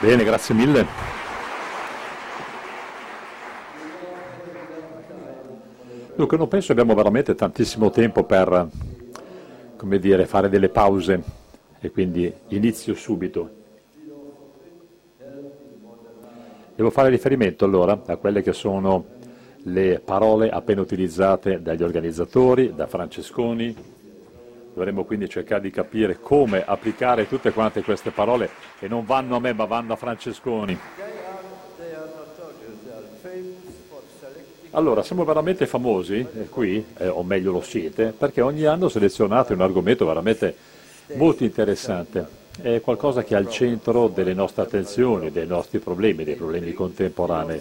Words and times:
Bene, 0.00 0.24
grazie 0.24 0.54
mille. 0.54 0.86
Dunque, 6.16 6.36
non 6.36 6.48
penso 6.48 6.72
abbiamo 6.72 6.94
veramente 6.94 7.34
tantissimo 7.34 7.90
tempo 7.90 8.24
per, 8.24 8.68
come 9.76 9.98
dire, 9.98 10.26
fare 10.26 10.48
delle 10.48 10.68
pause 10.68 11.22
e 11.80 11.90
quindi 11.90 12.32
inizio 12.48 12.94
subito. 12.94 13.58
Devo 16.74 16.90
fare 16.90 17.10
riferimento 17.10 17.64
allora 17.64 18.02
a 18.06 18.16
quelle 18.16 18.42
che 18.42 18.52
sono 18.52 19.04
le 19.64 20.00
parole 20.02 20.48
appena 20.48 20.80
utilizzate 20.80 21.60
dagli 21.60 21.82
organizzatori, 21.82 22.74
da 22.74 22.86
Francesconi. 22.86 23.99
Dovremmo 24.72 25.04
quindi 25.04 25.28
cercare 25.28 25.60
di 25.60 25.70
capire 25.70 26.20
come 26.20 26.64
applicare 26.64 27.28
tutte 27.28 27.52
quante 27.52 27.82
queste 27.82 28.10
parole 28.10 28.48
che 28.78 28.88
non 28.88 29.04
vanno 29.04 29.36
a 29.36 29.40
me 29.40 29.52
ma 29.52 29.64
vanno 29.64 29.92
a 29.92 29.96
Francesconi. 29.96 30.78
Allora, 34.72 35.02
siamo 35.02 35.24
veramente 35.24 35.66
famosi 35.66 36.14
eh, 36.18 36.48
qui, 36.48 36.84
eh, 36.98 37.08
o 37.08 37.24
meglio 37.24 37.50
lo 37.50 37.60
siete, 37.60 38.14
perché 38.16 38.40
ogni 38.40 38.64
anno 38.66 38.88
selezionate 38.88 39.52
un 39.52 39.62
argomento 39.62 40.06
veramente 40.06 40.54
molto 41.14 41.42
interessante 41.42 42.38
è 42.62 42.80
qualcosa 42.80 43.24
che 43.24 43.34
è 43.34 43.36
al 43.36 43.50
centro 43.50 44.06
delle 44.06 44.34
nostre 44.34 44.62
attenzioni, 44.62 45.32
dei 45.32 45.46
nostri 45.46 45.80
problemi, 45.80 46.22
dei 46.22 46.36
problemi 46.36 46.72
contemporanei, 46.72 47.60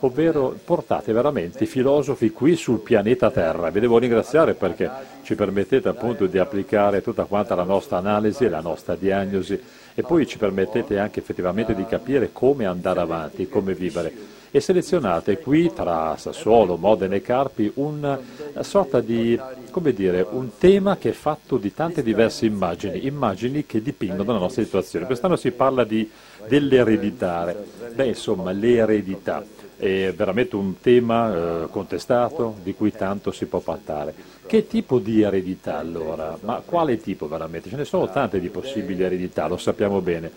ovvero 0.00 0.56
portate 0.64 1.12
veramente 1.12 1.64
i 1.64 1.66
filosofi 1.66 2.30
qui 2.30 2.56
sul 2.56 2.80
pianeta 2.80 3.30
Terra. 3.30 3.70
Vi 3.70 3.80
devo 3.80 3.98
ringraziare 3.98 4.54
perché 4.54 4.90
ci 5.22 5.34
permettete 5.34 5.88
appunto 5.88 6.26
di 6.26 6.38
applicare 6.38 7.02
tutta 7.02 7.24
quanta 7.24 7.54
la 7.54 7.64
nostra 7.64 7.98
analisi, 7.98 8.48
la 8.48 8.60
nostra 8.60 8.94
diagnosi 8.94 9.60
e 9.94 10.02
poi 10.02 10.26
ci 10.26 10.38
permettete 10.38 10.98
anche 10.98 11.20
effettivamente 11.20 11.74
di 11.74 11.84
capire 11.84 12.30
come 12.32 12.66
andare 12.66 13.00
avanti, 13.00 13.48
come 13.48 13.74
vivere 13.74 14.38
e 14.52 14.60
selezionate 14.60 15.38
qui 15.38 15.72
tra 15.72 16.16
Sassuolo, 16.16 16.76
Modena 16.76 17.14
e 17.14 17.22
Carpi 17.22 17.70
una 17.74 18.18
sorta 18.60 19.00
di, 19.00 19.38
come 19.70 19.92
dire, 19.92 20.26
un 20.28 20.50
tema 20.58 20.96
che 20.96 21.10
è 21.10 21.12
fatto 21.12 21.56
di 21.56 21.72
tante 21.72 22.02
diverse 22.02 22.46
immagini, 22.46 23.06
immagini 23.06 23.64
che 23.64 23.80
dipingono 23.80 24.32
la 24.32 24.38
nostra 24.38 24.64
situazione. 24.64 25.06
Quest'anno 25.06 25.36
si 25.36 25.52
parla 25.52 25.84
di, 25.84 26.10
dell'ereditare, 26.48 27.64
beh 27.94 28.06
insomma 28.06 28.50
l'eredità 28.50 29.44
è 29.80 30.12
veramente 30.14 30.56
un 30.56 30.78
tema 30.78 31.62
eh, 31.62 31.66
contestato 31.70 32.56
di 32.62 32.74
cui 32.74 32.92
tanto 32.92 33.32
si 33.32 33.46
può 33.46 33.60
parlare. 33.60 34.14
Che 34.46 34.66
tipo 34.66 34.98
di 34.98 35.22
eredità 35.22 35.78
allora? 35.78 36.36
Ma 36.42 36.62
quale 36.64 37.00
tipo 37.00 37.26
veramente? 37.28 37.70
Ce 37.70 37.76
ne 37.76 37.84
sono 37.84 38.10
tante 38.10 38.40
di 38.40 38.50
possibili 38.50 39.02
eredità, 39.02 39.48
lo 39.48 39.56
sappiamo 39.56 40.00
bene. 40.00 40.30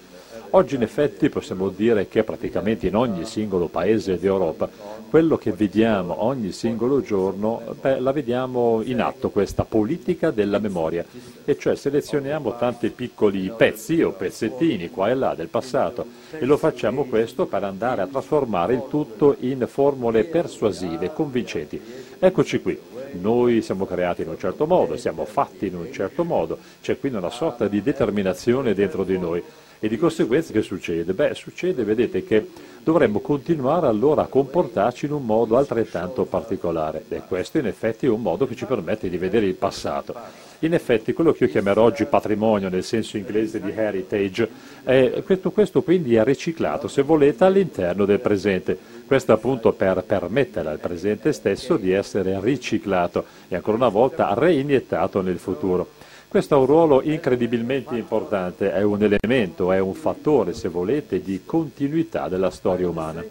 Oggi 0.51 0.75
in 0.75 0.83
effetti 0.83 1.29
possiamo 1.29 1.69
dire 1.69 2.07
che 2.07 2.23
praticamente 2.23 2.87
in 2.87 2.95
ogni 2.95 3.25
singolo 3.25 3.67
paese 3.67 4.19
d'Europa 4.19 4.69
quello 5.13 5.37
che 5.37 5.51
vediamo 5.51 6.23
ogni 6.23 6.51
singolo 6.51 6.99
giorno, 6.99 7.61
beh, 7.79 7.99
la 7.99 8.11
vediamo 8.11 8.81
in 8.83 8.99
atto 8.99 9.29
questa 9.29 9.63
politica 9.63 10.31
della 10.31 10.57
memoria, 10.57 11.05
e 11.45 11.55
cioè 11.55 11.75
selezioniamo 11.75 12.57
tanti 12.57 12.89
piccoli 12.89 13.53
pezzi 13.55 14.01
o 14.01 14.13
pezzettini 14.13 14.89
qua 14.89 15.11
e 15.11 15.13
là 15.13 15.35
del 15.35 15.49
passato 15.49 16.03
e 16.31 16.43
lo 16.45 16.57
facciamo 16.57 17.03
questo 17.03 17.45
per 17.45 17.63
andare 17.63 18.01
a 18.01 18.07
trasformare 18.07 18.73
il 18.73 18.85
tutto 18.89 19.35
in 19.41 19.67
formule 19.69 20.23
persuasive, 20.23 21.13
convincenti. 21.13 21.79
Eccoci 22.17 22.59
qui, 22.63 22.79
noi 23.11 23.61
siamo 23.61 23.85
creati 23.85 24.23
in 24.23 24.29
un 24.29 24.39
certo 24.39 24.65
modo, 24.65 24.97
siamo 24.97 25.25
fatti 25.25 25.67
in 25.67 25.75
un 25.75 25.91
certo 25.91 26.23
modo, 26.23 26.57
c'è 26.81 26.97
quindi 26.97 27.19
una 27.19 27.29
sorta 27.29 27.67
di 27.67 27.83
determinazione 27.83 28.73
dentro 28.73 29.03
di 29.03 29.19
noi. 29.19 29.43
E 29.83 29.89
di 29.89 29.97
conseguenza 29.97 30.53
che 30.53 30.61
succede? 30.61 31.11
Beh, 31.11 31.33
succede, 31.33 31.83
vedete, 31.83 32.23
che 32.23 32.47
dovremmo 32.81 33.19
continuare 33.19 33.87
allora 33.87 34.21
a 34.21 34.27
comportarci 34.27 35.07
in 35.07 35.11
un 35.11 35.25
modo 35.25 35.57
altrettanto 35.57 36.23
particolare. 36.23 37.03
E 37.09 37.23
questo 37.27 37.57
in 37.57 37.67
effetti 37.67 38.05
è 38.05 38.09
un 38.09 38.21
modo 38.21 38.47
che 38.47 38.55
ci 38.55 38.63
permette 38.63 39.09
di 39.09 39.17
vedere 39.17 39.45
il 39.45 39.55
passato. 39.55 40.15
In 40.59 40.73
effetti 40.73 41.11
quello 41.11 41.33
che 41.33 41.43
io 41.43 41.49
chiamerò 41.49 41.83
oggi 41.83 42.05
patrimonio 42.05 42.69
nel 42.69 42.85
senso 42.85 43.17
inglese 43.17 43.59
di 43.59 43.73
heritage, 43.75 44.49
è, 44.85 45.21
questo, 45.25 45.51
questo 45.51 45.81
quindi 45.81 46.15
è 46.15 46.23
riciclato, 46.23 46.87
se 46.87 47.01
volete, 47.01 47.43
all'interno 47.43 48.05
del 48.05 48.21
presente. 48.21 48.77
Questo 49.05 49.33
appunto 49.33 49.73
per 49.73 50.01
permettere 50.07 50.69
al 50.69 50.79
presente 50.79 51.33
stesso 51.33 51.75
di 51.75 51.91
essere 51.91 52.39
riciclato 52.39 53.25
e 53.49 53.55
ancora 53.57 53.75
una 53.75 53.89
volta 53.89 54.33
reiniettato 54.33 55.19
nel 55.19 55.39
futuro. 55.39 55.89
Questo 56.33 56.55
ha 56.55 56.57
un 56.57 56.65
ruolo 56.65 57.03
incredibilmente 57.03 57.95
importante, 57.95 58.73
è 58.73 58.81
un 58.81 59.03
elemento, 59.03 59.71
è 59.71 59.77
un 59.77 59.93
fattore, 59.93 60.53
se 60.53 60.67
volete, 60.67 61.21
di 61.21 61.41
continuità 61.45 62.27
della 62.27 62.49
storia 62.49 62.89
umana. 62.89 63.23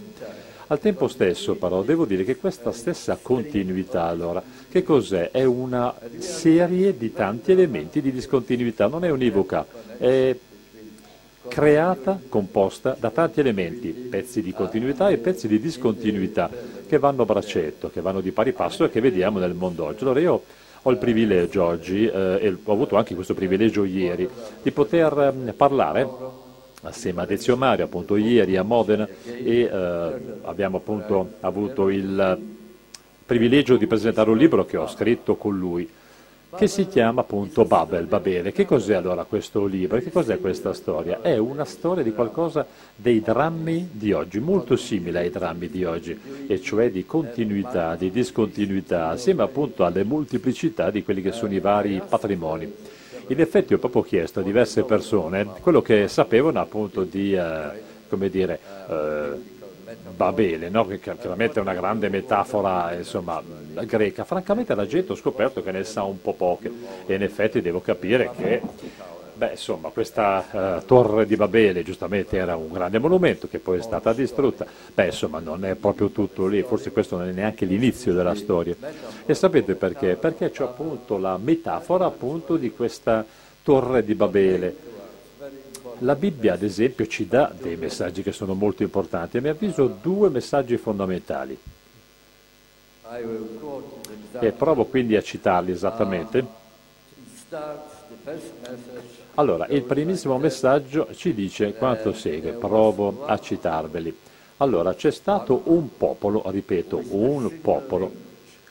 Al 0.69 0.79
tempo 0.79 1.09
stesso, 1.09 1.57
però, 1.57 1.83
devo 1.83 2.05
dire 2.05 2.23
che 2.23 2.37
questa 2.37 2.71
stessa 2.71 3.19
continuità, 3.21 4.05
allora, 4.05 4.41
che 4.71 4.85
cos'è? 4.85 5.33
È 5.33 5.43
una 5.43 5.93
serie 6.19 6.97
di 6.97 7.13
tanti 7.13 7.51
elementi 7.51 8.01
di 8.01 8.13
discontinuità, 8.13 8.87
non 8.87 9.05
è 9.05 9.11
univoca, 9.11 9.67
è 9.99 10.37
creata, 11.49 12.21
composta 12.29 12.97
da 12.97 13.11
tanti 13.11 13.41
elementi, 13.41 13.89
pezzi 13.89 14.43
di 14.43 14.53
continuità 14.53 15.09
e 15.09 15.17
pezzi 15.17 15.49
di 15.49 15.59
discontinuità, 15.59 16.49
che 16.87 16.99
vanno 16.99 17.23
a 17.23 17.25
braccetto, 17.25 17.91
che 17.91 18.01
vanno 18.01 18.21
di 18.21 18.31
pari 18.31 18.53
passo 18.53 18.84
e 18.84 18.91
che 18.91 19.01
vediamo 19.01 19.41
nel 19.41 19.55
mondo 19.55 19.87
oggi. 19.87 20.05
Allora 20.05 20.21
io 20.21 20.45
ho 20.82 20.91
il 20.91 20.97
privilegio 20.97 21.65
oggi, 21.65 22.06
eh, 22.06 22.38
e 22.41 22.56
ho 22.62 22.72
avuto 22.72 22.97
anche 22.97 23.15
questo 23.15 23.34
privilegio 23.34 23.84
ieri, 23.84 24.28
di 24.62 24.70
poter 24.72 25.34
eh, 25.47 25.53
parlare 25.53 26.09
assieme 26.82 27.22
a 27.22 27.26
Dezio 27.26 27.56
Mario, 27.56 27.84
appunto 27.84 28.16
ieri 28.16 28.56
a 28.56 28.62
Modena, 28.62 29.09
e 29.25 29.60
eh, 29.60 30.12
abbiamo 30.42 30.78
appunto 30.78 31.34
avuto 31.41 31.88
il 31.88 32.38
privilegio 33.25 33.76
di 33.76 33.87
presentare 33.87 34.31
un 34.31 34.37
libro 34.37 34.65
che 34.65 34.76
ho 34.76 34.88
scritto 34.88 35.37
con 35.37 35.56
lui, 35.56 35.88
che 36.55 36.67
si 36.67 36.87
chiama 36.87 37.23
appunto 37.23 37.65
Babel, 37.65 38.07
Babele. 38.07 38.53
Che 38.53 38.67
cos'è 38.67 38.95
allora 38.95 39.25
questo 39.25 39.65
libro? 39.65 39.99
Che 39.99 40.13
cos'è 40.13 40.39
questa 40.39 40.75
storia? 40.75 41.21
È 41.23 41.37
una 41.39 41.65
storia 41.65 42.03
di 42.03 42.13
qualcosa 42.13 42.67
dei 42.95 43.21
drammi 43.21 43.89
di 43.93 44.13
oggi, 44.13 44.39
molto 44.39 44.77
simile 44.77 45.21
ai 45.21 45.31
drammi 45.31 45.69
di 45.69 45.85
oggi, 45.85 46.19
e 46.47 46.61
cioè 46.61 46.91
di 46.91 47.07
continuità, 47.07 47.95
di 47.97 48.11
discontinuità, 48.11 49.09
assieme 49.09 49.43
appunto 49.43 49.85
alle 49.85 50.05
molteplicità 50.05 50.91
di 50.91 51.03
quelli 51.03 51.23
che 51.23 51.33
sono 51.33 51.55
i 51.55 51.61
vari 51.61 52.03
patrimoni. 52.07 52.73
In 53.29 53.41
effetti 53.41 53.73
ho 53.73 53.79
proprio 53.79 54.03
chiesto 54.03 54.41
a 54.41 54.43
diverse 54.43 54.83
persone 54.83 55.47
quello 55.61 55.81
che 55.81 56.07
sapevano 56.09 56.61
appunto 56.61 57.05
di, 57.05 57.33
eh, 57.33 57.71
come 58.09 58.29
dire, 58.29 58.59
eh, 58.89 59.62
Babele, 60.16 60.69
no? 60.69 60.86
che 60.86 61.00
chiaramente 61.00 61.58
è 61.58 61.62
una 61.62 61.75
grande 61.75 62.08
metafora 62.08 62.94
insomma, 62.94 63.42
greca. 63.84 64.25
Francamente 64.25 64.75
la 64.75 64.86
gente 64.86 65.12
ho 65.12 65.16
scoperto 65.16 65.62
che 65.62 65.72
ne 65.72 65.84
sa 65.84 66.03
un 66.03 66.20
po' 66.20 66.34
poche 66.34 66.70
e 67.06 67.14
in 67.14 67.22
effetti 67.22 67.60
devo 67.60 67.80
capire 67.80 68.30
che 68.36 68.60
beh, 69.34 69.50
insomma, 69.50 69.88
questa 69.88 70.78
uh, 70.80 70.84
torre 70.84 71.26
di 71.26 71.34
Babele 71.36 71.82
giustamente 71.82 72.36
era 72.36 72.54
un 72.56 72.70
grande 72.70 72.98
monumento 72.98 73.48
che 73.48 73.58
poi 73.58 73.78
è 73.78 73.82
stata 73.82 74.12
distrutta, 74.12 74.66
beh 74.94 75.06
insomma 75.06 75.41
non 75.41 75.64
è 75.64 75.75
proprio 75.75 76.10
tutto 76.10 76.47
lì, 76.47 76.62
forse 76.62 76.92
questo 76.92 77.16
non 77.16 77.28
è 77.28 77.32
neanche 77.32 77.64
l'inizio 77.64 78.12
della 78.12 78.34
storia. 78.34 78.76
E 79.26 79.34
sapete 79.34 79.74
perché? 79.74 80.14
Perché 80.16 80.50
c'è 80.50 80.62
appunto 80.62 81.19
la 81.19 81.38
metafora 81.42 82.06
appunto 82.06 82.56
di 82.56 82.70
questa 82.70 83.24
torre 83.62 84.04
di 84.04 84.14
Babele 84.14 84.91
la 86.03 86.15
Bibbia, 86.15 86.55
ad 86.55 86.63
esempio, 86.63 87.07
ci 87.07 87.27
dà 87.27 87.53
dei 87.59 87.77
messaggi 87.77 88.23
che 88.23 88.33
sono 88.33 88.55
molto 88.55 88.83
importanti. 88.83 89.39
A 89.39 89.41
mio 89.41 89.53
avviso 89.53 89.87
due 89.87 90.29
messaggi 90.29 90.77
fondamentali. 90.77 91.59
E 94.41 94.53
provo 94.53 94.85
quindi 94.87 95.17
a 95.17 95.23
citarli 95.23 95.73
esattamente. 95.73 96.45
Allora, 99.35 99.67
il 99.67 99.83
primissimo 99.83 100.39
messaggio 100.39 101.09
ci 101.15 101.35
dice 101.35 101.75
quanto 101.75 102.13
segue, 102.13 102.53
provo 102.53 103.25
a 103.27 103.39
citarveli. 103.39 104.16
Allora, 104.59 104.95
c'è 104.95 105.10
stato 105.10 105.63
un 105.65 105.97
popolo, 105.97 106.43
ripeto, 106.47 107.03
un 107.10 107.60
popolo 107.60 108.13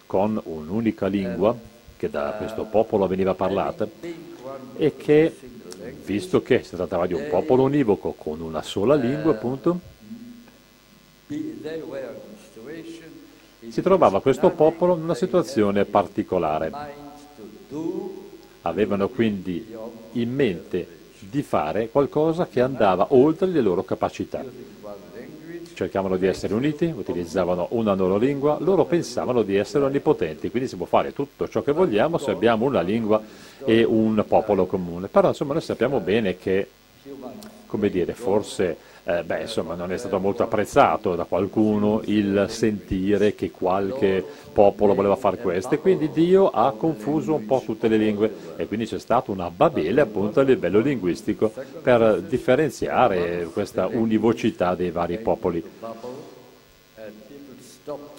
con 0.05 0.39
un'unica 0.43 1.07
lingua, 1.07 1.55
che 1.97 2.09
da 2.09 2.35
questo 2.37 2.65
popolo 2.65 3.07
veniva 3.07 3.33
parlata, 3.33 3.87
e 4.77 4.95
che 4.95 5.35
visto 6.03 6.41
che 6.41 6.63
si 6.63 6.75
trattava 6.75 7.07
di 7.07 7.13
un 7.13 7.27
popolo 7.29 7.63
univoco 7.63 8.13
con 8.17 8.41
una 8.41 8.61
sola 8.61 8.95
lingua, 8.95 9.31
appunto, 9.31 9.79
si 13.67 13.81
trovava 13.81 14.21
questo 14.21 14.49
popolo 14.51 14.95
in 14.95 15.03
una 15.03 15.15
situazione 15.15 15.85
particolare. 15.85 16.71
Avevano 18.63 19.09
quindi 19.09 19.75
in 20.13 20.33
mente 20.33 20.99
di 21.19 21.41
fare 21.41 21.89
qualcosa 21.89 22.47
che 22.47 22.61
andava 22.61 23.07
oltre 23.09 23.47
le 23.47 23.61
loro 23.61 23.83
capacità 23.83 24.43
cercavano 25.81 26.17
di 26.17 26.27
essere 26.27 26.53
uniti, 26.53 26.93
utilizzavano 26.95 27.67
una 27.71 27.95
loro 27.95 28.17
lingua, 28.17 28.57
loro 28.59 28.85
pensavano 28.85 29.41
di 29.41 29.55
essere 29.55 29.85
onnipotenti, 29.85 30.51
quindi 30.51 30.69
si 30.69 30.75
può 30.75 30.85
fare 30.85 31.11
tutto 31.11 31.47
ciò 31.47 31.63
che 31.63 31.71
vogliamo 31.71 32.19
se 32.19 32.29
abbiamo 32.29 32.65
una 32.65 32.81
lingua 32.81 33.19
e 33.65 33.83
un 33.83 34.23
popolo 34.27 34.67
comune. 34.67 35.07
Però 35.07 35.29
insomma 35.29 35.53
noi 35.53 35.63
sappiamo 35.63 35.99
bene 35.99 36.37
che 36.37 36.67
come 37.71 37.89
dire, 37.89 38.13
forse 38.13 38.75
eh, 39.05 39.23
beh, 39.23 39.41
insomma, 39.41 39.75
non 39.75 39.93
è 39.93 39.97
stato 39.97 40.19
molto 40.19 40.43
apprezzato 40.43 41.15
da 41.15 41.23
qualcuno 41.23 42.01
il 42.05 42.47
sentire 42.49 43.33
che 43.33 43.49
qualche 43.49 44.23
popolo 44.51 44.93
voleva 44.93 45.15
fare 45.15 45.37
questo. 45.37 45.73
E 45.73 45.79
quindi 45.79 46.11
Dio 46.11 46.49
ha 46.49 46.73
confuso 46.73 47.33
un 47.33 47.45
po' 47.45 47.63
tutte 47.65 47.87
le 47.87 47.95
lingue. 47.95 48.31
E 48.57 48.67
quindi 48.67 48.85
c'è 48.85 48.99
stata 48.99 49.31
una 49.31 49.49
babele 49.49 50.01
appunto 50.01 50.41
a 50.41 50.43
livello 50.43 50.81
linguistico 50.81 51.51
per 51.81 52.21
differenziare 52.21 53.47
questa 53.53 53.87
univocità 53.87 54.75
dei 54.75 54.91
vari 54.91 55.17
popoli 55.17 55.63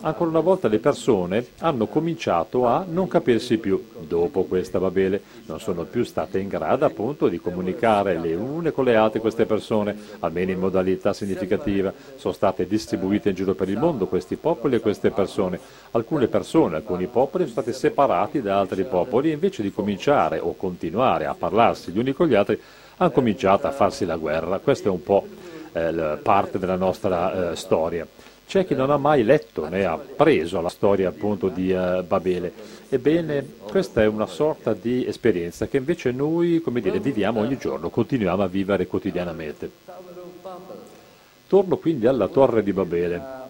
ancora 0.02 0.30
una 0.30 0.40
volta 0.40 0.68
le 0.68 0.78
persone 0.78 1.46
hanno 1.58 1.86
cominciato 1.86 2.66
a 2.66 2.84
non 2.88 3.08
capirsi 3.08 3.58
più. 3.58 3.82
Dopo 4.00 4.44
questa 4.44 4.78
Babele, 4.78 5.22
non 5.46 5.60
sono 5.60 5.84
più 5.84 6.04
state 6.04 6.38
in 6.38 6.48
grado 6.48 6.84
appunto 6.84 7.28
di 7.28 7.40
comunicare 7.40 8.18
le 8.18 8.34
une 8.34 8.72
con 8.72 8.84
le 8.84 8.96
altre 8.96 9.20
queste 9.20 9.46
persone, 9.46 9.96
almeno 10.20 10.50
in 10.50 10.58
modalità 10.58 11.12
significativa, 11.12 11.92
sono 12.16 12.34
state 12.34 12.66
distribuite 12.66 13.30
in 13.30 13.34
giro 13.34 13.54
per 13.54 13.68
il 13.68 13.78
mondo 13.78 14.06
questi 14.06 14.36
popoli 14.36 14.76
e 14.76 14.80
queste 14.80 15.10
persone, 15.10 15.58
alcune 15.92 16.26
persone, 16.26 16.76
alcuni 16.76 17.06
popoli 17.06 17.44
sono 17.44 17.62
stati 17.62 17.76
separati 17.76 18.42
da 18.42 18.58
altri 18.58 18.84
popoli 18.84 19.30
e 19.30 19.34
invece 19.34 19.62
di 19.62 19.72
cominciare 19.72 20.38
o 20.38 20.54
continuare 20.56 21.26
a 21.26 21.34
parlarsi 21.34 21.92
gli 21.92 21.98
uni 21.98 22.12
con 22.12 22.26
gli 22.26 22.34
altri 22.34 22.60
hanno 22.96 23.10
cominciato 23.10 23.66
a 23.66 23.70
farsi 23.70 24.04
la 24.04 24.16
guerra, 24.16 24.58
questa 24.58 24.88
è 24.88 24.92
un 24.92 25.02
po' 25.02 25.26
eh, 25.72 26.18
parte 26.22 26.58
della 26.58 26.76
nostra 26.76 27.50
eh, 27.50 27.56
storia. 27.56 28.06
C'è 28.52 28.66
chi 28.66 28.74
non 28.74 28.90
ha 28.90 28.98
mai 28.98 29.24
letto 29.24 29.66
né 29.66 29.86
ha 29.86 29.96
preso 29.96 30.60
la 30.60 30.68
storia 30.68 31.08
appunto 31.08 31.48
di 31.48 31.72
uh, 31.72 32.04
Babele. 32.04 32.52
Ebbene, 32.90 33.42
questa 33.62 34.02
è 34.02 34.06
una 34.06 34.26
sorta 34.26 34.74
di 34.74 35.06
esperienza 35.06 35.66
che 35.68 35.78
invece 35.78 36.10
noi, 36.10 36.60
come 36.60 36.82
dire, 36.82 37.00
viviamo 37.00 37.40
ogni 37.40 37.56
giorno, 37.56 37.88
continuiamo 37.88 38.42
a 38.42 38.48
vivere 38.48 38.86
quotidianamente. 38.86 39.70
Torno 41.46 41.76
quindi 41.78 42.06
alla 42.06 42.28
torre 42.28 42.62
di 42.62 42.74
Babele. 42.74 43.41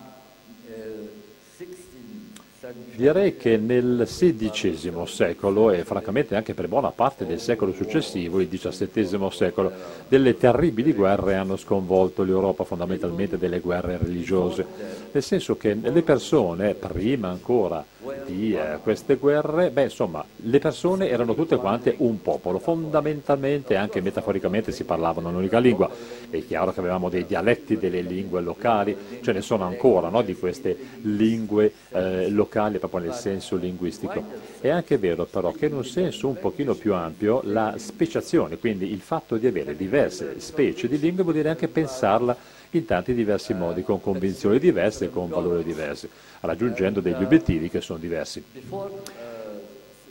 Direi 2.94 3.36
che 3.38 3.56
nel 3.56 4.02
XVI 4.06 5.06
secolo 5.06 5.70
e 5.70 5.82
francamente 5.82 6.36
anche 6.36 6.52
per 6.52 6.68
buona 6.68 6.90
parte 6.90 7.24
del 7.24 7.40
secolo 7.40 7.72
successivo, 7.72 8.38
il 8.38 8.50
XVII 8.50 9.30
secolo, 9.30 9.72
delle 10.06 10.36
terribili 10.36 10.92
guerre 10.92 11.36
hanno 11.36 11.56
sconvolto 11.56 12.22
l'Europa, 12.22 12.64
fondamentalmente 12.64 13.38
delle 13.38 13.60
guerre 13.60 13.96
religiose, 13.96 14.66
nel 15.10 15.22
senso 15.22 15.56
che 15.56 15.74
le 15.74 16.02
persone, 16.02 16.74
prima 16.74 17.28
ancora 17.28 17.82
eh, 18.26 18.78
queste 18.82 19.16
guerre, 19.16 19.70
beh 19.70 19.84
insomma, 19.84 20.24
le 20.36 20.58
persone 20.58 21.08
erano 21.08 21.34
tutte 21.34 21.56
quante 21.56 21.94
un 21.98 22.20
popolo, 22.22 22.58
fondamentalmente, 22.58 23.76
anche 23.76 24.00
metaforicamente 24.00 24.72
si 24.72 24.84
parlavano 24.84 25.28
un'unica 25.28 25.58
lingua, 25.58 25.90
è 26.30 26.44
chiaro 26.46 26.72
che 26.72 26.80
avevamo 26.80 27.08
dei 27.08 27.26
dialetti 27.26 27.78
delle 27.78 28.00
lingue 28.00 28.40
locali, 28.40 28.96
ce 29.20 29.32
ne 29.32 29.40
sono 29.40 29.64
ancora 29.64 30.08
no, 30.08 30.22
di 30.22 30.34
queste 30.34 30.76
lingue 31.02 31.72
eh, 31.90 32.28
locali 32.30 32.78
proprio 32.78 33.00
nel 33.00 33.14
senso 33.14 33.56
linguistico. 33.56 34.24
È 34.60 34.68
anche 34.68 34.98
vero 34.98 35.24
però 35.24 35.52
che 35.52 35.66
in 35.66 35.74
un 35.74 35.84
senso 35.84 36.28
un 36.28 36.38
pochino 36.38 36.74
più 36.74 36.94
ampio 36.94 37.40
la 37.44 37.74
speciazione, 37.76 38.58
quindi 38.58 38.92
il 38.92 39.00
fatto 39.00 39.36
di 39.36 39.46
avere 39.46 39.76
diverse 39.76 40.40
specie 40.40 40.88
di 40.88 40.98
lingue 40.98 41.22
vuol 41.22 41.34
dire 41.36 41.48
anche 41.48 41.68
pensarla 41.68 42.36
in 42.78 42.84
tanti 42.84 43.14
diversi 43.14 43.54
modi, 43.54 43.82
con 43.82 44.00
convinzioni 44.00 44.58
diverse 44.58 45.06
e 45.06 45.10
con 45.10 45.28
valori 45.28 45.64
diversi, 45.64 46.08
raggiungendo 46.40 47.00
degli 47.00 47.22
obiettivi 47.22 47.68
che 47.68 47.80
sono 47.80 47.98
diversi. 47.98 48.42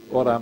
Ora, 0.10 0.42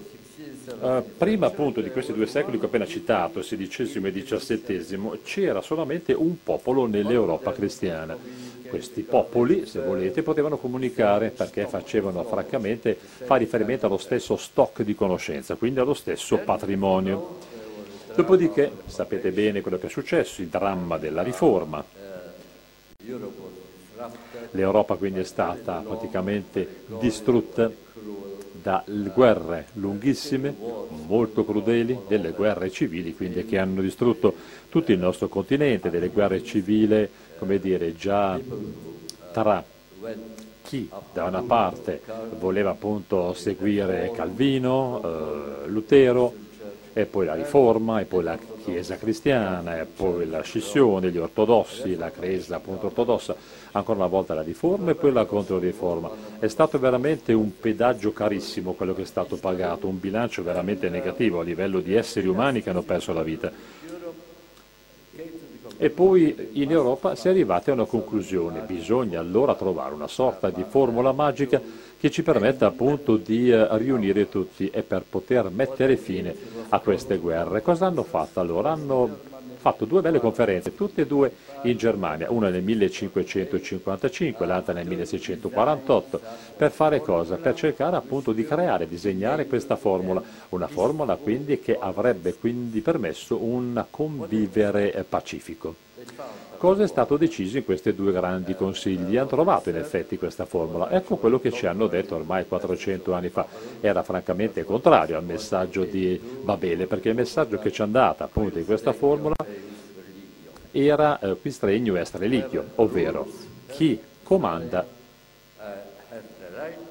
Uh, 0.80 1.04
prima 1.18 1.48
appunto 1.48 1.82
di 1.82 1.90
questi 1.90 2.14
due 2.14 2.28
secoli 2.28 2.60
che 2.60 2.66
ho 2.66 2.68
appena 2.68 2.86
citato, 2.86 3.40
XVI 3.40 4.06
e 4.06 4.12
XVII, 4.12 5.20
c'era 5.24 5.62
solamente 5.62 6.14
un 6.14 6.44
popolo 6.44 6.86
nell'Europa 6.86 7.52
cristiana. 7.52 8.16
Questi 8.68 9.02
popoli, 9.02 9.66
se 9.66 9.80
volete, 9.80 10.22
potevano 10.22 10.58
comunicare 10.58 11.32
perché 11.32 11.66
facevano 11.66 12.24
francamente, 12.24 12.96
fa 12.96 13.36
riferimento 13.36 13.88
allo 13.88 13.98
stesso 13.98 14.38
stock 14.38 14.84
di 14.84 14.94
conoscenza, 14.94 15.56
quindi 15.56 15.80
allo 15.80 15.96
stesso 15.96 16.38
patrimonio. 16.38 17.38
Dopodiché 18.16 18.72
sapete 18.86 19.32
bene 19.32 19.62
quello 19.62 19.80
che 19.80 19.88
è 19.88 19.90
successo, 19.90 20.42
il 20.42 20.48
dramma 20.48 20.98
della 20.98 21.24
riforma, 21.24 21.84
L'Europa 24.52 24.96
quindi 24.96 25.20
è 25.20 25.24
stata 25.24 25.84
praticamente 25.86 26.84
distrutta 27.00 27.70
da 28.62 28.84
guerre 29.14 29.68
lunghissime, 29.74 30.54
molto 31.08 31.46
crudeli, 31.46 31.98
delle 32.08 32.32
guerre 32.32 32.70
civili 32.70 33.16
quindi 33.16 33.46
che 33.46 33.58
hanno 33.58 33.82
distrutto 33.82 34.34
tutto 34.70 34.92
il 34.92 35.00
nostro 35.00 35.28
continente, 35.28 35.90
delle 35.90 36.10
guerre 36.10 36.44
civili, 36.44 37.08
come 37.38 37.60
dire, 37.60 37.96
già 37.96 38.40
tra 39.32 39.64
chi 40.62 40.90
da 41.14 41.24
una 41.26 41.42
parte 41.42 42.02
voleva 42.38 42.72
appunto 42.72 43.34
seguire 43.34 44.12
Calvino, 44.14 45.02
eh, 45.64 45.68
Lutero, 45.68 46.34
e 46.94 47.06
poi 47.06 47.26
la 47.26 47.36
riforma, 47.36 48.00
e 48.00 48.06
poi 48.06 48.24
la 48.24 48.38
Chiesa 48.64 48.98
cristiana, 48.98 49.80
e 49.80 49.86
poi 49.86 50.28
la 50.28 50.42
scissione, 50.42 51.10
gli 51.10 51.18
ortodossi, 51.18 51.96
la 51.96 52.12
Chiesa 52.12 52.58
appunto 52.58 52.88
ortodossa, 52.88 53.36
ancora 53.72 54.00
una 54.00 54.08
volta 54.08 54.34
la 54.34 54.42
riforma 54.42 54.92
e 54.92 54.96
poi 54.96 55.12
la 55.12 55.26
controriforma. 55.26 56.10
È 56.40 56.48
stato 56.48 56.78
veramente 56.78 57.34
un 57.34 57.58
pedaggio 57.60 58.12
carissimo 58.12 58.74
quello 58.74 58.94
che 58.94 59.04
è 59.04 59.06
stato 59.06 59.38
pagato, 59.38 59.88
un 59.88 60.00
bilancio 60.00 60.44
veramente 60.44 60.90
negativo 60.90 61.40
a 61.40 61.44
livello 61.44 61.80
di 61.80 61.96
esseri 61.96 62.28
umani 62.28 62.62
che 62.62 62.70
hanno 62.70 62.84
perso 62.84 63.14
la 63.14 63.24
vita. 63.24 63.52
E 65.82 65.90
poi 65.90 66.50
in 66.54 66.72
Europa 66.72 67.16
si 67.16 67.28
è 67.28 67.30
arrivati 67.30 67.70
a 67.70 67.74
una 67.74 67.86
conclusione, 67.86 68.60
bisogna 68.68 69.22
allora 69.22 69.56
trovare 69.56 69.94
una 69.94 70.10
sorta 70.10 70.50
di 70.50 70.66
formula 70.68 71.14
magica 71.14 71.62
che 71.98 72.12
ci 72.12 72.22
permetta 72.22 72.66
appunto 72.66 73.16
di 73.16 73.50
eh, 73.50 73.66
riunire 73.78 74.28
tutti 74.28 74.70
e 74.70 74.82
per 74.84 75.06
poter 75.10 75.50
mettere 75.50 75.96
fine 75.96 76.36
a 76.68 76.80
queste 76.80 77.16
guerre. 77.16 77.62
Cosa 77.62 77.86
hanno 77.86 78.04
fatto 78.04 78.42
allora? 78.42 78.74
Hanno 78.74 79.20
fatto 79.60 79.84
due 79.84 80.02
belle 80.02 80.20
conferenze, 80.20 80.74
tutte 80.74 81.02
e 81.02 81.06
due 81.06 81.32
in 81.64 81.76
Germania, 81.76 82.32
una 82.32 82.50
nel 82.50 82.64
1555, 82.64 84.46
l'altra 84.46 84.74
nel 84.74 84.88
1648, 84.88 86.22
per 86.56 86.72
fare 86.72 87.02
cosa? 87.02 87.36
Per 87.36 87.54
cercare 87.54 87.98
appunto 87.98 88.32
di 88.32 88.46
creare, 88.46 88.88
disegnare 88.88 89.48
questa 89.48 89.76
formula, 89.76 90.24
una 90.50 90.68
formula 90.68 91.16
quindi 91.18 91.60
che 91.60 91.78
avrebbe 91.78 92.36
quindi 92.36 92.80
permesso 92.80 93.44
un 93.44 93.84
convivere 93.90 95.06
pacifico. 95.08 95.76
Cosa 96.60 96.84
è 96.84 96.88
stato 96.88 97.16
deciso 97.16 97.56
in 97.56 97.64
questi 97.64 97.96
due 97.96 98.12
grandi 98.12 98.54
consigli? 98.54 99.16
Hanno 99.16 99.30
trovato 99.30 99.70
in 99.70 99.78
effetti 99.78 100.18
questa 100.18 100.44
formula. 100.44 100.92
Ecco 100.92 101.16
quello 101.16 101.40
che 101.40 101.54
ci 101.54 101.66
hanno 101.66 101.88
detto 101.88 102.16
ormai 102.16 102.46
400 102.46 103.14
anni 103.14 103.30
fa. 103.30 103.48
Era 103.80 104.04
francamente 104.04 104.66
contrario 104.66 105.16
al 105.16 105.24
messaggio 105.24 105.86
di 105.86 106.20
Babele, 106.20 106.86
perché 106.86 107.08
il 107.08 107.16
messaggio 107.16 107.60
che 107.60 107.72
ci 107.72 107.82
hanno 107.82 107.94
dato 107.94 108.24
appunto 108.24 108.60
in 108.60 108.66
questa 108.66 108.92
formula 108.92 109.36
era 110.72 111.18
eh, 111.20 111.38
quis 111.40 111.62
regno 111.62 111.96
est 111.96 112.16
religio, 112.16 112.66
ovvero 112.76 113.26
chi 113.68 113.98
comanda 114.22 114.86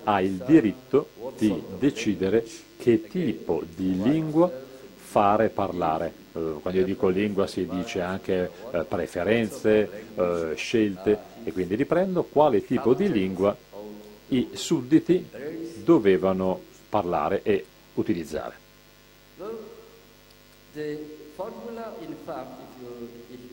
ha 0.04 0.20
il 0.22 0.42
diritto 0.46 1.08
di 1.36 1.62
decidere 1.78 2.42
che 2.78 3.06
tipo 3.06 3.62
di 3.76 4.02
lingua 4.02 4.50
fare 4.96 5.50
parlare. 5.50 6.26
Eh, 6.38 6.60
quando 6.60 6.80
io 6.80 6.86
dico 6.86 7.08
lingua 7.08 7.46
si 7.46 7.66
dice 7.66 8.00
anche 8.00 8.50
eh, 8.70 8.84
preferenze, 8.84 9.90
eh, 10.14 10.52
scelte 10.54 11.18
e 11.44 11.52
quindi 11.52 11.74
riprendo 11.74 12.22
quale 12.24 12.64
tipo 12.64 12.94
di 12.94 13.10
lingua 13.10 13.56
i 14.28 14.50
sudditi 14.52 15.28
dovevano 15.82 16.60
parlare 16.88 17.42
e 17.42 17.64
utilizzare. 17.94 18.66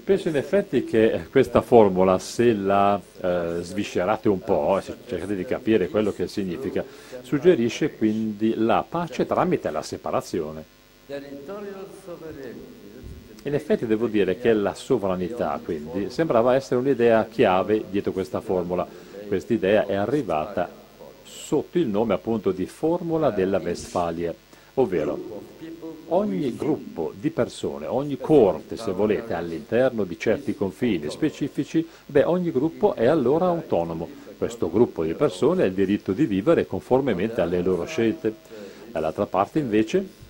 Penso 0.03 0.29
in 0.29 0.35
effetti 0.35 0.83
che 0.83 1.27
questa 1.31 1.61
formula, 1.61 2.19
se 2.19 2.53
la 2.53 2.99
eh, 3.21 3.57
sviscerate 3.61 4.29
un 4.29 4.39
po', 4.39 4.79
se 4.81 4.95
cercate 5.07 5.35
di 5.35 5.45
capire 5.45 5.89
quello 5.89 6.11
che 6.11 6.27
significa, 6.27 6.83
suggerisce 7.21 7.95
quindi 7.95 8.53
la 8.55 8.85
pace 8.87 9.25
tramite 9.25 9.71
la 9.71 9.81
separazione. 9.81 10.63
In 13.45 13.53
effetti 13.53 13.85
devo 13.85 14.07
dire 14.07 14.39
che 14.39 14.53
la 14.53 14.73
sovranità 14.73 15.59
quindi 15.63 16.09
sembrava 16.09 16.55
essere 16.55 16.79
un'idea 16.79 17.27
chiave 17.27 17.83
dietro 17.91 18.11
questa 18.11 18.41
formula. 18.41 18.87
Questa 19.27 19.53
idea 19.53 19.85
è 19.85 19.93
arrivata 19.93 20.67
sotto 21.23 21.77
il 21.77 21.85
nome 21.85 22.15
appunto 22.15 22.51
di 22.51 22.65
formula 22.65 23.29
della 23.29 23.59
Westfalia, 23.59 24.33
ovvero 24.73 25.43
ogni 26.07 26.55
gruppo 26.55 27.13
di 27.15 27.29
persone, 27.29 27.85
ogni 27.85 28.17
corte 28.17 28.77
se 28.77 28.91
volete 28.91 29.35
all'interno 29.35 30.05
di 30.05 30.17
certi 30.17 30.55
confini 30.55 31.11
specifici, 31.11 31.87
beh 32.07 32.23
ogni 32.23 32.51
gruppo 32.51 32.95
è 32.95 33.05
allora 33.05 33.45
autonomo. 33.45 34.09
Questo 34.39 34.71
gruppo 34.71 35.03
di 35.03 35.13
persone 35.13 35.61
ha 35.61 35.67
il 35.67 35.73
diritto 35.73 36.13
di 36.13 36.25
vivere 36.25 36.65
conformemente 36.65 37.41
alle 37.41 37.61
loro 37.61 37.85
scelte. 37.85 38.33
Dall'altra 38.91 39.27
parte 39.27 39.59
invece 39.59 40.24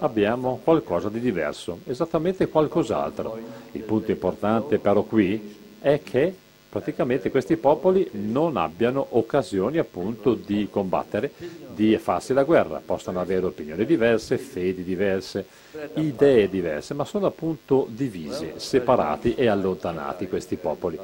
abbiamo 0.00 0.60
qualcosa 0.62 1.08
di 1.08 1.20
diverso, 1.20 1.80
esattamente 1.86 2.48
qualcos'altro. 2.48 3.38
Il 3.72 3.82
punto 3.82 4.10
importante 4.10 4.78
però 4.78 5.02
qui 5.02 5.56
è 5.80 6.00
che 6.02 6.34
praticamente 6.68 7.30
questi 7.30 7.56
popoli 7.56 8.08
non 8.12 8.56
abbiano 8.56 9.06
occasioni 9.10 9.78
appunto 9.78 10.34
di 10.34 10.68
combattere, 10.70 11.32
di 11.74 11.96
farsi 11.96 12.32
la 12.32 12.44
guerra, 12.44 12.82
possono 12.84 13.20
avere 13.20 13.46
opinioni 13.46 13.84
diverse, 13.86 14.36
fedi 14.36 14.84
diverse, 14.84 15.46
idee 15.94 16.48
diverse, 16.48 16.94
ma 16.94 17.04
sono 17.04 17.26
appunto 17.26 17.86
divisi, 17.88 18.52
separati 18.56 19.34
e 19.34 19.46
allontanati 19.46 20.28
questi 20.28 20.56
popoli. 20.56 20.98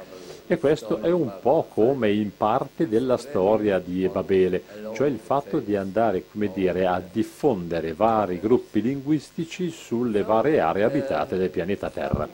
E 0.47 0.59
questo 0.59 1.01
è 1.01 1.09
un 1.09 1.31
po' 1.41 1.65
come 1.73 2.11
in 2.11 2.29
parte 2.37 2.87
della 2.87 3.17
storia 3.17 3.79
di 3.79 4.07
Babele, 4.07 4.63
cioè 4.93 5.07
il 5.07 5.17
fatto 5.17 5.59
di 5.59 5.75
andare 5.75 6.25
come 6.31 6.51
dire, 6.53 6.85
a 6.85 7.01
diffondere 7.11 7.93
vari 7.93 8.39
gruppi 8.39 8.79
linguistici 8.79 9.71
sulle 9.71 10.21
varie 10.21 10.59
aree 10.59 10.83
abitate 10.83 11.37
del 11.37 11.49
pianeta 11.49 11.89
Terra. 11.89 12.29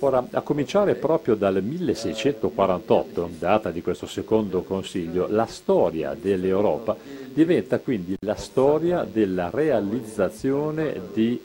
Ora, 0.00 0.26
a 0.32 0.40
cominciare 0.40 0.96
proprio 0.96 1.36
dal 1.36 1.62
1648, 1.62 3.30
data 3.38 3.70
di 3.70 3.80
questo 3.80 4.06
secondo 4.06 4.62
consiglio, 4.62 5.28
la 5.30 5.46
storia 5.46 6.16
dell'Europa 6.20 6.96
diventa 7.32 7.78
quindi 7.78 8.16
la 8.22 8.34
storia 8.34 9.06
della 9.08 9.50
realizzazione 9.52 11.00
di 11.12 11.40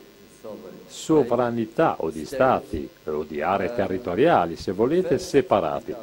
sovranità 0.87 1.97
o 1.99 2.09
di 2.09 2.25
stati 2.25 2.89
o 3.05 3.23
di 3.23 3.41
aree 3.41 3.75
territoriali, 3.75 4.55
se 4.55 4.71
volete, 4.71 5.19
separati. 5.19 5.93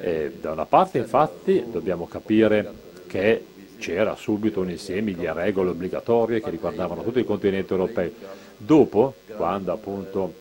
E 0.00 0.32
da 0.40 0.52
una 0.52 0.66
parte 0.66 0.98
infatti 0.98 1.64
dobbiamo 1.70 2.06
capire 2.06 2.72
che 3.06 3.44
c'era 3.78 4.14
subito 4.14 4.60
un 4.60 4.70
insieme 4.70 5.12
di 5.12 5.26
regole 5.30 5.70
obbligatorie 5.70 6.40
che 6.40 6.50
riguardavano 6.50 7.02
tutto 7.02 7.18
il 7.18 7.24
continente 7.24 7.72
europeo. 7.72 8.10
Dopo, 8.56 9.14
quando 9.36 9.72
appunto 9.72 10.34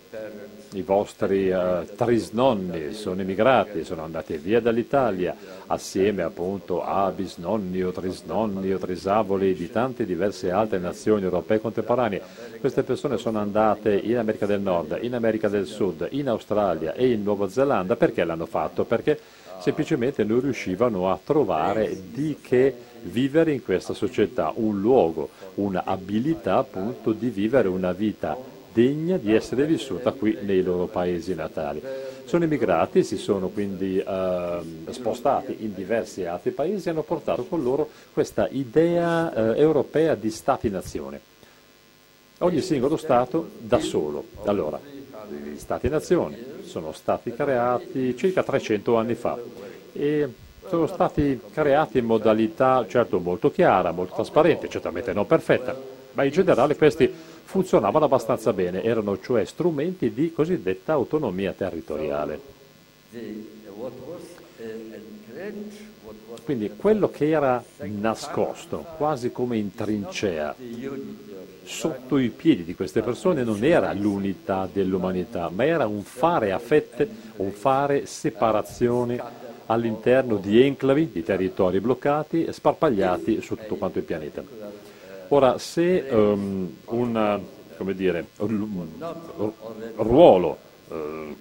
i 0.73 0.81
vostri 0.81 1.49
uh, 1.49 1.85
trisnonni 1.95 2.93
sono 2.93 3.21
emigrati, 3.21 3.83
sono 3.83 4.03
andati 4.03 4.37
via 4.37 4.59
dall'Italia 4.59 5.35
assieme 5.67 6.21
appunto 6.21 6.83
a 6.83 7.09
bisnonni 7.11 7.81
o 7.81 7.91
trisnonni 7.91 8.71
o 8.73 8.77
trisavoli 8.77 9.53
di 9.53 9.71
tante 9.71 10.05
diverse 10.05 10.51
altre 10.51 10.77
nazioni 10.77 11.23
europee 11.23 11.59
contemporanee. 11.59 12.21
Queste 12.59 12.83
persone 12.83 13.17
sono 13.17 13.39
andate 13.39 13.95
in 13.95 14.17
America 14.17 14.45
del 14.45 14.61
Nord, 14.61 14.99
in 15.01 15.15
America 15.15 15.47
del 15.47 15.65
Sud, 15.65 16.07
in 16.11 16.29
Australia 16.29 16.93
e 16.93 17.11
in 17.11 17.23
Nuova 17.23 17.49
Zelanda. 17.49 17.95
Perché 17.95 18.23
l'hanno 18.23 18.45
fatto? 18.45 18.83
Perché 18.83 19.19
semplicemente 19.59 20.23
non 20.23 20.39
riuscivano 20.39 21.09
a 21.09 21.19
trovare 21.23 21.97
di 22.11 22.37
che 22.41 22.73
vivere 23.01 23.53
in 23.53 23.63
questa 23.63 23.93
società, 23.93 24.51
un 24.55 24.79
luogo, 24.79 25.29
un'abilità 25.55 26.57
appunto 26.57 27.11
di 27.11 27.29
vivere 27.29 27.67
una 27.67 27.91
vita 27.91 28.57
degna 28.71 29.17
di 29.17 29.33
essere 29.33 29.65
vissuta 29.65 30.11
qui 30.11 30.37
nei 30.41 30.61
loro 30.61 30.85
paesi 30.85 31.33
natali. 31.33 31.81
Sono 32.25 32.43
emigrati, 32.43 33.03
si 33.03 33.17
sono 33.17 33.49
quindi 33.49 33.97
eh, 33.97 34.59
spostati 34.89 35.57
in 35.59 35.73
diversi 35.73 36.25
altri 36.25 36.51
paesi 36.51 36.87
e 36.87 36.91
hanno 36.91 37.03
portato 37.03 37.45
con 37.45 37.63
loro 37.63 37.89
questa 38.13 38.47
idea 38.51 39.33
eh, 39.33 39.59
europea 39.59 40.15
di 40.15 40.29
Stati-nazione. 40.29 41.19
Ogni 42.39 42.61
singolo 42.61 42.97
Stato 42.97 43.49
da 43.57 43.79
solo. 43.79 44.23
Allora, 44.45 44.79
Stati-nazioni 45.55 46.37
sono 46.63 46.91
stati 46.91 47.33
creati 47.33 48.15
circa 48.15 48.43
300 48.43 48.95
anni 48.95 49.15
fa 49.15 49.37
e 49.91 50.29
sono 50.67 50.85
stati 50.85 51.39
creati 51.51 51.97
in 51.97 52.05
modalità 52.05 52.85
certo 52.87 53.19
molto 53.19 53.49
chiara, 53.49 53.91
molto 53.91 54.13
trasparente, 54.13 54.69
certamente 54.69 55.13
non 55.13 55.25
perfetta, 55.25 55.75
ma 56.13 56.23
in 56.23 56.31
generale 56.31 56.75
questi 56.75 57.11
funzionavano 57.49 58.05
abbastanza 58.05 58.53
bene, 58.53 58.83
erano 58.83 59.19
cioè 59.19 59.43
strumenti 59.43 60.13
di 60.13 60.31
cosiddetta 60.31 60.93
autonomia 60.93 61.51
territoriale. 61.51 62.39
Quindi 66.45 66.69
quello 66.77 67.09
che 67.09 67.27
era 67.27 67.63
nascosto, 67.79 68.85
quasi 68.97 69.31
come 69.31 69.57
in 69.57 69.73
trincea, 69.73 70.55
sotto 71.63 72.19
i 72.19 72.29
piedi 72.29 72.63
di 72.65 72.75
queste 72.75 73.01
persone 73.01 73.43
non 73.43 73.63
era 73.63 73.91
l'unità 73.93 74.69
dell'umanità, 74.71 75.49
ma 75.51 75.65
era 75.65 75.87
un 75.87 76.03
fare 76.03 76.51
a 76.51 76.59
fette, 76.59 77.09
un 77.37 77.51
fare 77.51 78.05
separazione 78.05 79.19
all'interno 79.65 80.37
di 80.37 80.61
enclavi, 80.61 81.09
di 81.11 81.23
territori 81.23 81.79
bloccati, 81.79 82.45
sparpagliati 82.51 83.41
su 83.41 83.55
tutto 83.55 83.75
quanto 83.75 83.97
il 83.97 84.03
pianeta. 84.03 84.43
Ora, 85.29 85.59
se 85.59 86.07
um, 86.09 86.73
un, 86.85 87.39
dire, 87.93 88.25
ruolo, 89.97 90.57
uh, 90.87 91.35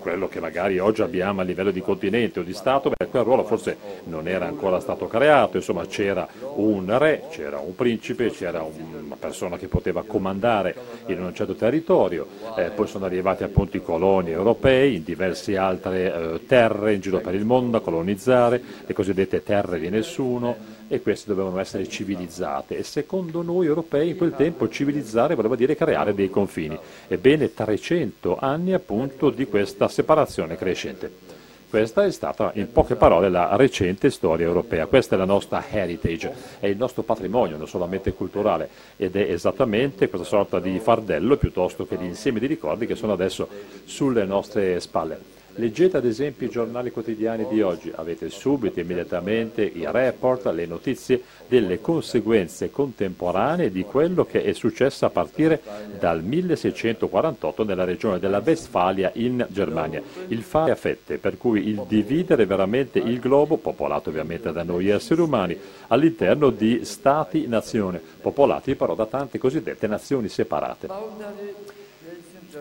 quello 0.00 0.26
che 0.26 0.40
magari 0.40 0.78
oggi 0.78 1.02
abbiamo 1.02 1.42
a 1.42 1.44
livello 1.44 1.70
di 1.70 1.80
continente 1.80 2.40
o 2.40 2.42
di 2.42 2.52
Stato, 2.52 2.90
beh, 2.90 3.06
quel 3.06 3.22
ruolo 3.22 3.44
forse 3.44 3.76
non 4.04 4.26
era 4.26 4.46
ancora 4.46 4.80
stato 4.80 5.06
creato, 5.06 5.58
insomma 5.58 5.86
c'era 5.86 6.26
un 6.54 6.98
re, 6.98 7.24
c'era 7.30 7.60
un 7.60 7.76
principe, 7.76 8.30
c'era 8.30 8.62
una 8.62 9.16
persona 9.16 9.56
che 9.56 9.68
poteva 9.68 10.02
comandare 10.04 10.74
in 11.06 11.22
un 11.22 11.32
certo 11.34 11.54
territorio, 11.54 12.26
eh, 12.56 12.70
poi 12.70 12.88
sono 12.88 13.04
arrivati 13.04 13.44
appunto 13.44 13.76
i 13.76 13.82
coloni 13.82 14.30
europei 14.30 14.96
in 14.96 15.04
diverse 15.04 15.56
altre 15.56 16.12
eh, 16.12 16.46
terre 16.46 16.94
in 16.94 17.00
giro 17.00 17.20
per 17.20 17.34
il 17.34 17.44
mondo 17.44 17.76
a 17.76 17.80
colonizzare, 17.80 18.60
le 18.84 18.92
cosiddette 18.92 19.42
terre 19.44 19.78
di 19.78 19.88
nessuno, 19.88 20.78
e 20.92 21.00
queste 21.00 21.28
dovevano 21.28 21.60
essere 21.60 21.88
civilizzate 21.88 22.76
e 22.76 22.82
secondo 22.82 23.42
noi 23.42 23.66
europei 23.66 24.10
in 24.10 24.16
quel 24.16 24.34
tempo 24.34 24.68
civilizzare 24.68 25.36
voleva 25.36 25.54
dire 25.54 25.76
creare 25.76 26.14
dei 26.14 26.28
confini. 26.28 26.76
Ebbene 27.06 27.54
300 27.54 28.36
anni 28.40 28.72
appunto 28.72 29.30
di 29.30 29.46
questa 29.60 29.88
separazione 29.88 30.56
crescente. 30.56 31.12
Questa 31.68 32.02
è 32.02 32.10
stata, 32.10 32.50
in 32.54 32.72
poche 32.72 32.96
parole, 32.96 33.28
la 33.28 33.54
recente 33.56 34.08
storia 34.08 34.46
europea. 34.46 34.86
Questa 34.86 35.14
è 35.14 35.18
la 35.18 35.26
nostra 35.26 35.62
heritage, 35.70 36.32
è 36.60 36.66
il 36.66 36.78
nostro 36.78 37.02
patrimonio, 37.02 37.58
non 37.58 37.68
solamente 37.68 38.14
culturale, 38.14 38.70
ed 38.96 39.14
è 39.16 39.30
esattamente 39.30 40.08
questa 40.08 40.26
sorta 40.26 40.60
di 40.60 40.80
fardello 40.80 41.36
piuttosto 41.36 41.86
che 41.86 41.98
di 41.98 42.06
insieme 42.06 42.40
di 42.40 42.46
ricordi 42.46 42.86
che 42.86 42.94
sono 42.94 43.12
adesso 43.12 43.46
sulle 43.84 44.24
nostre 44.24 44.80
spalle. 44.80 45.39
Leggete 45.54 45.96
ad 45.96 46.04
esempio 46.04 46.46
i 46.46 46.50
giornali 46.50 46.90
quotidiani 46.90 47.46
di 47.48 47.60
oggi, 47.60 47.92
avete 47.94 48.30
subito, 48.30 48.80
immediatamente 48.80 49.62
i 49.62 49.84
report, 49.86 50.46
le 50.46 50.64
notizie 50.64 51.22
delle 51.48 51.80
conseguenze 51.80 52.70
contemporanee 52.70 53.70
di 53.70 53.82
quello 53.82 54.24
che 54.24 54.44
è 54.44 54.52
successo 54.52 55.06
a 55.06 55.10
partire 55.10 55.60
dal 55.98 56.22
1648 56.22 57.64
nella 57.64 57.84
regione 57.84 58.18
della 58.18 58.40
Westfalia 58.44 59.10
in 59.14 59.44
Germania. 59.50 60.00
Il 60.28 60.42
fare 60.42 60.70
a 60.70 60.76
fette, 60.76 61.18
per 61.18 61.36
cui 61.36 61.66
il 61.66 61.84
dividere 61.86 62.46
veramente 62.46 62.98
il 63.00 63.18
globo, 63.18 63.56
popolato 63.56 64.10
ovviamente 64.10 64.52
da 64.52 64.62
noi 64.62 64.88
esseri 64.88 65.20
umani, 65.20 65.58
all'interno 65.88 66.50
di 66.50 66.84
stati-nazione, 66.84 68.00
popolati 68.20 68.76
però 68.76 68.94
da 68.94 69.06
tante 69.06 69.38
cosiddette 69.38 69.88
nazioni 69.88 70.28
separate. 70.28 71.79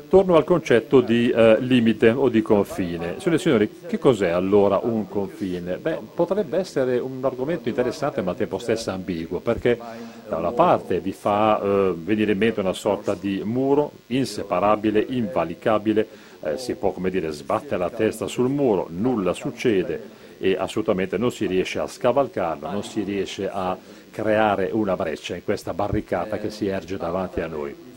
Torno 0.07 0.35
al 0.35 0.43
concetto 0.43 1.01
di 1.01 1.29
eh, 1.29 1.57
limite 1.59 2.09
o 2.11 2.29
di 2.29 2.43
confine. 2.43 3.15
Signore 3.17 3.35
e 3.35 3.39
signori, 3.39 3.69
che 3.87 3.97
cos'è 3.97 4.29
allora 4.29 4.79
un 4.83 5.07
confine? 5.07 5.77
Beh, 5.77 5.99
potrebbe 6.13 6.57
essere 6.59 6.99
un 6.99 7.19
argomento 7.23 7.69
interessante 7.69 8.21
ma 8.21 8.31
al 8.31 8.37
tempo 8.37 8.59
stesso 8.59 8.91
ambiguo, 8.91 9.39
perché 9.39 9.79
da 10.27 10.37
una 10.37 10.51
parte 10.51 10.99
vi 10.99 11.11
fa 11.11 11.59
eh, 11.59 11.93
venire 11.95 12.33
in 12.33 12.37
mente 12.37 12.59
una 12.59 12.73
sorta 12.73 13.15
di 13.15 13.41
muro 13.43 13.91
inseparabile, 14.07 15.03
invalicabile, 15.09 16.07
eh, 16.41 16.57
si 16.57 16.75
può 16.75 16.91
come 16.91 17.09
dire 17.09 17.31
sbattere 17.31 17.77
la 17.77 17.89
testa 17.89 18.27
sul 18.27 18.49
muro, 18.49 18.87
nulla 18.89 19.33
succede 19.33 20.17
e 20.37 20.55
assolutamente 20.57 21.17
non 21.17 21.31
si 21.31 21.47
riesce 21.47 21.79
a 21.79 21.87
scavalcarlo, 21.87 22.69
non 22.69 22.83
si 22.83 23.01
riesce 23.01 23.49
a 23.49 23.77
creare 24.11 24.69
una 24.71 24.95
breccia 24.95 25.35
in 25.35 25.43
questa 25.43 25.73
barricata 25.73 26.37
che 26.37 26.49
si 26.49 26.67
erge 26.67 26.97
davanti 26.97 27.41
a 27.41 27.47
noi. 27.47 27.88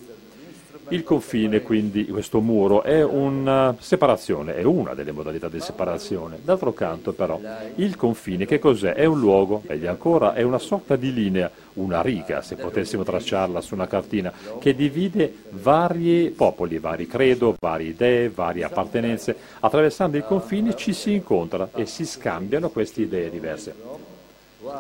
Il 0.89 1.05
confine, 1.05 1.63
quindi, 1.63 2.07
questo 2.07 2.41
muro, 2.41 2.83
è 2.83 3.03
una 3.03 3.75
separazione, 3.79 4.57
è 4.57 4.63
una 4.63 4.95
delle 4.95 5.13
modalità 5.13 5.49
di 5.49 5.61
separazione. 5.61 6.39
D'altro 6.43 6.73
canto, 6.73 7.13
però, 7.13 7.41
il 7.77 7.97
confine 7.97 8.45
che 8.45 8.59
cos'è? 8.59 8.93
È 8.93 9.05
un 9.05 9.19
luogo, 9.19 9.63
meglio 9.67 9.89
ancora, 9.89 10.35
è 10.35 10.43
una 10.43 10.59
sorta 10.59 10.97
di 10.97 11.13
linea, 11.13 11.51
una 11.75 12.03
riga, 12.03 12.43
se 12.43 12.57
potessimo 12.57 13.05
tracciarla 13.05 13.61
su 13.61 13.75
una 13.75 13.87
cartina, 13.87 14.33
che 14.59 14.75
divide 14.75 15.33
vari 15.51 16.31
popoli, 16.37 16.79
vari 16.79 17.07
credo, 17.07 17.55
varie 17.59 17.89
idee, 17.89 18.29
varie 18.29 18.65
appartenenze. 18.65 19.35
Attraversando 19.61 20.17
il 20.17 20.25
confine 20.25 20.77
ci 20.77 20.93
si 20.93 21.13
incontra 21.13 21.71
e 21.75 21.87
si 21.87 22.05
scambiano 22.05 22.69
queste 22.69 23.03
idee 23.03 23.31
diverse. 23.31 24.02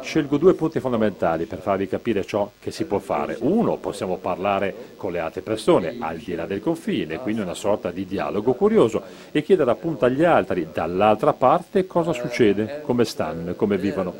Scelgo 0.01 0.37
due 0.37 0.55
punti 0.55 0.79
fondamentali 0.79 1.47
per 1.47 1.59
farvi 1.59 1.89
capire 1.89 2.25
ciò 2.25 2.49
che 2.61 2.71
si 2.71 2.85
può 2.85 2.99
fare. 3.01 3.37
Uno, 3.41 3.79
possiamo 3.79 4.17
parlare 4.17 4.73
con 4.97 5.11
le 5.11 5.19
altre 5.19 5.41
persone 5.41 5.97
al 5.99 6.19
di 6.19 6.37
là 6.37 6.47
del 6.47 6.61
confine, 6.61 7.19
quindi 7.19 7.41
una 7.41 7.55
sorta 7.55 7.91
di 7.91 8.07
dialogo 8.07 8.55
curioso 8.55 9.03
e 9.33 9.43
chiedere 9.43 9.73
appunto 9.73 10.05
agli 10.05 10.23
altri 10.23 10.69
dall'altra 10.73 11.33
parte 11.33 11.87
cosa 11.89 12.12
succede, 12.12 12.83
come 12.83 13.05
stanno, 13.05 13.55
come 13.55 13.77
vivono. 13.77 14.15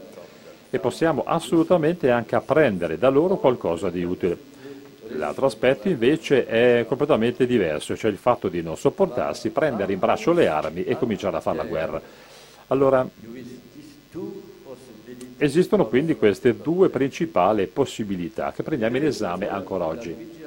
E 0.69 0.79
possiamo 0.81 1.23
assolutamente 1.25 2.11
anche 2.11 2.35
apprendere 2.35 2.99
da 2.99 3.09
loro 3.09 3.37
qualcosa 3.37 3.89
di 3.89 4.03
utile. 4.03 4.51
L'altro 5.15 5.47
aspetto 5.47 5.89
invece 5.89 6.47
è 6.47 6.87
completamente 6.89 7.47
diverso, 7.47 7.97
cioè 7.97 8.11
il 8.11 8.17
fatto 8.17 8.49
di 8.49 8.63
non 8.63 8.77
sopportarsi, 8.77 9.51
prendere 9.51 9.93
in 9.93 10.01
braccio 10.01 10.33
le 10.33 10.49
armi 10.49 10.83
e 10.85 10.97
cominciare 10.97 11.37
a 11.37 11.41
fare 11.41 11.59
la 11.59 11.65
guerra. 11.65 12.01
Allora, 12.69 13.07
esistono 15.45 15.87
quindi 15.87 16.15
queste 16.17 16.57
due 16.57 16.89
principali 16.89 17.67
possibilità 17.67 18.53
che 18.53 18.63
prendiamo 18.63 18.97
in 18.97 19.07
esame 19.07 19.49
ancora 19.49 19.87
oggi. 19.87 20.41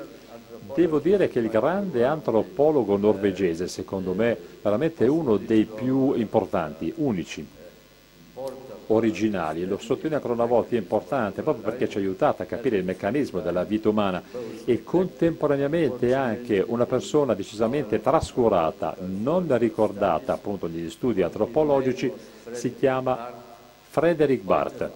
Devo 0.73 0.99
dire 0.99 1.27
che 1.27 1.39
il 1.39 1.49
grande 1.49 2.05
antropologo 2.05 2.95
norvegese, 2.95 3.67
secondo 3.67 4.13
me, 4.13 4.37
veramente 4.61 5.05
uno 5.05 5.37
dei 5.37 5.65
più 5.65 6.13
importanti, 6.13 6.93
unici, 6.95 7.45
originali, 8.87 9.65
lo 9.65 9.77
sottolineo 9.77 10.17
ancora 10.17 10.33
una 10.33 10.45
volta, 10.45 10.75
è 10.75 10.77
importante 10.77 11.41
proprio 11.41 11.63
perché 11.63 11.89
ci 11.89 11.97
ha 11.97 11.99
aiutato 11.99 12.41
a 12.41 12.45
capire 12.45 12.77
il 12.77 12.85
meccanismo 12.85 13.39
della 13.39 13.63
vita 13.63 13.89
umana 13.89 14.21
e 14.63 14.83
contemporaneamente 14.83 16.13
anche 16.13 16.63
una 16.65 16.85
persona 16.85 17.33
decisamente 17.33 18.01
trascurata, 18.01 18.95
non 18.99 19.57
ricordata 19.57 20.33
appunto 20.33 20.67
negli 20.67 20.89
studi 20.89 21.21
antropologici, 21.21 22.11
si 22.51 22.75
chiama 22.75 23.43
Frederick 23.95 24.43
Barth. 24.43 24.89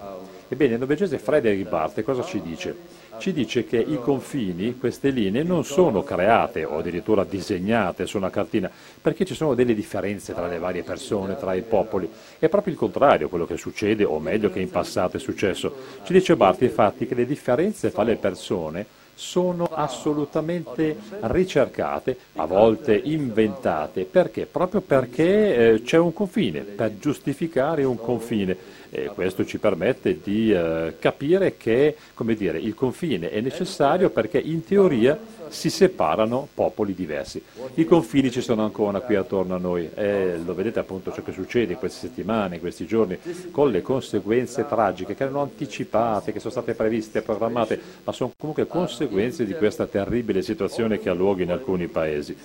Ebbene, 0.50 0.74
il 0.74 0.80
norvegese 0.80 1.20
Frederick 1.20 1.70
Barth 1.70 2.04
cosa 2.04 2.22
ci 2.22 2.42
dice? 2.42 2.76
ci 3.18 3.34
dice 3.34 3.66
che 3.66 3.78
i 3.78 3.98
confini, 4.02 4.78
queste 4.78 5.10
linee, 5.10 5.44
non 5.44 5.64
sono 5.64 6.04
create 6.04 6.66
o 6.66 6.80
addirittura 6.80 7.24
disegnate 7.24 8.06
su 8.06 8.18
una 8.18 8.30
cartina, 8.30 8.70
perché 9.02 9.26
ci 9.26 9.36
sono 9.36 9.56
delle 9.56 9.74
differenze 9.74 10.34
tra 10.34 10.48
le 10.48 10.58
varie 10.58 10.84
persone, 10.84 11.38
tra 11.38 11.54
i 11.54 11.62
popoli. 11.62 12.10
È 12.40 12.50
proprio 12.50 12.74
il 12.74 12.80
contrario 12.80 13.30
quello 13.30 13.46
che 13.46 13.58
succede, 13.58 14.04
o 14.04 14.20
meglio 14.20 14.50
che 14.50 14.60
in 14.60 14.70
passato 14.70 15.16
è 15.16 15.20
successo. 15.20 15.74
Ci 16.04 16.12
dice 16.12 16.36
Barti 16.36 16.66
infatti 16.66 17.08
che 17.08 17.16
le 17.16 17.26
differenze 17.26 17.92
tra 17.92 18.04
le 18.04 18.16
persone 18.16 18.86
sono 19.20 19.66
assolutamente 19.66 20.96
ricercate, 21.20 22.18
a 22.36 22.46
volte 22.46 22.96
inventate. 22.96 24.06
Perché? 24.06 24.46
Proprio 24.46 24.80
perché 24.80 25.74
eh, 25.74 25.82
c'è 25.84 25.98
un 25.98 26.14
confine, 26.14 26.62
per 26.62 26.98
giustificare 27.00 27.84
un 27.84 27.98
confine 27.98 28.56
e 28.90 29.12
questo 29.14 29.46
ci 29.46 29.60
permette 29.60 30.20
di 30.22 30.52
eh, 30.52 30.96
capire 31.00 31.58
che 31.58 31.96
dire, 32.36 32.58
il 32.58 32.74
confine 32.74 33.30
è 33.30 33.40
necessario 33.42 34.10
perché 34.10 34.40
in 34.40 34.64
teoria 34.64 35.18
si 35.50 35.70
separano 35.70 36.48
popoli 36.54 36.94
diversi. 36.94 37.42
I 37.76 37.86
confini 37.86 38.32
ci 38.32 38.42
sono 38.42 38.64
ancora 38.64 39.00
qui 39.02 39.16
attorno 39.16 39.56
a 39.56 39.58
noi 39.58 39.90
e 39.94 40.38
lo 40.44 40.54
vedete 40.54 40.80
appunto 40.80 41.12
ciò 41.12 41.24
che 41.24 41.32
succede 41.32 41.74
in 41.74 41.80
queste 41.80 42.08
settimane, 42.08 42.56
in 42.56 42.62
questi 42.62 42.86
giorni, 42.86 43.18
con 43.52 43.72
le 43.72 43.82
conseguenze 43.82 44.66
tragiche 44.68 45.16
che 45.16 45.24
erano 45.24 45.42
anticipate, 45.42 46.32
che 46.32 46.40
sono 46.40 46.52
state 46.52 46.74
previste, 46.74 47.22
programmate, 47.22 47.80
ma 48.04 48.12
sono 48.12 48.32
comunque 48.38 48.68
conseguenze 48.68 49.46
di 49.46 49.54
questa 49.54 49.88
terribile 49.88 50.42
situazione 50.42 51.00
che 51.00 51.10
ha 51.10 51.14
luogo 51.14 51.42
in 51.42 51.52
alcuni 51.52 51.88
paesi 51.88 52.36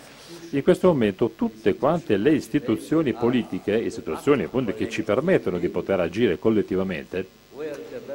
in 0.57 0.63
questo 0.63 0.89
momento 0.89 1.33
tutte 1.35 1.75
quante 1.75 2.17
le 2.17 2.31
istituzioni 2.31 3.13
politiche, 3.13 3.77
istituzioni 3.77 4.45
appunto 4.45 4.73
che 4.73 4.89
ci 4.89 5.03
permettono 5.03 5.59
di 5.59 5.69
poter 5.69 5.99
agire 5.99 6.39
collettivamente, 6.39 7.43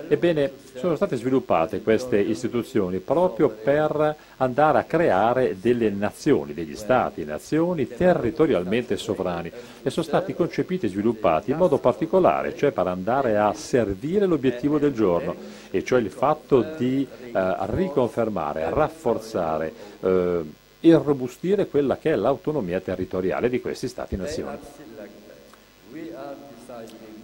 ebbene 0.07 0.51
sono 0.75 0.95
state 0.95 1.17
sviluppate 1.17 1.81
queste 1.81 2.17
istituzioni 2.17 2.99
proprio 2.99 3.49
per 3.49 4.15
andare 4.37 4.77
a 4.77 4.83
creare 4.83 5.57
delle 5.59 5.89
nazioni, 5.89 6.53
degli 6.53 6.75
stati, 6.75 7.25
nazioni 7.25 7.87
territorialmente 7.87 8.95
sovrani 8.95 9.51
e 9.81 9.89
sono 9.89 10.05
stati 10.05 10.33
concepiti 10.33 10.85
e 10.85 10.89
sviluppati 10.89 11.51
in 11.51 11.57
modo 11.57 11.77
particolare, 11.77 12.55
cioè 12.55 12.71
per 12.71 12.87
andare 12.87 13.37
a 13.37 13.53
servire 13.53 14.25
l'obiettivo 14.25 14.79
del 14.79 14.93
giorno, 14.93 15.35
e 15.71 15.83
cioè 15.83 15.99
il 15.99 16.09
fatto 16.09 16.65
di 16.77 17.05
eh, 17.33 17.55
riconfermare, 17.59 18.69
rafforzare, 18.69 19.73
eh, 20.01 20.41
irrobustire 20.81 21.67
quella 21.67 21.97
che 21.97 22.11
è 22.11 22.15
l'autonomia 22.15 22.79
territoriale 22.79 23.49
di 23.49 23.59
questi 23.59 23.87
Stati-nazioni. 23.87 24.57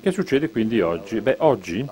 Che 0.01 0.12
succede 0.12 0.49
quindi 0.49 0.82
oggi? 0.82 1.21
Beh, 1.21 1.38
oggi 1.39 1.86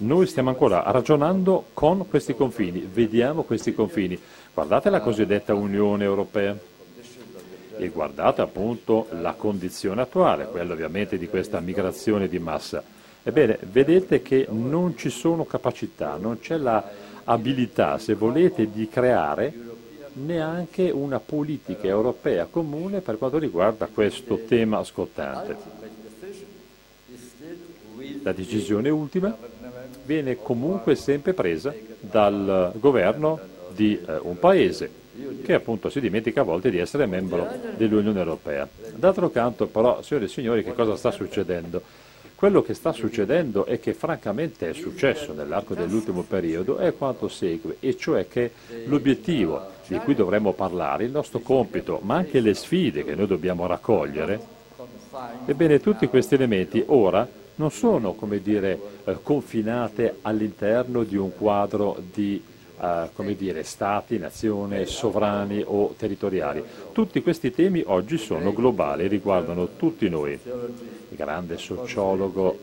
noi 0.00 0.26
stiamo 0.26 0.50
ancora 0.50 0.82
ragionando 0.86 1.66
con 1.72 2.06
questi 2.08 2.34
confini, 2.34 2.88
vediamo 2.92 3.42
questi 3.42 3.74
confini. 3.74 4.18
Guardate 4.52 4.90
la 4.90 5.00
cosiddetta 5.00 5.54
Unione 5.54 6.04
Europea 6.04 6.56
e 7.76 7.88
guardate 7.88 8.40
appunto 8.40 9.06
la 9.20 9.34
condizione 9.34 10.02
attuale, 10.02 10.46
quella 10.46 10.72
ovviamente 10.72 11.16
di 11.16 11.28
questa 11.28 11.60
migrazione 11.60 12.28
di 12.28 12.38
massa. 12.38 12.82
Ebbene, 13.22 13.58
vedete 13.70 14.20
che 14.22 14.46
non 14.50 14.96
ci 14.96 15.10
sono 15.10 15.44
capacità, 15.44 16.16
non 16.16 16.40
c'è 16.40 16.56
l'abilità, 16.56 17.98
se 17.98 18.14
volete, 18.14 18.70
di 18.70 18.88
creare 18.88 19.52
neanche 20.24 20.90
una 20.90 21.20
politica 21.20 21.86
europea 21.86 22.46
comune 22.50 23.00
per 23.00 23.18
quanto 23.18 23.38
riguarda 23.38 23.86
questo 23.86 24.40
tema 24.46 24.82
scottante. 24.84 25.56
La 28.22 28.32
decisione 28.32 28.88
ultima 28.88 29.36
viene 30.04 30.36
comunque 30.36 30.94
sempre 30.94 31.34
presa 31.34 31.74
dal 32.00 32.72
governo 32.76 33.38
di 33.74 33.98
eh, 33.98 34.18
un 34.22 34.38
paese 34.38 34.90
che 35.42 35.54
appunto 35.54 35.90
si 35.90 36.00
dimentica 36.00 36.42
a 36.42 36.44
volte 36.44 36.70
di 36.70 36.78
essere 36.78 37.06
membro 37.06 37.48
dell'Unione 37.76 38.18
Europea. 38.18 38.68
D'altro 38.94 39.30
canto 39.30 39.66
però, 39.66 40.00
signore 40.02 40.26
e 40.26 40.28
signori, 40.28 40.64
che 40.64 40.74
cosa 40.74 40.96
sta 40.96 41.10
succedendo? 41.10 41.82
Quello 42.34 42.62
che 42.62 42.74
sta 42.74 42.92
succedendo 42.92 43.66
e 43.66 43.80
che 43.80 43.94
francamente 43.94 44.70
è 44.70 44.72
successo 44.72 45.32
nell'arco 45.32 45.74
dell'ultimo 45.74 46.22
periodo 46.22 46.78
è 46.78 46.94
quanto 46.94 47.28
segue, 47.28 47.78
e 47.80 47.96
cioè 47.96 48.28
che 48.28 48.52
l'obiettivo 48.86 49.76
di 49.88 49.98
cui 49.98 50.14
dovremmo 50.14 50.52
parlare, 50.52 51.04
il 51.04 51.10
nostro 51.10 51.40
compito, 51.40 51.98
ma 52.02 52.16
anche 52.16 52.40
le 52.40 52.54
sfide 52.54 53.04
che 53.04 53.14
noi 53.14 53.26
dobbiamo 53.26 53.66
raccogliere, 53.66 54.40
ebbene 55.46 55.80
tutti 55.80 56.06
questi 56.06 56.34
elementi 56.34 56.82
ora 56.86 57.26
non 57.56 57.70
sono, 57.70 58.12
come 58.12 58.40
dire, 58.40 58.78
eh, 59.04 59.16
confinate 59.22 60.18
all'interno 60.22 61.02
di 61.02 61.16
un 61.16 61.34
quadro 61.36 62.00
di 62.12 62.42
Uh, 62.78 63.08
come 63.12 63.34
dire, 63.34 63.64
stati, 63.64 64.18
nazioni, 64.18 64.86
sovrani 64.86 65.64
o 65.66 65.96
territoriali. 65.98 66.62
Tutti 66.92 67.20
questi 67.22 67.50
temi 67.50 67.82
oggi 67.84 68.18
sono 68.18 68.52
globali, 68.52 69.08
riguardano 69.08 69.70
tutti 69.76 70.08
noi 70.08 70.38
il 70.44 71.16
grande 71.16 71.58
sociologo 71.58 72.56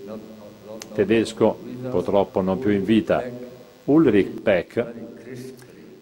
tedesco, 0.93 1.59
purtroppo 1.89 2.39
non 2.39 2.59
più 2.59 2.69
in 2.69 2.85
vita, 2.85 3.21
Ulrich 3.83 4.39
Beck, 4.39 4.85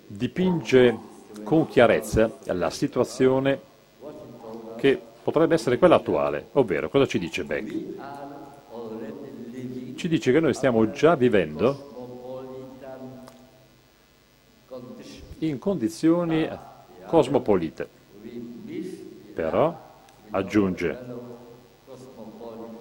dipinge 0.05 0.95
con 1.43 1.67
chiarezza 1.67 2.31
la 2.45 2.69
situazione 2.69 3.59
che 4.77 4.99
potrebbe 5.23 5.53
essere 5.55 5.77
quella 5.77 5.95
attuale, 5.95 6.47
ovvero 6.53 6.89
cosa 6.89 7.05
ci 7.05 7.19
dice 7.19 7.43
Beck? 7.43 7.75
Ci 9.95 10.07
dice 10.07 10.31
che 10.31 10.39
noi 10.39 10.53
stiamo 10.53 10.89
già 10.91 11.15
vivendo 11.15 11.91
in 15.39 15.59
condizioni 15.59 16.49
cosmopolite, 17.05 17.87
però 19.33 19.77
aggiunge 20.31 20.97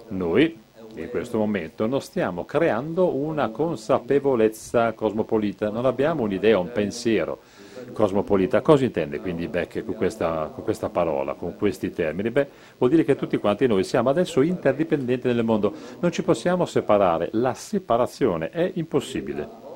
noi 0.09 0.61
in 0.95 1.09
questo 1.09 1.37
momento 1.37 1.87
non 1.87 2.01
stiamo 2.01 2.45
creando 2.45 3.15
una 3.15 3.49
consapevolezza 3.49 4.93
cosmopolita, 4.93 5.69
non 5.69 5.85
abbiamo 5.85 6.23
un'idea, 6.23 6.59
un 6.59 6.71
pensiero 6.71 7.39
cosmopolita. 7.91 8.61
Cosa 8.61 8.85
intende 8.85 9.19
quindi 9.19 9.47
Beck 9.47 9.83
con 9.83 9.95
questa, 9.95 10.51
con 10.53 10.63
questa, 10.63 10.89
parola, 10.89 11.33
con 11.33 11.55
questi 11.55 11.91
termini? 11.91 12.31
Beh, 12.31 12.47
vuol 12.77 12.89
dire 12.89 13.03
che 13.03 13.15
tutti 13.15 13.37
quanti 13.37 13.67
noi 13.67 13.83
siamo 13.83 14.09
adesso 14.09 14.41
interdipendenti 14.41 15.27
nel 15.27 15.43
mondo, 15.43 15.73
non 15.99 16.11
ci 16.11 16.23
possiamo 16.23 16.65
separare, 16.65 17.29
la 17.33 17.53
separazione 17.53 18.49
è 18.49 18.71
impossibile. 18.75 19.71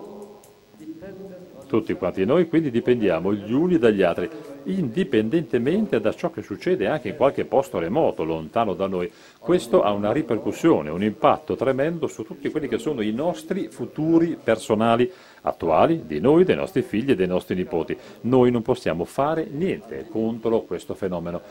Tutti 1.67 1.93
quanti 1.96 2.24
noi 2.24 2.48
quindi 2.48 2.72
dipendiamo 2.72 3.34
gli 3.34 3.52
uni 3.52 3.78
dagli 3.78 4.02
altri, 4.02 4.30
indipendentemente 4.63 6.00
da 6.00 6.13
ciò 6.13 6.32
che 6.32 6.41
succede 6.41 6.88
anche 6.88 7.10
in 7.10 7.17
qualche 7.17 7.43
posto 7.43 7.78
remoto, 7.78 8.24
lontano 8.24 8.74
da 8.74 8.88
noi. 8.88 9.12
Questo 9.38 9.84
ha 9.84 9.91
una 9.91 10.13
ripercussione, 10.13 10.89
un 10.89 11.04
impatto 11.04 11.58
tremendo 11.58 12.08
su 12.08 12.24
tutti 12.24 12.50
quelli 12.50 12.70
che 12.70 12.78
sono 12.78 13.02
i 13.02 13.12
nostri 13.12 13.67
futuri 13.67 14.38
personali 14.41 15.12
attuali, 15.47 16.05
di 16.05 16.19
noi, 16.19 16.43
dei 16.43 16.55
nostri 16.55 16.81
figli 16.81 17.12
e 17.12 17.15
dei 17.15 17.27
nostri 17.27 17.55
nipoti. 17.55 17.97
Noi 18.21 18.51
non 18.51 18.62
possiamo 18.62 19.05
fare 19.05 19.47
niente 19.49 20.07
contro 20.10 20.62
questo 20.62 20.93
fenomeno. 20.93 21.41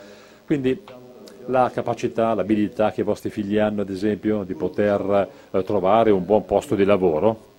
Quindi 0.45 0.81
la 1.47 1.69
capacità, 1.73 2.33
l'abilità 2.33 2.91
che 2.91 3.01
i 3.01 3.03
vostri 3.03 3.29
figli 3.29 3.57
hanno, 3.57 3.81
ad 3.81 3.89
esempio, 3.89 4.43
di 4.43 4.53
poter 4.53 5.29
eh, 5.51 5.63
trovare 5.63 6.11
un 6.11 6.25
buon 6.25 6.45
posto 6.45 6.75
di 6.75 6.83
lavoro, 6.83 7.55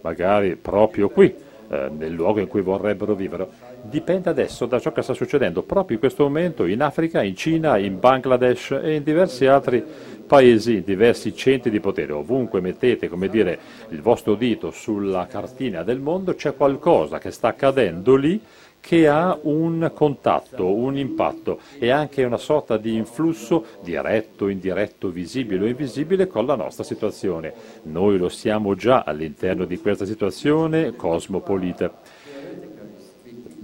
magari 0.00 0.56
proprio 0.56 1.08
qui, 1.08 1.34
eh, 1.68 1.90
nel 1.96 2.12
luogo 2.12 2.40
in 2.40 2.48
cui 2.48 2.60
vorrebbero 2.60 3.14
vivere. 3.14 3.63
Dipende 3.88 4.30
adesso 4.30 4.66
da 4.66 4.80
ciò 4.80 4.92
che 4.92 5.02
sta 5.02 5.14
succedendo 5.14 5.62
proprio 5.62 5.96
in 5.96 6.00
questo 6.00 6.24
momento 6.24 6.64
in 6.64 6.82
Africa, 6.82 7.22
in 7.22 7.36
Cina, 7.36 7.76
in 7.78 7.98
Bangladesh 7.98 8.78
e 8.82 8.94
in 8.96 9.02
diversi 9.02 9.46
altri 9.46 9.84
paesi, 10.26 10.82
diversi 10.82 11.34
centri 11.34 11.70
di 11.70 11.80
potere. 11.80 12.12
Ovunque 12.12 12.60
mettete, 12.60 13.10
dire, 13.30 13.58
il 13.90 14.00
vostro 14.00 14.34
dito 14.34 14.70
sulla 14.70 15.26
cartina 15.26 15.82
del 15.82 16.00
mondo, 16.00 16.34
c'è 16.34 16.54
qualcosa 16.54 17.18
che 17.18 17.30
sta 17.30 17.48
accadendo 17.48 18.16
lì 18.16 18.40
che 18.80 19.08
ha 19.08 19.38
un 19.40 19.90
contatto, 19.94 20.74
un 20.74 20.98
impatto 20.98 21.58
e 21.78 21.88
anche 21.88 22.22
una 22.22 22.36
sorta 22.36 22.76
di 22.76 22.94
influsso 22.94 23.64
diretto, 23.82 24.48
indiretto, 24.48 25.08
visibile 25.08 25.64
o 25.64 25.68
invisibile 25.68 26.26
con 26.26 26.44
la 26.44 26.54
nostra 26.54 26.84
situazione. 26.84 27.54
Noi 27.84 28.18
lo 28.18 28.28
siamo 28.28 28.74
già 28.74 29.02
all'interno 29.06 29.64
di 29.64 29.78
questa 29.78 30.04
situazione 30.04 30.94
cosmopolita. 30.96 31.92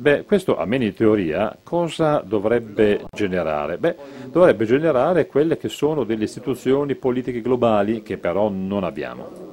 Beh, 0.00 0.24
questo 0.24 0.56
almeno 0.56 0.84
in 0.84 0.94
teoria 0.94 1.58
cosa 1.62 2.20
dovrebbe 2.24 3.04
generare? 3.14 3.76
Beh, 3.76 3.96
dovrebbe 4.30 4.64
generare 4.64 5.26
quelle 5.26 5.58
che 5.58 5.68
sono 5.68 6.04
delle 6.04 6.24
istituzioni 6.24 6.94
politiche 6.94 7.42
globali 7.42 8.00
che 8.00 8.16
però 8.16 8.48
non 8.48 8.82
abbiamo. 8.84 9.49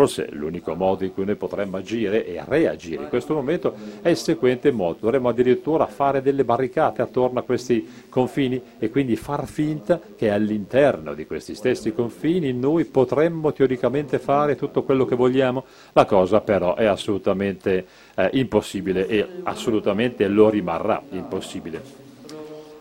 Forse 0.00 0.28
l'unico 0.30 0.74
modo 0.74 1.04
in 1.04 1.12
cui 1.12 1.26
noi 1.26 1.36
potremmo 1.36 1.76
agire 1.76 2.24
e 2.24 2.42
reagire 2.42 3.02
in 3.02 3.10
questo 3.10 3.34
momento 3.34 3.74
è 4.00 4.08
il 4.08 4.16
seguente 4.16 4.70
modo. 4.70 4.96
Dovremmo 4.98 5.28
addirittura 5.28 5.84
fare 5.84 6.22
delle 6.22 6.42
barricate 6.42 7.02
attorno 7.02 7.38
a 7.38 7.42
questi 7.42 7.86
confini 8.08 8.62
e 8.78 8.88
quindi 8.88 9.14
far 9.16 9.46
finta 9.46 10.00
che 10.16 10.30
all'interno 10.30 11.12
di 11.12 11.26
questi 11.26 11.54
stessi 11.54 11.92
confini 11.92 12.54
noi 12.54 12.86
potremmo 12.86 13.52
teoricamente 13.52 14.18
fare 14.18 14.56
tutto 14.56 14.84
quello 14.84 15.04
che 15.04 15.16
vogliamo. 15.16 15.66
La 15.92 16.06
cosa 16.06 16.40
però 16.40 16.76
è 16.76 16.86
assolutamente 16.86 17.84
eh, 18.14 18.30
impossibile 18.32 19.06
e 19.06 19.28
assolutamente 19.42 20.26
lo 20.28 20.48
rimarrà 20.48 21.02
impossibile. 21.10 22.09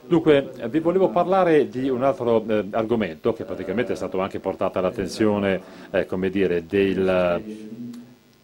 Dunque, 0.09 0.49
vi 0.69 0.79
volevo 0.79 1.09
parlare 1.09 1.69
di 1.69 1.87
un 1.87 2.01
altro 2.01 2.43
eh, 2.47 2.65
argomento 2.71 3.31
che 3.31 3.43
praticamente 3.43 3.93
è 3.93 3.95
stato 3.95 4.19
anche 4.19 4.39
portato 4.39 4.79
all'attenzione, 4.79 5.61
eh, 5.91 6.07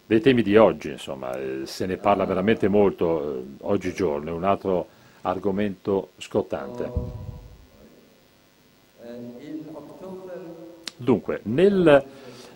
dei 0.06 0.20
temi 0.20 0.42
di 0.42 0.56
oggi, 0.56 0.90
insomma, 0.90 1.36
eh, 1.36 1.62
se 1.64 1.86
ne 1.86 1.96
parla 1.96 2.24
veramente 2.24 2.68
molto 2.68 3.34
eh, 3.34 3.42
oggigiorno, 3.62 4.30
è 4.30 4.32
un 4.32 4.44
altro 4.44 4.86
argomento 5.22 6.10
scottante. 6.18 6.88
Dunque, 10.96 11.40
nel 11.42 12.04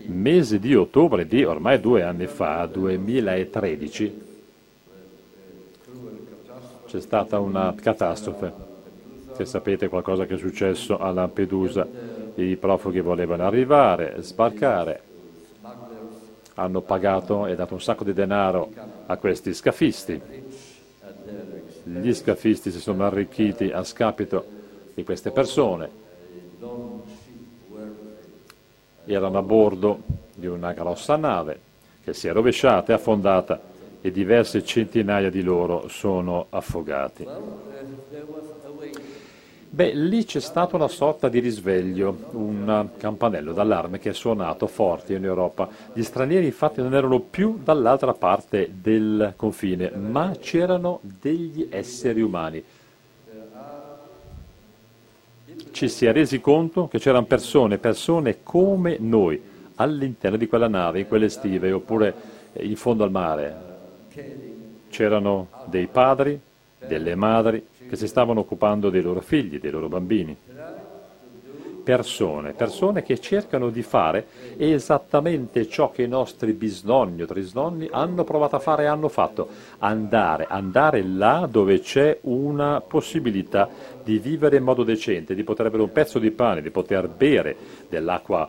mese 0.06 0.60
di 0.60 0.76
ottobre 0.76 1.26
di 1.26 1.42
ormai 1.42 1.80
due 1.80 2.04
anni 2.04 2.28
fa, 2.28 2.64
2013, 2.66 4.28
c'è 6.86 7.00
stata 7.00 7.40
una 7.40 7.74
catastrofe 7.74 8.69
se 9.40 9.46
sapete 9.46 9.88
qualcosa 9.88 10.26
che 10.26 10.34
è 10.34 10.38
successo 10.38 10.98
a 10.98 11.10
Lampedusa. 11.12 11.86
I 12.34 12.56
profughi 12.56 13.00
volevano 13.00 13.44
arrivare, 13.44 14.16
sbarcare, 14.18 15.02
hanno 16.54 16.80
pagato 16.82 17.46
e 17.46 17.54
dato 17.54 17.74
un 17.74 17.80
sacco 17.80 18.04
di 18.04 18.12
denaro 18.12 18.70
a 19.06 19.16
questi 19.16 19.54
scafisti. 19.54 20.20
Gli 21.84 22.12
scafisti 22.12 22.70
si 22.70 22.80
sono 22.80 23.04
arricchiti 23.06 23.70
a 23.70 23.82
scapito 23.82 24.44
di 24.94 25.04
queste 25.04 25.30
persone. 25.30 25.98
Erano 29.06 29.38
a 29.38 29.42
bordo 29.42 30.00
di 30.34 30.46
una 30.46 30.72
grossa 30.72 31.16
nave 31.16 31.68
che 32.04 32.12
si 32.12 32.28
è 32.28 32.32
rovesciata 32.32 32.92
e 32.92 32.94
affondata 32.94 33.60
e 34.02 34.10
diverse 34.10 34.62
centinaia 34.64 35.30
di 35.30 35.42
loro 35.42 35.88
sono 35.88 36.46
affogati. 36.50 37.26
Beh, 39.72 39.94
lì 39.94 40.24
c'è 40.24 40.40
stata 40.40 40.74
una 40.74 40.88
sorta 40.88 41.28
di 41.28 41.38
risveglio, 41.38 42.24
un 42.32 42.88
campanello 42.96 43.52
d'allarme 43.52 44.00
che 44.00 44.10
è 44.10 44.12
suonato 44.12 44.66
forte 44.66 45.14
in 45.14 45.24
Europa. 45.24 45.68
Gli 45.92 46.02
stranieri 46.02 46.46
infatti 46.46 46.82
non 46.82 46.92
erano 46.92 47.20
più 47.20 47.60
dall'altra 47.62 48.12
parte 48.12 48.68
del 48.72 49.34
confine, 49.36 49.90
ma 49.90 50.34
c'erano 50.40 50.98
degli 51.02 51.68
esseri 51.70 52.20
umani. 52.20 52.64
Ci 55.70 55.88
si 55.88 56.04
è 56.04 56.12
resi 56.12 56.40
conto 56.40 56.88
che 56.88 56.98
c'erano 56.98 57.26
persone, 57.26 57.78
persone 57.78 58.38
come 58.42 58.96
noi, 58.98 59.40
all'interno 59.76 60.36
di 60.36 60.48
quella 60.48 60.66
nave, 60.66 60.98
in 60.98 61.06
quelle 61.06 61.28
stive, 61.28 61.70
oppure 61.70 62.12
in 62.54 62.74
fondo 62.74 63.04
al 63.04 63.12
mare. 63.12 63.54
C'erano 64.88 65.46
dei 65.66 65.86
padri, 65.86 66.40
delle 66.84 67.14
madri, 67.14 67.64
che 67.90 67.96
si 67.96 68.06
stavano 68.06 68.38
occupando 68.38 68.88
dei 68.88 69.02
loro 69.02 69.20
figli, 69.20 69.58
dei 69.58 69.72
loro 69.72 69.88
bambini. 69.88 70.36
Persone, 71.82 72.52
persone 72.52 73.02
che 73.02 73.18
cercano 73.18 73.68
di 73.70 73.82
fare 73.82 74.26
esattamente 74.56 75.66
ciò 75.66 75.90
che 75.90 76.04
i 76.04 76.08
nostri 76.08 76.52
bisnonni 76.52 77.22
o 77.22 77.26
trisnonni 77.26 77.88
hanno 77.90 78.22
provato 78.22 78.54
a 78.54 78.60
fare 78.60 78.84
e 78.84 78.86
hanno 78.86 79.08
fatto, 79.08 79.48
andare, 79.78 80.46
andare 80.48 81.02
là 81.02 81.48
dove 81.50 81.80
c'è 81.80 82.18
una 82.22 82.80
possibilità 82.80 83.68
di 84.04 84.20
vivere 84.20 84.58
in 84.58 84.62
modo 84.62 84.84
decente, 84.84 85.34
di 85.34 85.42
poter 85.42 85.66
avere 85.66 85.82
un 85.82 85.90
pezzo 85.90 86.20
di 86.20 86.30
pane, 86.30 86.62
di 86.62 86.70
poter 86.70 87.08
bere 87.08 87.56
dell'acqua 87.88 88.48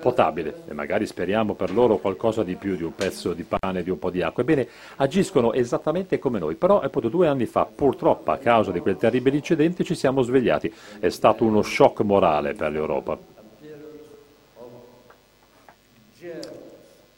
potabile 0.00 0.62
e 0.68 0.72
magari 0.72 1.06
speriamo 1.06 1.54
per 1.54 1.72
loro 1.72 1.98
qualcosa 1.98 2.42
di 2.42 2.56
più 2.56 2.76
di 2.76 2.82
un 2.82 2.94
pezzo 2.94 3.32
di 3.32 3.44
pane, 3.44 3.82
di 3.82 3.90
un 3.90 3.98
po' 3.98 4.10
di 4.10 4.22
acqua. 4.22 4.42
Ebbene, 4.42 4.66
agiscono 4.96 5.52
esattamente 5.52 6.18
come 6.18 6.38
noi, 6.38 6.54
però 6.54 6.80
appunto 6.80 7.08
due 7.08 7.28
anni 7.28 7.46
fa, 7.46 7.66
purtroppo 7.66 8.30
a 8.30 8.38
causa 8.38 8.72
di 8.72 8.80
quel 8.80 8.96
terribile 8.96 9.36
incidente, 9.36 9.84
ci 9.84 9.94
siamo 9.94 10.22
svegliati. 10.22 10.72
È 10.98 11.08
stato 11.08 11.44
uno 11.44 11.62
shock 11.62 12.00
morale 12.00 12.54
per 12.54 12.72
l'Europa. 12.72 13.18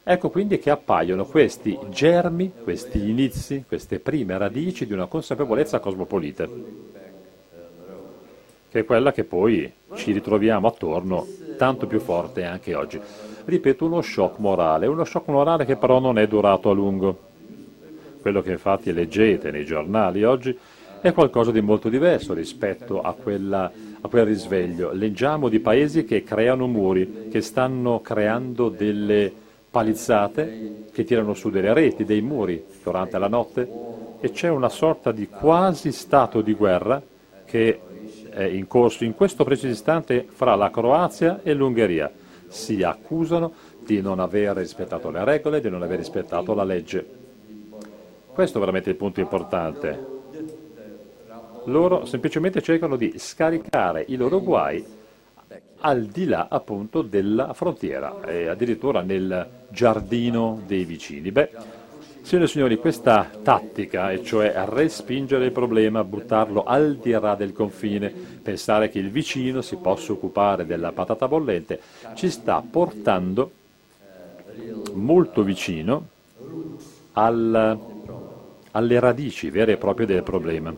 Ecco 0.04 0.30
quindi 0.30 0.58
che 0.58 0.70
appaiono 0.70 1.24
questi 1.24 1.78
germi, 1.90 2.52
questi 2.64 3.08
inizi, 3.08 3.64
queste 3.68 4.00
prime 4.00 4.36
radici 4.36 4.84
di 4.84 4.92
una 4.92 5.06
consapevolezza 5.06 5.78
cosmopolita, 5.78 6.48
che 8.68 8.78
è 8.80 8.84
quella 8.84 9.12
che 9.12 9.22
poi 9.22 9.72
ci 9.94 10.10
ritroviamo 10.10 10.66
attorno 10.66 11.24
tanto 11.62 11.86
più 11.86 12.00
forte 12.00 12.42
anche 12.42 12.74
oggi. 12.74 13.00
Ripeto, 13.44 13.84
uno 13.84 14.02
shock 14.02 14.40
morale, 14.40 14.88
uno 14.88 15.04
shock 15.04 15.28
morale 15.28 15.64
che 15.64 15.76
però 15.76 16.00
non 16.00 16.18
è 16.18 16.26
durato 16.26 16.70
a 16.70 16.74
lungo. 16.74 17.16
Quello 18.20 18.42
che 18.42 18.50
infatti 18.50 18.92
leggete 18.92 19.52
nei 19.52 19.64
giornali 19.64 20.24
oggi 20.24 20.58
è 21.00 21.12
qualcosa 21.12 21.52
di 21.52 21.60
molto 21.60 21.88
diverso 21.88 22.34
rispetto 22.34 23.00
a, 23.00 23.12
quella, 23.12 23.70
a 24.00 24.08
quel 24.08 24.24
risveglio. 24.24 24.90
Leggiamo 24.92 25.48
di 25.48 25.60
paesi 25.60 26.04
che 26.04 26.24
creano 26.24 26.66
muri, 26.66 27.28
che 27.30 27.40
stanno 27.40 28.00
creando 28.00 28.68
delle 28.68 29.32
palizzate, 29.70 30.86
che 30.92 31.04
tirano 31.04 31.32
su 31.32 31.48
delle 31.48 31.72
reti, 31.72 32.04
dei 32.04 32.22
muri 32.22 32.60
durante 32.82 33.18
la 33.20 33.28
notte 33.28 33.70
e 34.18 34.32
c'è 34.32 34.48
una 34.48 34.68
sorta 34.68 35.12
di 35.12 35.28
quasi 35.28 35.92
stato 35.92 36.40
di 36.40 36.54
guerra 36.54 37.00
che 37.44 37.78
è 38.32 38.44
in 38.44 38.66
corso 38.66 39.04
in 39.04 39.14
questo 39.14 39.44
preciso 39.44 39.68
istante 39.68 40.26
fra 40.28 40.54
la 40.54 40.70
Croazia 40.70 41.40
e 41.42 41.52
l'Ungheria. 41.54 42.10
Si 42.48 42.82
accusano 42.82 43.52
di 43.78 44.00
non 44.00 44.18
aver 44.18 44.56
rispettato 44.56 45.10
le 45.10 45.24
regole, 45.24 45.60
di 45.60 45.70
non 45.70 45.82
aver 45.82 45.98
rispettato 45.98 46.54
la 46.54 46.64
legge. 46.64 47.04
Questo 48.32 48.56
è 48.56 48.60
veramente 48.60 48.90
il 48.90 48.96
punto 48.96 49.20
importante. 49.20 50.20
Loro 51.66 52.06
semplicemente 52.06 52.60
cercano 52.62 52.96
di 52.96 53.14
scaricare 53.18 54.04
i 54.08 54.16
loro 54.16 54.40
guai 54.40 54.84
al 55.84 56.04
di 56.06 56.26
là 56.26 56.46
appunto 56.48 57.02
della 57.02 57.52
frontiera 57.52 58.22
e 58.24 58.46
addirittura 58.46 59.02
nel 59.02 59.46
giardino 59.68 60.60
dei 60.66 60.84
vicini. 60.84 61.30
Beh, 61.30 61.50
Signore 62.22 62.46
e 62.46 62.50
signori, 62.50 62.76
questa 62.76 63.28
tattica, 63.42 64.12
e 64.12 64.22
cioè 64.22 64.54
respingere 64.68 65.46
il 65.46 65.52
problema, 65.52 66.04
buttarlo 66.04 66.62
al 66.62 66.96
di 66.96 67.10
là 67.10 67.34
del 67.34 67.52
confine, 67.52 68.12
pensare 68.42 68.88
che 68.88 69.00
il 69.00 69.10
vicino 69.10 69.60
si 69.60 69.76
possa 69.76 70.12
occupare 70.12 70.64
della 70.64 70.92
patata 70.92 71.26
bollente, 71.26 71.80
ci 72.14 72.30
sta 72.30 72.62
portando 72.68 73.50
molto 74.94 75.42
vicino 75.42 76.06
al, 77.14 77.78
alle 78.70 79.00
radici 79.00 79.50
vere 79.50 79.72
e 79.72 79.76
proprie 79.76 80.06
del 80.06 80.22
problema. 80.22 80.74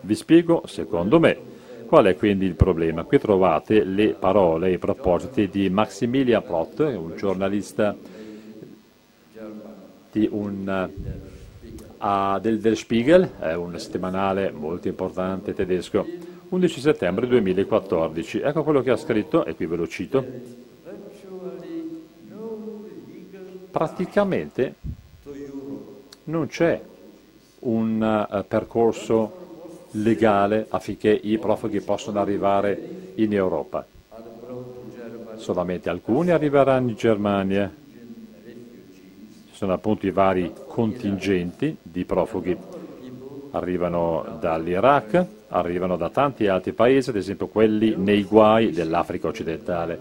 Vi 0.00 0.14
spiego, 0.14 0.62
secondo 0.66 1.20
me, 1.20 1.38
qual 1.86 2.06
è 2.06 2.16
quindi 2.16 2.46
il 2.46 2.54
problema. 2.54 3.04
Qui 3.04 3.18
trovate 3.18 3.84
le 3.84 4.14
parole 4.18 4.68
e 4.68 4.72
i 4.72 4.78
propositi 4.78 5.48
di 5.48 5.68
Maximilian 5.68 6.42
Prott, 6.42 6.78
un 6.80 7.14
giornalista 7.16 7.94
di 10.16 10.26
un, 10.32 10.88
uh, 11.98 12.40
del, 12.40 12.58
del 12.58 12.76
Spiegel, 12.76 13.32
è 13.38 13.52
un 13.52 13.78
settimanale 13.78 14.50
molto 14.50 14.88
importante 14.88 15.52
tedesco, 15.52 16.06
11 16.48 16.80
settembre 16.80 17.26
2014. 17.26 18.40
Ecco 18.40 18.62
quello 18.62 18.80
che 18.80 18.90
ha 18.90 18.96
scritto, 18.96 19.44
e 19.44 19.54
qui 19.54 19.66
ve 19.66 19.76
lo 19.76 19.86
cito. 19.86 20.24
Praticamente 23.70 24.74
non 26.24 26.46
c'è 26.46 26.80
un 27.58 28.26
uh, 28.30 28.44
percorso 28.48 29.44
legale 29.90 30.66
affinché 30.70 31.10
i 31.10 31.36
profughi 31.36 31.80
possano 31.82 32.20
arrivare 32.20 33.12
in 33.16 33.34
Europa. 33.34 33.86
Solamente 35.34 35.90
alcuni 35.90 36.30
arriveranno 36.30 36.88
in 36.88 36.96
Germania. 36.96 37.70
Ci 39.56 39.62
sono 39.62 39.72
appunto 39.72 40.06
i 40.06 40.10
vari 40.10 40.52
contingenti 40.68 41.78
di 41.80 42.04
profughi. 42.04 42.54
Arrivano 43.52 44.36
dall'Iraq, 44.38 45.26
arrivano 45.48 45.96
da 45.96 46.10
tanti 46.10 46.46
altri 46.46 46.72
paesi, 46.72 47.08
ad 47.08 47.16
esempio 47.16 47.46
quelli 47.46 47.94
nei 47.96 48.24
guai 48.24 48.70
dell'Africa 48.70 49.28
occidentale. 49.28 49.98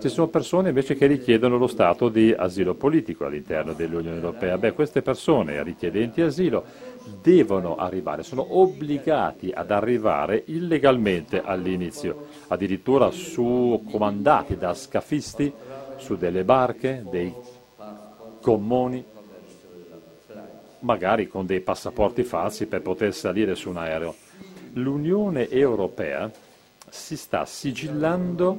Ci 0.00 0.08
sono 0.08 0.28
persone 0.28 0.70
invece 0.70 0.94
che 0.94 1.04
richiedono 1.04 1.58
lo 1.58 1.66
stato 1.66 2.08
di 2.08 2.32
asilo 2.34 2.72
politico 2.72 3.26
all'interno 3.26 3.74
dell'Unione 3.74 4.16
Europea. 4.16 4.56
Beh, 4.56 4.72
queste 4.72 5.02
persone 5.02 5.62
richiedenti 5.62 6.22
asilo 6.22 6.64
devono 7.20 7.76
arrivare, 7.76 8.22
sono 8.22 8.58
obbligati 8.58 9.50
ad 9.54 9.70
arrivare 9.70 10.44
illegalmente 10.46 11.42
all'inizio, 11.42 12.28
addirittura 12.46 13.10
su, 13.10 13.84
comandati 13.90 14.56
da 14.56 14.72
scafisti 14.72 15.52
su 15.98 16.16
delle 16.16 16.44
barche, 16.44 17.04
dei 17.10 17.34
gommoni, 18.40 19.04
magari 20.80 21.28
con 21.28 21.46
dei 21.46 21.60
passaporti 21.60 22.22
falsi 22.22 22.66
per 22.66 22.82
poter 22.82 23.14
salire 23.14 23.54
su 23.54 23.70
un 23.70 23.76
aereo. 23.76 24.14
L'Unione 24.74 25.48
Europea 25.48 26.30
si 26.88 27.16
sta 27.16 27.44
sigillando 27.44 28.58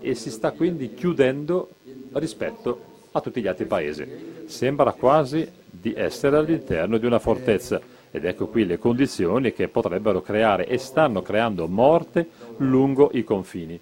e 0.00 0.14
si 0.14 0.30
sta 0.30 0.52
quindi 0.52 0.94
chiudendo 0.94 1.70
rispetto 2.12 2.92
a 3.12 3.20
tutti 3.20 3.40
gli 3.40 3.46
altri 3.46 3.64
paesi. 3.66 4.06
Sembra 4.46 4.92
quasi 4.92 5.48
di 5.70 5.94
essere 5.94 6.36
all'interno 6.36 6.98
di 6.98 7.06
una 7.06 7.18
fortezza 7.18 7.80
ed 8.10 8.24
ecco 8.24 8.46
qui 8.46 8.64
le 8.64 8.78
condizioni 8.78 9.52
che 9.52 9.68
potrebbero 9.68 10.20
creare 10.20 10.66
e 10.66 10.78
stanno 10.78 11.22
creando 11.22 11.66
morte 11.66 12.28
lungo 12.58 13.10
i 13.12 13.24
confini. 13.24 13.80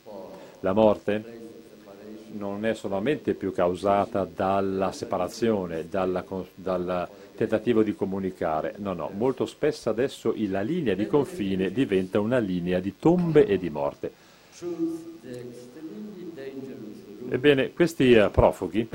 La 0.61 0.73
morte 0.73 1.42
non 2.33 2.65
è 2.65 2.75
solamente 2.75 3.35
più 3.35 3.53
causata 3.53 4.25
dalla 4.25 4.93
separazione, 4.93 5.89
dalla, 5.89 6.25
dal 6.55 7.09
tentativo 7.37 7.83
di 7.83 7.95
comunicare, 7.95 8.75
no, 8.79 8.93
no, 8.93 9.11
molto 9.15 9.47
spesso 9.47 9.91
adesso 9.91 10.35
la 10.49 10.61
linea 10.61 10.95
di 10.95 11.07
confine 11.07 11.71
diventa 11.71 12.21
una 12.21 12.39
linea 12.39 12.79
di 12.79 12.95
tombe 12.99 13.47
e 13.47 13.59
di 13.59 13.71
morte. 13.71 14.13
Ebbene, 17.29 17.73
questi 17.73 18.13
eh, 18.13 18.29
profughi 18.31 18.89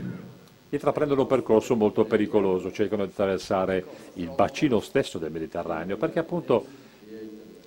intraprendono 0.69 1.21
un 1.21 1.27
percorso 1.27 1.75
molto 1.75 2.05
pericoloso, 2.05 2.71
cercano 2.71 3.05
di 3.05 3.11
attraversare 3.11 3.83
il 4.15 4.31
bacino 4.35 4.79
stesso 4.79 5.17
del 5.17 5.31
Mediterraneo, 5.31 5.97
perché 5.97 6.19
appunto 6.19 6.65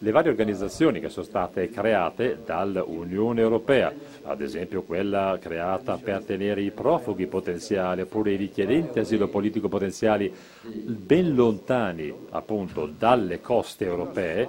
le 0.02 0.10
varie 0.12 0.30
organizzazioni 0.30 0.98
che 0.98 1.10
sono 1.10 1.26
state 1.26 1.68
create 1.68 2.40
dall'Unione 2.44 3.40
Europea, 3.40 3.92
ad 4.22 4.40
esempio 4.40 4.82
quella 4.82 5.38
creata 5.40 5.98
per 5.98 6.24
tenere 6.24 6.62
i 6.62 6.70
profughi 6.70 7.26
potenziali 7.26 8.00
oppure 8.00 8.32
i 8.32 8.36
richiedenti 8.36 8.98
asilo 8.98 9.28
politico 9.28 9.68
potenziali 9.68 10.32
ben 10.62 11.34
lontani 11.34 12.12
appunto 12.30 12.86
dalle 12.86 13.40
coste 13.40 13.84
europee, 13.84 14.48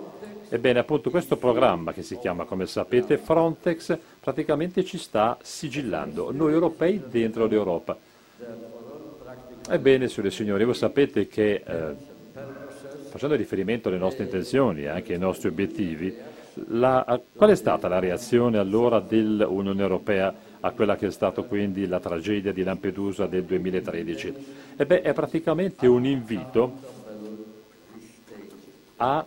ebbene 0.50 0.80
appunto 0.80 1.10
questo 1.10 1.36
programma 1.36 1.92
che 1.92 2.02
si 2.02 2.18
chiama 2.18 2.46
come 2.46 2.66
sapete 2.66 3.18
Frontex 3.18 3.98
praticamente 4.20 4.86
ci 4.86 4.98
sta 4.98 5.38
sigillando 5.42 6.32
noi 6.32 6.54
europei 6.54 7.02
dentro 7.10 7.46
l'Europa. 7.46 7.98
Ebbene, 9.70 10.08
signore 10.08 10.30
e 10.30 10.32
signori, 10.32 10.64
voi 10.66 10.74
sapete 10.74 11.28
che, 11.28 11.64
eh, 11.66 11.96
facendo 13.12 13.36
riferimento 13.36 13.90
alle 13.90 13.98
nostre 13.98 14.24
intenzioni 14.24 14.84
e 14.84 14.88
anche 14.88 15.14
ai 15.14 15.20
nostri 15.20 15.50
obiettivi, 15.50 16.16
la, 16.70 17.20
qual 17.36 17.50
è 17.50 17.56
stata 17.56 17.90
la 17.90 18.00
reazione 18.00 18.58
allora 18.58 19.02
dell'Unione 19.02 19.82
Europea 19.82 20.34
a 20.62 20.72
quella 20.72 20.96
che 20.96 21.08
è 21.08 21.12
stata 21.12 21.42
quindi 21.42 21.88
la 21.88 22.00
tragedia 22.00 22.54
di 22.54 22.64
Lampedusa 22.64 23.28
del 23.28 23.44
2013? 23.44 24.34
E 24.78 24.86
beh, 24.86 25.02
è 25.02 25.14
praticamente 25.14 25.88
un 25.88 26.06
invito 26.06 27.00
a 28.96 29.26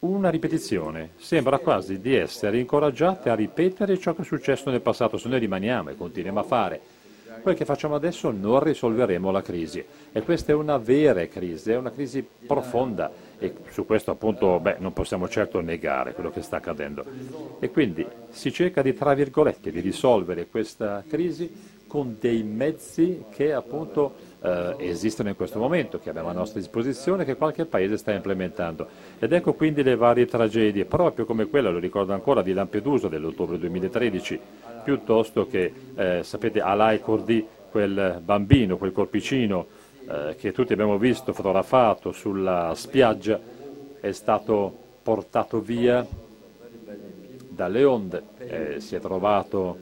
una 0.00 0.30
ripetizione. 0.30 1.10
Sembra 1.18 1.58
quasi 1.58 2.00
di 2.00 2.14
essere 2.14 2.58
incoraggiati 2.58 3.28
a 3.28 3.34
ripetere 3.34 3.98
ciò 3.98 4.14
che 4.14 4.22
è 4.22 4.24
successo 4.24 4.70
nel 4.70 4.80
passato. 4.80 5.18
Se 5.18 5.28
noi 5.28 5.38
rimaniamo 5.38 5.90
e 5.90 5.96
continuiamo 5.96 6.40
a 6.40 6.44
fare 6.44 6.80
quel 7.40 7.54
che 7.54 7.64
facciamo 7.64 7.94
adesso 7.94 8.30
non 8.30 8.60
risolveremo 8.60 9.30
la 9.30 9.42
crisi 9.42 9.84
e 10.12 10.22
questa 10.22 10.52
è 10.52 10.54
una 10.54 10.78
vera 10.78 11.26
crisi, 11.26 11.70
è 11.70 11.76
una 11.76 11.90
crisi 11.90 12.26
profonda 12.46 13.10
e 13.38 13.54
su 13.70 13.86
questo 13.86 14.10
appunto 14.10 14.58
beh, 14.60 14.76
non 14.78 14.92
possiamo 14.92 15.28
certo 15.28 15.60
negare 15.60 16.12
quello 16.14 16.30
che 16.30 16.42
sta 16.42 16.56
accadendo. 16.56 17.04
E 17.60 17.70
quindi 17.70 18.06
si 18.30 18.52
cerca 18.52 18.82
di, 18.82 18.94
tra 18.94 19.14
virgolette, 19.14 19.70
di 19.70 19.80
risolvere 19.80 20.46
questa 20.48 21.04
crisi 21.08 21.76
con 21.86 22.16
dei 22.20 22.42
mezzi 22.42 23.24
che 23.30 23.52
appunto 23.52 24.27
eh, 24.40 24.74
esistono 24.78 25.28
in 25.28 25.36
questo 25.36 25.58
momento, 25.58 25.98
che 25.98 26.10
abbiamo 26.10 26.28
a 26.28 26.32
nostra 26.32 26.60
disposizione, 26.60 27.24
che 27.24 27.36
qualche 27.36 27.64
paese 27.64 27.96
sta 27.96 28.12
implementando. 28.12 28.86
Ed 29.18 29.32
ecco 29.32 29.54
quindi 29.54 29.82
le 29.82 29.96
varie 29.96 30.26
tragedie, 30.26 30.84
proprio 30.84 31.24
come 31.24 31.46
quella, 31.46 31.70
lo 31.70 31.78
ricordo 31.78 32.12
ancora, 32.12 32.42
di 32.42 32.52
Lampedusa 32.52 33.08
dell'ottobre 33.08 33.58
2013, 33.58 34.40
piuttosto 34.84 35.46
che, 35.46 35.72
eh, 35.94 36.20
sapete, 36.22 36.60
Alai 36.60 37.00
Cordi, 37.00 37.46
quel 37.70 38.20
bambino, 38.24 38.78
quel 38.78 38.92
corpicino 38.92 39.66
eh, 40.08 40.36
che 40.38 40.52
tutti 40.52 40.72
abbiamo 40.72 40.96
visto 40.96 41.32
fotografato 41.32 42.12
sulla 42.12 42.72
spiaggia, 42.74 43.38
è 44.00 44.12
stato 44.12 44.74
portato 45.02 45.60
via 45.60 46.06
dalle 47.48 47.84
onde, 47.84 48.22
eh, 48.38 48.80
si 48.80 48.94
è 48.94 49.00
trovato 49.00 49.76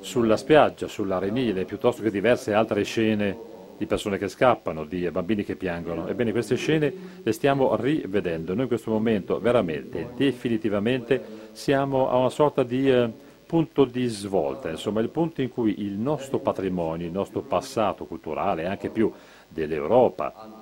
sulla 0.00 0.36
spiaggia, 0.36 0.86
sull'arenile, 0.86 1.64
piuttosto 1.64 2.02
che 2.02 2.10
diverse 2.10 2.52
altre 2.52 2.82
scene 2.84 3.48
di 3.80 3.86
persone 3.86 4.18
che 4.18 4.28
scappano, 4.28 4.84
di 4.84 5.10
bambini 5.10 5.42
che 5.42 5.56
piangono. 5.56 6.06
Ebbene, 6.06 6.32
queste 6.32 6.54
scene 6.56 6.92
le 7.22 7.32
stiamo 7.32 7.74
rivedendo. 7.76 8.52
Noi 8.52 8.64
in 8.64 8.68
questo 8.68 8.90
momento 8.90 9.40
veramente, 9.40 10.10
definitivamente, 10.16 11.48
siamo 11.52 12.10
a 12.10 12.16
una 12.18 12.28
sorta 12.28 12.62
di 12.62 12.90
eh, 12.90 13.10
punto 13.46 13.86
di 13.86 14.06
svolta, 14.06 14.68
insomma, 14.68 15.00
il 15.00 15.08
punto 15.08 15.40
in 15.40 15.48
cui 15.48 15.80
il 15.80 15.94
nostro 15.94 16.40
patrimonio, 16.40 17.06
il 17.06 17.12
nostro 17.12 17.40
passato 17.40 18.04
culturale, 18.04 18.66
anche 18.66 18.90
più 18.90 19.10
dell'Europa, 19.48 20.60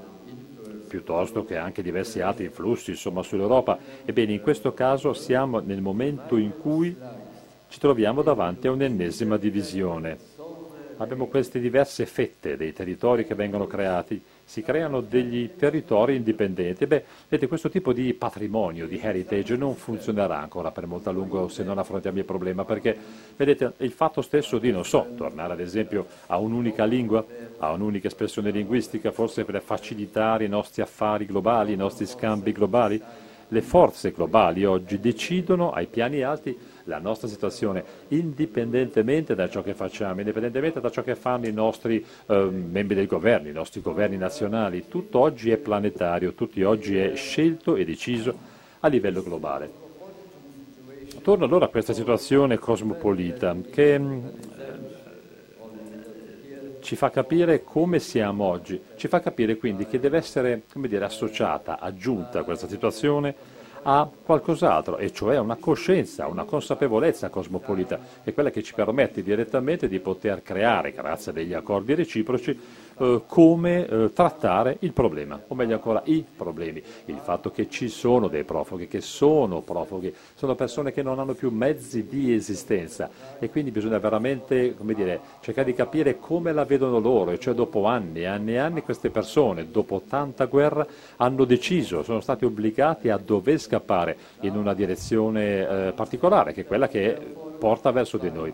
piuttosto 0.87 1.45
che 1.45 1.57
anche 1.57 1.83
diversi 1.83 2.21
altri 2.21 2.45
influssi 2.45 2.91
insomma, 2.91 3.25
sull'Europa, 3.25 3.79
ebbene 4.05 4.33
in 4.33 4.41
questo 4.41 4.73
caso 4.75 5.13
siamo 5.13 5.59
nel 5.59 5.81
momento 5.81 6.37
in 6.37 6.53
cui 6.57 6.97
ci 7.67 7.81
troviamo 7.81 8.23
davanti 8.23 8.69
a 8.69 8.71
un'ennesima 8.71 9.37
divisione. 9.37 10.38
Abbiamo 11.01 11.27
queste 11.27 11.61
diverse 11.61 12.07
fette 12.07 12.57
dei 12.57 12.73
territori 12.73 13.25
che 13.25 13.37
vengono 13.37 13.69
creati, 13.69 14.21
si 14.45 14.63
creano 14.63 15.01
degli 15.01 15.51
territori 15.55 16.17
indipendenti. 16.17 16.87
Beh, 16.87 17.05
vedete, 17.29 17.47
questo 17.47 17.71
tipo 17.71 17.93
di 17.93 18.13
patrimonio, 18.15 18.89
di 18.89 18.99
heritage, 19.01 19.57
non 19.57 19.77
funzionerà 19.77 20.41
ancora 20.41 20.73
per 20.73 20.87
molto 20.87 21.09
a 21.09 21.13
lungo 21.13 21.47
se 21.47 21.63
non 21.63 21.79
affrontiamo 21.79 22.19
il 22.19 22.25
problema, 22.25 22.65
perché 22.65 22.97
vedete, 23.37 23.75
il 23.79 23.93
fatto 23.93 24.23
stesso 24.23 24.59
di, 24.59 24.73
non 24.73 24.85
so, 24.85 25.07
tornare 25.17 25.53
ad 25.53 25.61
esempio 25.61 26.05
a 26.27 26.39
un'unica 26.39 26.85
lingua, 26.85 27.25
a 27.59 27.71
un'unica 27.71 28.09
espressione 28.09 28.51
linguistica, 28.51 29.13
forse 29.13 29.45
per 29.45 29.63
facilitare 29.63 30.47
i 30.47 30.49
nostri 30.49 30.83
affari 30.83 31.27
globali, 31.27 31.75
i 31.75 31.77
nostri 31.77 32.07
scambi 32.07 32.51
globali, 32.51 33.01
le 33.51 33.63
forze 33.63 34.11
globali 34.11 34.65
oggi 34.65 34.99
decidono 34.99 35.71
ai 35.71 35.87
piani 35.87 36.23
alti 36.23 36.59
la 36.89 36.99
nostra 36.99 37.29
situazione, 37.29 37.85
indipendentemente 38.09 39.35
da 39.35 39.49
ciò 39.49 39.63
che 39.63 39.75
facciamo, 39.75 40.21
indipendentemente 40.21 40.81
da 40.81 40.91
ciò 40.91 41.03
che 41.03 41.15
fanno 41.15 41.47
i 41.47 41.53
nostri 41.53 42.05
eh, 42.27 42.35
membri 42.51 42.95
del 42.95 43.07
governo, 43.07 43.49
i 43.49 43.53
nostri 43.53 43.81
governi 43.81 44.17
nazionali, 44.17 44.89
tutto 44.89 45.21
oggi 45.21 45.51
è 45.51 45.59
planetario, 45.59 46.33
tutto 46.33 46.67
oggi 46.67 46.97
è 46.97 47.15
scelto 47.15 47.77
e 47.77 47.85
deciso 47.85 48.35
a 48.81 48.89
livello 48.89 49.23
globale. 49.23 49.87
Torno 51.23 51.45
allora 51.45 51.67
a 51.67 51.69
questa 51.69 51.93
situazione 51.93 52.59
cosmopolita 52.59 53.55
che 53.71 53.99
mm, 53.99 54.27
ci 56.81 56.97
fa 56.97 57.11
capire 57.11 57.65
come 57.65 57.99
siamo 57.99 58.45
oggi, 58.45 58.81
ci 58.97 59.09
fa 59.09 59.21
capire 59.21 59.57
quindi 59.57 59.87
che 59.87 60.01
deve 60.01 60.17
essere 60.17 60.63
dire, 60.73 61.05
associata, 61.05 61.81
aggiunta 61.81 62.39
a 62.39 62.45
questa 62.45 62.67
situazione 62.67 63.57
a 63.91 64.07
qualcos'altro, 64.07 64.99
e 64.99 65.11
cioè 65.15 65.39
una 65.39 65.57
coscienza, 65.57 66.27
una 66.27 66.45
consapevolezza 66.45 67.31
cosmopolita, 67.31 67.99
che 68.23 68.31
è 68.31 68.35
quella 68.35 68.51
che 68.51 68.63
ci 68.63 68.75
permette 68.75 69.23
direttamente 69.23 69.89
di 69.89 69.99
poter 69.99 70.43
creare, 70.43 70.93
grazie 70.93 71.31
a 71.31 71.35
degli 71.35 71.55
accordi 71.55 71.95
reciproci, 71.95 72.61
eh, 72.99 73.23
come 73.27 73.87
eh, 73.87 74.13
trattare 74.13 74.77
il 74.81 74.93
problema, 74.93 75.41
o 75.47 75.55
meglio 75.55 75.75
ancora 75.75 76.03
i 76.07 76.25
problemi. 76.37 76.83
Il 77.07 77.21
fatto 77.23 77.51
che 77.51 77.69
ci 77.69 77.89
sono 77.89 78.29
dei 78.29 78.45
profughi, 78.45 78.89
che 78.89 79.01
sono 79.01 79.61
profughi, 79.61 80.15
sono 80.35 80.55
persone 80.55 80.93
che 80.93 81.03
non 81.03 81.19
hanno 81.19 81.35
più 81.35 81.51
mezzi 81.51 82.07
di 82.07 82.35
esistenza 82.35 83.09
e 83.39 83.51
quindi 83.51 83.71
bisogna 83.71 83.99
veramente 83.99 84.75
dire, 84.81 85.21
cercare 85.41 85.71
di 85.71 85.75
capire 85.75 86.19
come 86.19 86.53
la 86.53 86.65
vedono 86.65 86.99
loro, 86.99 87.37
cioè 87.39 87.55
dopo 87.55 87.85
anni 87.85 88.21
e 88.21 88.27
anni 88.27 88.53
e 88.53 88.59
anni 88.59 88.83
queste 88.83 89.11
persone, 89.11 89.71
dopo 89.71 90.03
tanta 90.09 90.47
guerra, 90.47 90.87
hanno 91.17 91.45
deciso, 91.45 92.03
sono 92.03 92.21
stati 92.21 92.45
obbligati 92.45 93.09
a 93.09 93.19
dover 93.19 93.59
scappare 93.59 94.17
in 94.41 94.57
una 94.57 94.75
direzione 94.75 95.89
eh, 95.89 95.93
particolare, 95.93 96.53
che 96.53 96.63
è 96.63 96.67
quella 96.67 96.89
che 96.89 97.17
porta 97.59 97.91
verso 97.91 98.19
di 98.19 98.31
noi. 98.31 98.53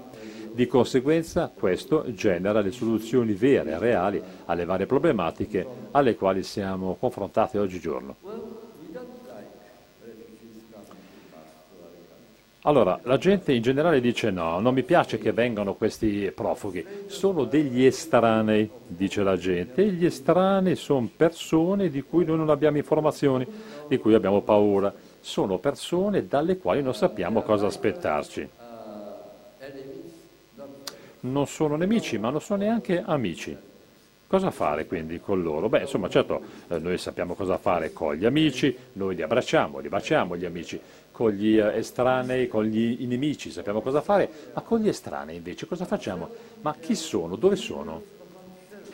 Di 0.54 0.68
conseguenza 0.68 1.50
questo 1.52 2.04
genera 2.14 2.60
le 2.60 2.70
soluzioni 2.70 3.32
vere 3.32 3.76
reali 3.76 4.22
alle 4.44 4.64
varie 4.64 4.86
problematiche 4.86 5.66
alle 5.90 6.14
quali 6.14 6.44
siamo 6.44 6.94
confrontati 6.94 7.58
oggigiorno. 7.58 8.14
Allora, 12.60 13.00
la 13.02 13.18
gente 13.18 13.52
in 13.52 13.62
generale 13.62 14.00
dice 14.00 14.30
no, 14.30 14.60
non 14.60 14.74
mi 14.74 14.84
piace 14.84 15.18
che 15.18 15.32
vengano 15.32 15.74
questi 15.74 16.30
profughi, 16.32 16.86
sono 17.06 17.42
degli 17.42 17.84
estranei, 17.84 18.70
dice 18.86 19.24
la 19.24 19.36
gente, 19.36 19.82
e 19.82 19.90
gli 19.90 20.06
estranei 20.06 20.76
sono 20.76 21.10
persone 21.16 21.90
di 21.90 22.02
cui 22.02 22.24
noi 22.24 22.36
non 22.36 22.50
abbiamo 22.50 22.76
informazioni, 22.76 23.44
di 23.88 23.98
cui 23.98 24.14
abbiamo 24.14 24.40
paura, 24.42 24.94
sono 25.18 25.58
persone 25.58 26.28
dalle 26.28 26.58
quali 26.58 26.80
non 26.80 26.94
sappiamo 26.94 27.42
cosa 27.42 27.66
aspettarci 27.66 28.48
non 31.24 31.46
sono 31.46 31.76
nemici, 31.76 32.18
ma 32.18 32.30
non 32.30 32.40
sono 32.40 32.62
neanche 32.62 33.02
amici. 33.04 33.56
Cosa 34.26 34.50
fare 34.50 34.86
quindi 34.86 35.20
con 35.20 35.42
loro? 35.42 35.68
Beh, 35.68 35.82
insomma, 35.82 36.08
certo, 36.08 36.40
eh, 36.68 36.78
noi 36.78 36.98
sappiamo 36.98 37.34
cosa 37.34 37.56
fare 37.56 37.92
con 37.92 38.14
gli 38.14 38.24
amici, 38.24 38.74
noi 38.94 39.14
li 39.14 39.22
abbracciamo, 39.22 39.78
li 39.78 39.88
baciamo 39.88 40.36
gli 40.36 40.44
amici, 40.44 40.80
con 41.12 41.30
gli 41.30 41.56
eh, 41.58 41.76
estranei, 41.76 42.48
con 42.48 42.64
gli 42.64 43.06
nemici 43.06 43.50
sappiamo 43.50 43.80
cosa 43.80 44.00
fare, 44.00 44.28
ma 44.54 44.62
con 44.62 44.80
gli 44.80 44.88
estranei 44.88 45.36
invece 45.36 45.66
cosa 45.66 45.84
facciamo? 45.84 46.28
Ma 46.62 46.74
chi 46.80 46.94
sono? 46.94 47.36
Dove 47.36 47.56
sono? 47.56 48.02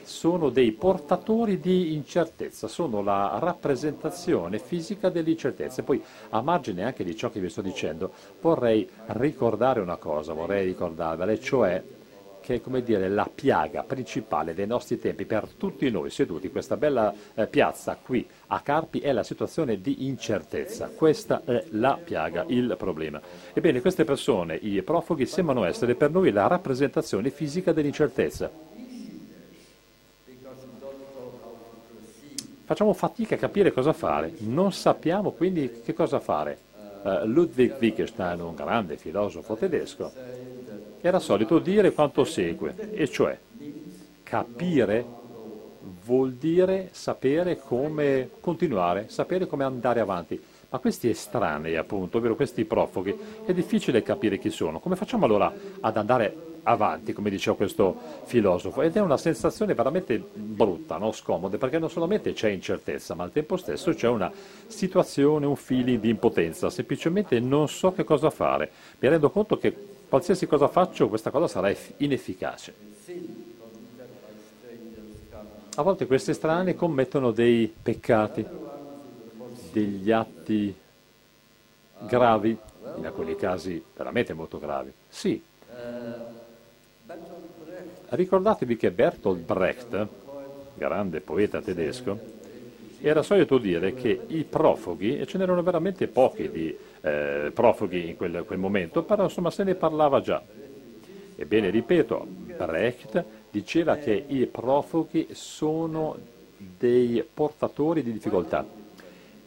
Sono 0.02 0.50
dei 0.50 0.72
portatori 0.72 1.60
di 1.60 1.94
incertezza, 1.94 2.66
sono 2.66 3.00
la 3.00 3.38
rappresentazione 3.40 4.58
fisica 4.58 5.08
dell'incertezza. 5.08 5.80
E 5.80 5.84
poi, 5.84 6.02
a 6.30 6.42
margine 6.42 6.84
anche 6.84 7.04
di 7.04 7.16
ciò 7.16 7.30
che 7.30 7.40
vi 7.40 7.48
sto 7.48 7.62
dicendo, 7.62 8.12
vorrei 8.40 8.86
ricordare 9.06 9.80
una 9.80 9.96
cosa, 9.96 10.32
vorrei 10.32 10.66
ricordarvela, 10.66 11.38
cioè 11.38 11.82
che 12.50 12.56
è 12.56 12.60
come 12.60 12.82
dire, 12.82 13.08
la 13.08 13.30
piaga 13.32 13.84
principale 13.84 14.54
dei 14.54 14.66
nostri 14.66 14.98
tempi 14.98 15.24
per 15.24 15.46
tutti 15.56 15.88
noi 15.88 16.10
seduti 16.10 16.46
in 16.46 16.52
questa 16.52 16.76
bella 16.76 17.14
eh, 17.34 17.46
piazza 17.46 17.96
qui 18.02 18.26
a 18.48 18.60
Carpi 18.60 18.98
è 18.98 19.12
la 19.12 19.22
situazione 19.22 19.80
di 19.80 20.06
incertezza. 20.06 20.90
Questa 20.92 21.42
è 21.44 21.66
la 21.70 21.96
piaga, 22.02 22.44
il 22.48 22.74
problema. 22.76 23.20
Ebbene, 23.52 23.80
queste 23.80 24.04
persone, 24.04 24.56
i 24.56 24.82
profughi, 24.82 25.26
sembrano 25.26 25.64
essere 25.64 25.94
per 25.94 26.10
noi 26.10 26.32
la 26.32 26.48
rappresentazione 26.48 27.30
fisica 27.30 27.70
dell'incertezza. 27.70 28.50
Facciamo 32.64 32.92
fatica 32.94 33.36
a 33.36 33.38
capire 33.38 33.70
cosa 33.70 33.92
fare, 33.92 34.32
non 34.38 34.72
sappiamo 34.72 35.30
quindi 35.30 35.82
che 35.84 35.92
cosa 35.92 36.18
fare. 36.18 36.58
Uh, 37.02 37.24
Ludwig 37.24 37.76
Wittgenstein, 37.80 38.40
un 38.40 38.54
grande 38.54 38.96
filosofo 38.96 39.54
tedesco, 39.54 40.12
era 41.00 41.18
solito 41.18 41.58
dire 41.58 41.92
quanto 41.92 42.24
segue, 42.24 42.92
e 42.92 43.08
cioè 43.08 43.38
capire 44.22 45.04
vuol 46.04 46.32
dire 46.34 46.88
sapere 46.92 47.58
come 47.58 48.30
continuare, 48.40 49.06
sapere 49.08 49.46
come 49.46 49.64
andare 49.64 50.00
avanti. 50.00 50.40
Ma 50.68 50.78
questi 50.78 51.08
estranei, 51.08 51.76
appunto, 51.76 52.18
ovvero 52.18 52.36
questi 52.36 52.64
profughi, 52.64 53.16
è 53.44 53.52
difficile 53.52 54.02
capire 54.02 54.38
chi 54.38 54.50
sono. 54.50 54.78
Come 54.78 54.94
facciamo 54.94 55.24
allora 55.24 55.52
ad 55.80 55.96
andare 55.96 56.48
avanti, 56.62 57.12
come 57.12 57.28
diceva 57.28 57.56
questo 57.56 57.96
filosofo? 58.24 58.82
Ed 58.82 58.94
è 58.94 59.00
una 59.00 59.16
sensazione 59.16 59.74
veramente 59.74 60.22
brutta, 60.32 60.96
no? 60.96 61.10
scomoda, 61.10 61.56
perché 61.58 61.80
non 61.80 61.90
solamente 61.90 62.32
c'è 62.34 62.50
incertezza, 62.50 63.14
ma 63.14 63.24
al 63.24 63.32
tempo 63.32 63.56
stesso 63.56 63.92
c'è 63.92 64.06
una 64.06 64.30
situazione, 64.68 65.46
un 65.46 65.56
feeling 65.56 65.98
di 65.98 66.10
impotenza. 66.10 66.70
Semplicemente 66.70 67.40
non 67.40 67.66
so 67.66 67.92
che 67.92 68.04
cosa 68.04 68.30
fare. 68.30 68.70
Mi 69.00 69.08
rendo 69.08 69.30
conto 69.30 69.58
che 69.58 69.74
qualsiasi 70.10 70.48
cosa 70.48 70.66
faccio 70.66 71.08
questa 71.08 71.30
cosa 71.30 71.46
sarà 71.46 71.72
inefficace. 71.98 72.74
A 75.76 75.82
volte 75.82 76.06
questi 76.06 76.32
estranei 76.32 76.74
commettono 76.74 77.30
dei 77.30 77.72
peccati, 77.80 78.44
degli 79.70 80.10
atti 80.10 80.74
gravi, 82.00 82.58
in 82.96 83.06
alcuni 83.06 83.36
casi 83.36 83.82
veramente 83.96 84.32
molto 84.32 84.58
gravi. 84.58 84.92
Sì. 85.08 85.40
Ricordatevi 88.08 88.76
che 88.76 88.90
Bertolt 88.90 89.38
Brecht, 89.38 90.08
grande 90.74 91.20
poeta 91.20 91.62
tedesco, 91.62 92.18
era 93.00 93.22
solito 93.22 93.58
dire 93.58 93.94
che 93.94 94.20
i 94.28 94.44
profughi, 94.44 95.18
e 95.18 95.26
ce 95.26 95.38
n'erano 95.38 95.62
veramente 95.62 96.06
pochi 96.06 96.50
di 96.50 96.76
eh, 97.00 97.50
profughi 97.52 98.08
in 98.10 98.16
quel, 98.16 98.44
quel, 98.46 98.58
momento, 98.58 99.02
però 99.02 99.24
insomma 99.24 99.50
se 99.50 99.64
ne 99.64 99.74
parlava 99.74 100.20
già. 100.20 100.42
Ebbene, 101.36 101.70
ripeto, 101.70 102.26
Brecht 102.56 103.24
diceva 103.50 103.96
che 103.96 104.24
i 104.26 104.46
profughi 104.46 105.28
sono 105.32 106.16
dei 106.56 107.24
portatori 107.32 108.02
di 108.02 108.12
difficoltà. 108.12 108.79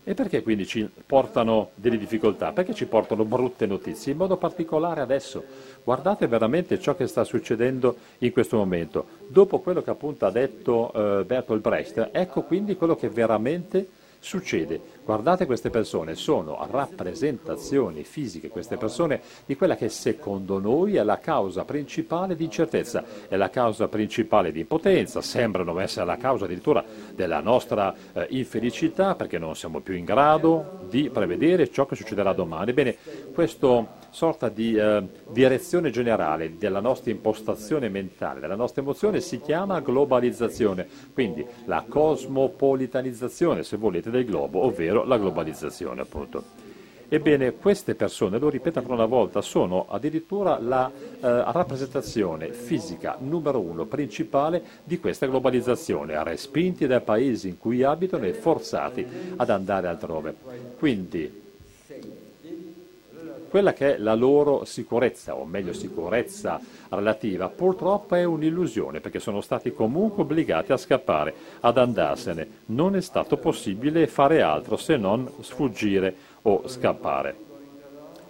E 0.06 0.14
perché 0.16 0.44
quindi 0.44 0.66
ci 0.66 0.90
portano 1.06 1.70
delle 1.76 1.98
difficoltà? 1.98 2.52
Perché 2.52 2.74
ci 2.74 2.86
portano 2.88 3.24
brutte 3.24 3.66
notizie, 3.66 4.12
in 4.12 4.18
modo 4.18 4.36
particolare 4.36 5.00
adesso. 5.00 5.44
Guardate 5.82 6.28
veramente 6.28 6.78
ciò 6.78 6.94
che 6.96 7.08
sta 7.08 7.24
succedendo 7.24 7.96
in 8.20 8.34
questo 8.34 8.58
momento. 8.58 9.06
Dopo 9.28 9.60
quello 9.60 9.82
che 9.82 9.92
appunto 9.92 10.26
ha 10.26 10.32
detto 10.32 10.92
eh, 10.94 11.24
Bertolt 11.24 11.62
Brecht, 11.62 12.10
ecco 12.12 12.42
quindi 12.44 12.76
quello 12.76 12.98
che 12.98 13.08
veramente 13.08 13.88
succede. 14.24 14.80
Guardate 15.04 15.46
queste 15.46 15.70
persone, 15.70 16.16
sono 16.16 16.66
rappresentazioni 16.72 18.04
fisiche, 18.04 18.48
queste 18.48 18.78
persone, 18.78 19.22
di 19.46 19.58
quella 19.58 19.76
che 19.76 19.90
secondo 19.90 20.60
noi 20.60 20.96
è 20.96 21.04
la 21.04 21.20
causa 21.20 21.66
principale 21.66 22.38
di 22.38 22.46
incertezza, 22.46 23.04
è 23.28 23.36
la 23.36 23.50
causa 23.50 23.90
principale 23.90 24.54
di 24.54 24.62
impotenza, 24.62 25.22
sembrano 25.22 25.78
essere 25.80 26.06
la 26.06 26.18
causa 26.18 26.46
addirittura 26.46 26.84
della 27.14 27.42
nostra 27.42 27.94
eh, 28.14 28.28
infelicità 28.30 29.16
perché 29.16 29.38
non 29.38 29.56
siamo 29.56 29.82
più 29.82 29.94
in 29.94 30.06
grado 30.06 30.86
di 30.90 31.10
prevedere 31.10 31.70
ciò 31.70 31.86
che 31.86 31.96
succederà 31.96 32.32
domani. 32.32 32.72
Bene, 32.72 32.96
questa 33.34 33.86
sorta 34.14 34.48
di 34.48 34.76
eh, 34.76 35.04
direzione 35.32 35.90
generale 35.90 36.58
della 36.58 36.80
nostra 36.80 37.10
impostazione 37.10 37.90
mentale, 37.90 38.40
della 38.40 38.56
nostra 38.56 38.84
emozione 38.84 39.20
si 39.22 39.42
chiama 39.42 39.80
globalizzazione, 39.80 40.88
quindi 41.14 41.44
la 41.66 41.84
cosmopolitanizzazione, 41.88 43.64
se 43.64 43.76
volete, 43.76 44.12
del 44.12 44.26
globo, 44.26 44.64
ovvero 44.64 45.04
la 45.04 45.18
globalizzazione 45.18 46.02
appunto. 46.02 46.44
Ebbene, 47.10 47.54
queste 47.54 47.96
persone, 47.96 48.38
lo 48.38 48.50
ripeto 48.50 48.80
ancora 48.80 48.98
una 48.98 49.06
volta, 49.06 49.42
sono 49.42 49.88
addirittura 49.90 50.60
la 50.60 50.90
eh, 50.90 51.20
rappresentazione 51.22 52.54
fisica 52.54 53.18
numero 53.20 53.60
uno 53.60 53.86
principale 53.86 54.64
di 54.84 55.00
questa 55.00 55.26
globalizzazione, 55.26 56.24
respinti 56.24 56.86
dai 56.86 57.02
paesi 57.02 57.50
in 57.50 57.58
cui 57.58 57.84
abitano 57.84 58.26
e 58.26 58.34
forzati 58.34 59.06
ad 59.36 59.50
andare 59.50 59.88
altrove. 59.88 60.36
Quindi 60.78 61.42
quella 63.54 63.74
che 63.74 63.94
è 63.94 63.98
la 64.00 64.16
loro 64.16 64.66
sicurezza, 64.66 65.36
o 65.36 65.46
meglio 65.46 65.74
sicurezza 65.74 66.60
relativa, 66.90 67.50
purtroppo 67.50 68.16
è 68.16 68.24
un'illusione 68.24 69.00
perché 69.00 69.20
sono 69.20 69.42
stati 69.42 69.72
comunque 69.74 70.24
obbligati 70.24 70.72
a 70.72 70.78
scappare, 70.78 71.36
ad 71.60 71.78
andarsene. 71.78 72.48
Non 72.66 72.96
è 72.96 73.02
stato 73.02 73.38
possibile 73.38 74.08
fare 74.08 74.42
altro 74.42 74.76
se 74.76 74.98
non 74.98 75.30
sfuggire 75.42 76.16
o 76.42 76.68
scappare. 76.68 77.43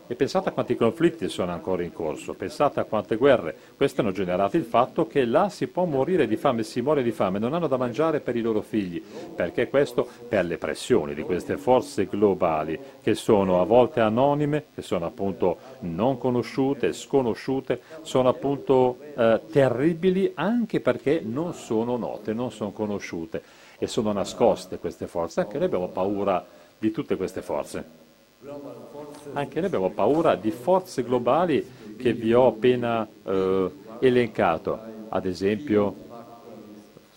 E 0.05 0.15
pensate 0.15 0.49
a 0.49 0.51
quanti 0.51 0.75
conflitti 0.75 1.29
sono 1.29 1.53
ancora 1.53 1.81
in 1.81 1.93
corso, 1.93 2.33
pensate 2.33 2.81
a 2.81 2.83
quante 2.83 3.15
guerre. 3.15 3.55
Queste 3.77 4.01
hanno 4.01 4.11
generato 4.11 4.57
il 4.57 4.65
fatto 4.65 5.07
che 5.07 5.23
là 5.23 5.47
si 5.47 5.67
può 5.67 5.85
morire 5.85 6.27
di 6.27 6.35
fame, 6.35 6.63
si 6.63 6.81
muore 6.81 7.03
di 7.03 7.11
fame, 7.11 7.39
non 7.39 7.53
hanno 7.53 7.67
da 7.67 7.77
mangiare 7.77 8.19
per 8.19 8.35
i 8.35 8.41
loro 8.41 8.61
figli, 8.61 9.01
perché 9.33 9.69
questo 9.69 10.05
per 10.27 10.43
le 10.43 10.57
pressioni 10.57 11.13
di 11.13 11.21
queste 11.21 11.55
forze 11.55 12.05
globali 12.05 12.77
che 13.01 13.15
sono 13.15 13.61
a 13.61 13.63
volte 13.63 14.01
anonime, 14.01 14.65
che 14.75 14.81
sono 14.81 15.05
appunto 15.05 15.57
non 15.79 16.17
conosciute, 16.17 16.91
sconosciute, 16.91 17.79
sono 18.01 18.27
appunto 18.27 18.97
eh, 19.15 19.39
terribili 19.49 20.33
anche 20.35 20.81
perché 20.81 21.21
non 21.23 21.53
sono 21.53 21.95
note, 21.95 22.33
non 22.33 22.51
sono 22.51 22.71
conosciute 22.71 23.41
e 23.79 23.87
sono 23.87 24.11
nascoste 24.11 24.79
queste 24.79 25.07
forze. 25.07 25.39
Anche 25.39 25.57
noi 25.57 25.67
abbiamo 25.67 25.87
paura 25.87 26.45
di 26.77 26.91
tutte 26.91 27.15
queste 27.15 27.41
forze. 27.41 28.02
Anche 29.33 29.59
noi 29.59 29.67
abbiamo 29.67 29.89
paura 29.91 30.35
di 30.35 30.51
forze 30.51 31.01
globali 31.01 31.65
che 31.97 32.11
vi 32.11 32.33
ho 32.33 32.47
appena 32.47 33.07
eh, 33.23 33.71
elencato, 33.99 34.79
ad 35.07 35.25
esempio 35.25 35.95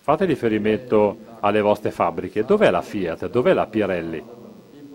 fate 0.00 0.24
riferimento 0.24 1.18
alle 1.40 1.60
vostre 1.60 1.90
fabbriche. 1.90 2.44
Dov'è 2.44 2.70
la 2.70 2.80
Fiat? 2.80 3.28
Dov'è 3.28 3.54
la 3.54 3.66
Pirelli? 3.66 4.22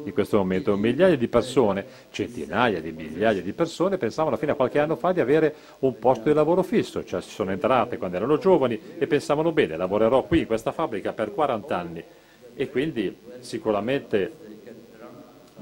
In 0.04 0.14
questo 0.14 0.38
momento 0.38 0.78
migliaia 0.78 1.18
di 1.18 1.28
persone, 1.28 1.86
centinaia 2.12 2.80
di 2.80 2.94
migliaia 2.94 3.42
di 3.42 3.52
persone 3.52 3.98
pensavano 3.98 4.38
fino 4.38 4.54
a 4.54 4.56
qualche 4.56 4.80
anno 4.80 4.96
fa 4.96 5.12
di 5.12 5.20
avere 5.20 5.54
un 5.80 6.00
posto 6.00 6.30
di 6.30 6.34
lavoro 6.34 6.64
fisso, 6.64 7.04
cioè 7.04 7.22
si 7.22 7.30
sono 7.30 7.52
entrate 7.52 7.98
quando 7.98 8.16
erano 8.16 8.38
giovani 8.38 8.80
e 8.98 9.06
pensavano 9.06 9.52
bene, 9.52 9.76
lavorerò 9.76 10.24
qui 10.24 10.40
in 10.40 10.48
questa 10.48 10.72
fabbrica 10.72 11.12
per 11.12 11.34
40 11.34 11.78
anni 11.78 12.04
e 12.56 12.70
quindi 12.70 13.16
sicuramente 13.40 14.51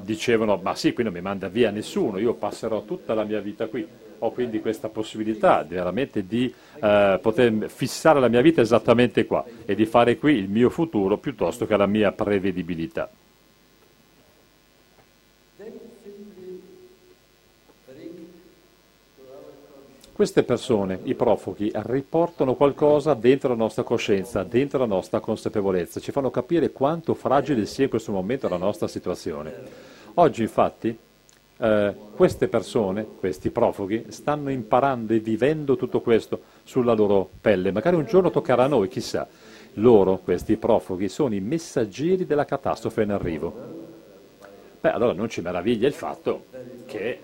dicevano 0.01 0.59
ma 0.61 0.75
sì, 0.75 0.93
qui 0.93 1.03
non 1.03 1.13
mi 1.13 1.21
manda 1.21 1.47
via 1.47 1.71
nessuno, 1.71 2.17
io 2.17 2.33
passerò 2.33 2.83
tutta 2.83 3.13
la 3.13 3.23
mia 3.23 3.39
vita 3.39 3.67
qui. 3.67 3.87
Ho 4.21 4.31
quindi 4.31 4.59
questa 4.59 4.89
possibilità 4.89 5.63
veramente 5.63 6.27
di 6.27 6.53
eh, 6.81 7.19
poter 7.21 7.69
fissare 7.69 8.19
la 8.19 8.27
mia 8.27 8.41
vita 8.41 8.59
esattamente 8.59 9.25
qua 9.25 9.45
e 9.65 9.75
di 9.75 9.85
fare 9.85 10.17
qui 10.17 10.33
il 10.33 10.49
mio 10.49 10.69
futuro 10.69 11.17
piuttosto 11.17 11.65
che 11.65 11.77
la 11.77 11.85
mia 11.85 12.11
prevedibilità. 12.11 13.09
Queste 20.19 20.43
persone, 20.43 20.99
i 21.03 21.15
profughi, 21.15 21.71
riportano 21.73 22.55
qualcosa 22.55 23.13
dentro 23.13 23.47
la 23.47 23.55
nostra 23.55 23.83
coscienza, 23.83 24.43
dentro 24.43 24.77
la 24.77 24.85
nostra 24.85 25.21
consapevolezza, 25.21 26.01
ci 26.01 26.11
fanno 26.11 26.29
capire 26.29 26.73
quanto 26.73 27.13
fragile 27.13 27.65
sia 27.65 27.85
in 27.85 27.89
questo 27.89 28.11
momento 28.11 28.49
la 28.49 28.57
nostra 28.57 28.89
situazione. 28.89 29.88
Oggi 30.19 30.41
infatti 30.41 30.97
eh, 31.59 31.95
queste 32.13 32.49
persone, 32.49 33.05
questi 33.05 33.51
profughi, 33.51 34.07
stanno 34.09 34.49
imparando 34.49 35.13
e 35.13 35.19
vivendo 35.19 35.77
tutto 35.77 36.01
questo 36.01 36.41
sulla 36.65 36.91
loro 36.91 37.29
pelle. 37.39 37.71
Magari 37.71 37.95
un 37.95 38.03
giorno 38.03 38.29
toccherà 38.29 38.65
a 38.65 38.67
noi, 38.67 38.89
chissà. 38.89 39.25
Loro, 39.75 40.17
questi 40.17 40.57
profughi, 40.57 41.07
sono 41.07 41.35
i 41.35 41.39
messaggeri 41.39 42.25
della 42.25 42.43
catastrofe 42.43 43.03
in 43.03 43.11
arrivo. 43.11 43.53
Beh, 44.81 44.91
allora 44.91 45.13
non 45.13 45.29
ci 45.29 45.39
meraviglia 45.39 45.87
il 45.87 45.93
fatto 45.93 46.47
che 46.85 47.21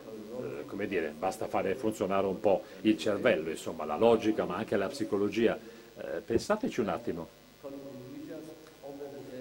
come 0.66 0.88
dire, 0.88 1.14
basta 1.18 1.48
fare 1.48 1.76
funzionare 1.76 2.28
un 2.28 2.40
po' 2.40 2.64
il 2.82 2.98
cervello, 2.98 3.50
insomma, 3.50 3.84
la 3.84 3.98
logica, 3.98 4.46
ma 4.46 4.56
anche 4.56 4.78
la 4.78 4.88
psicologia. 4.88 5.60
Eh, 5.98 6.22
pensateci 6.22 6.80
un 6.80 6.88
attimo. 6.88 7.28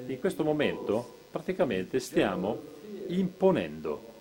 In 0.06 0.18
questo 0.18 0.42
momento 0.42 1.22
praticamente 1.30 2.00
stiamo 2.00 2.73
imponendo 3.08 4.12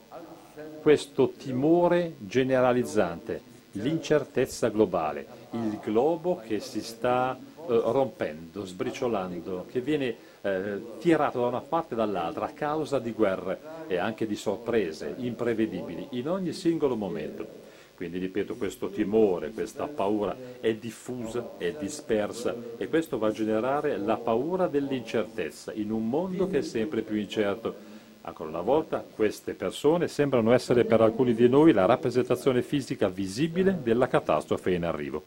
questo 0.81 1.29
timore 1.29 2.15
generalizzante, 2.19 3.41
l'incertezza 3.73 4.69
globale, 4.69 5.25
il 5.51 5.79
globo 5.81 6.41
che 6.45 6.59
si 6.59 6.81
sta 6.81 7.37
eh, 7.37 7.81
rompendo, 7.85 8.65
sbriciolando, 8.65 9.65
che 9.71 9.81
viene 9.81 10.15
eh, 10.41 10.81
tirato 10.99 11.39
da 11.39 11.47
una 11.47 11.61
parte 11.61 11.93
e 11.93 11.97
dall'altra 11.97 12.45
a 12.45 12.51
causa 12.51 12.99
di 12.99 13.11
guerre 13.11 13.57
e 13.87 13.97
anche 13.97 14.27
di 14.27 14.35
sorprese 14.35 15.15
imprevedibili 15.17 16.07
in 16.11 16.27
ogni 16.27 16.51
singolo 16.51 16.95
momento. 16.95 17.61
Quindi, 17.95 18.17
ripeto, 18.17 18.55
questo 18.55 18.89
timore, 18.89 19.51
questa 19.51 19.87
paura 19.87 20.35
è 20.59 20.73
diffusa, 20.73 21.51
è 21.57 21.73
dispersa 21.79 22.53
e 22.75 22.89
questo 22.89 23.17
va 23.17 23.27
a 23.27 23.31
generare 23.31 23.97
la 23.97 24.17
paura 24.17 24.67
dell'incertezza 24.67 25.71
in 25.71 25.91
un 25.91 26.09
mondo 26.09 26.47
che 26.47 26.57
è 26.57 26.63
sempre 26.63 27.01
più 27.01 27.15
incerto. 27.15 27.91
Ancora 28.25 28.49
una 28.49 28.61
volta, 28.61 29.03
queste 29.15 29.53
persone 29.53 30.07
sembrano 30.07 30.53
essere 30.53 30.85
per 30.85 31.01
alcuni 31.01 31.33
di 31.33 31.49
noi 31.49 31.73
la 31.73 31.85
rappresentazione 31.85 32.61
fisica 32.61 33.09
visibile 33.09 33.79
della 33.83 34.07
catastrofe 34.07 34.71
in 34.71 34.85
arrivo. 34.85 35.23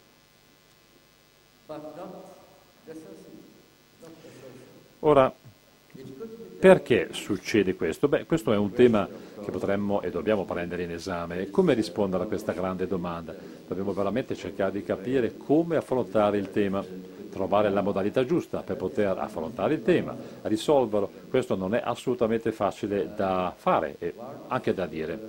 Ora, 5.01 5.31
perché 6.59 7.09
succede 7.11 7.75
questo? 7.75 8.07
Beh, 8.07 8.25
questo 8.25 8.51
è 8.51 8.57
un 8.57 8.71
tema 8.71 9.07
che 9.43 9.51
potremmo 9.51 10.01
e 10.01 10.09
dobbiamo 10.09 10.43
prendere 10.45 10.81
in 10.81 10.91
esame. 10.91 11.51
Come 11.51 11.75
rispondere 11.75 12.23
a 12.23 12.27
questa 12.27 12.51
grande 12.51 12.87
domanda? 12.87 13.35
Dobbiamo 13.67 13.93
veramente 13.93 14.35
cercare 14.35 14.71
di 14.71 14.83
capire 14.83 15.37
come 15.37 15.75
affrontare 15.75 16.39
il 16.39 16.49
tema, 16.49 16.83
trovare 17.29 17.69
la 17.69 17.81
modalità 17.81 18.25
giusta 18.25 18.61
per 18.61 18.75
poter 18.75 19.17
affrontare 19.17 19.75
il 19.75 19.83
tema, 19.83 20.15
risolverlo. 20.43 21.09
Questo 21.29 21.55
non 21.55 21.75
è 21.75 21.81
assolutamente 21.83 22.51
facile 22.51 23.13
da 23.15 23.53
fare 23.55 23.95
e 23.99 24.13
anche 24.47 24.73
da 24.73 24.85
dire. 24.85 25.19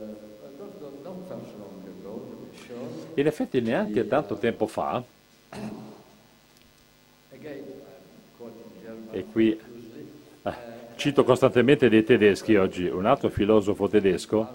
In 3.14 3.26
effetti 3.26 3.61
neanche 3.61 4.07
tanto 4.07 4.36
tempo 4.36 4.66
fa, 4.66 5.03
e 9.11 9.24
qui 9.32 9.59
Cito 10.99 11.22
costantemente 11.22 11.88
dei 11.88 12.03
tedeschi 12.03 12.57
oggi, 12.57 12.88
un 12.88 13.07
altro 13.07 13.28
filosofo 13.28 13.88
tedesco, 13.88 14.49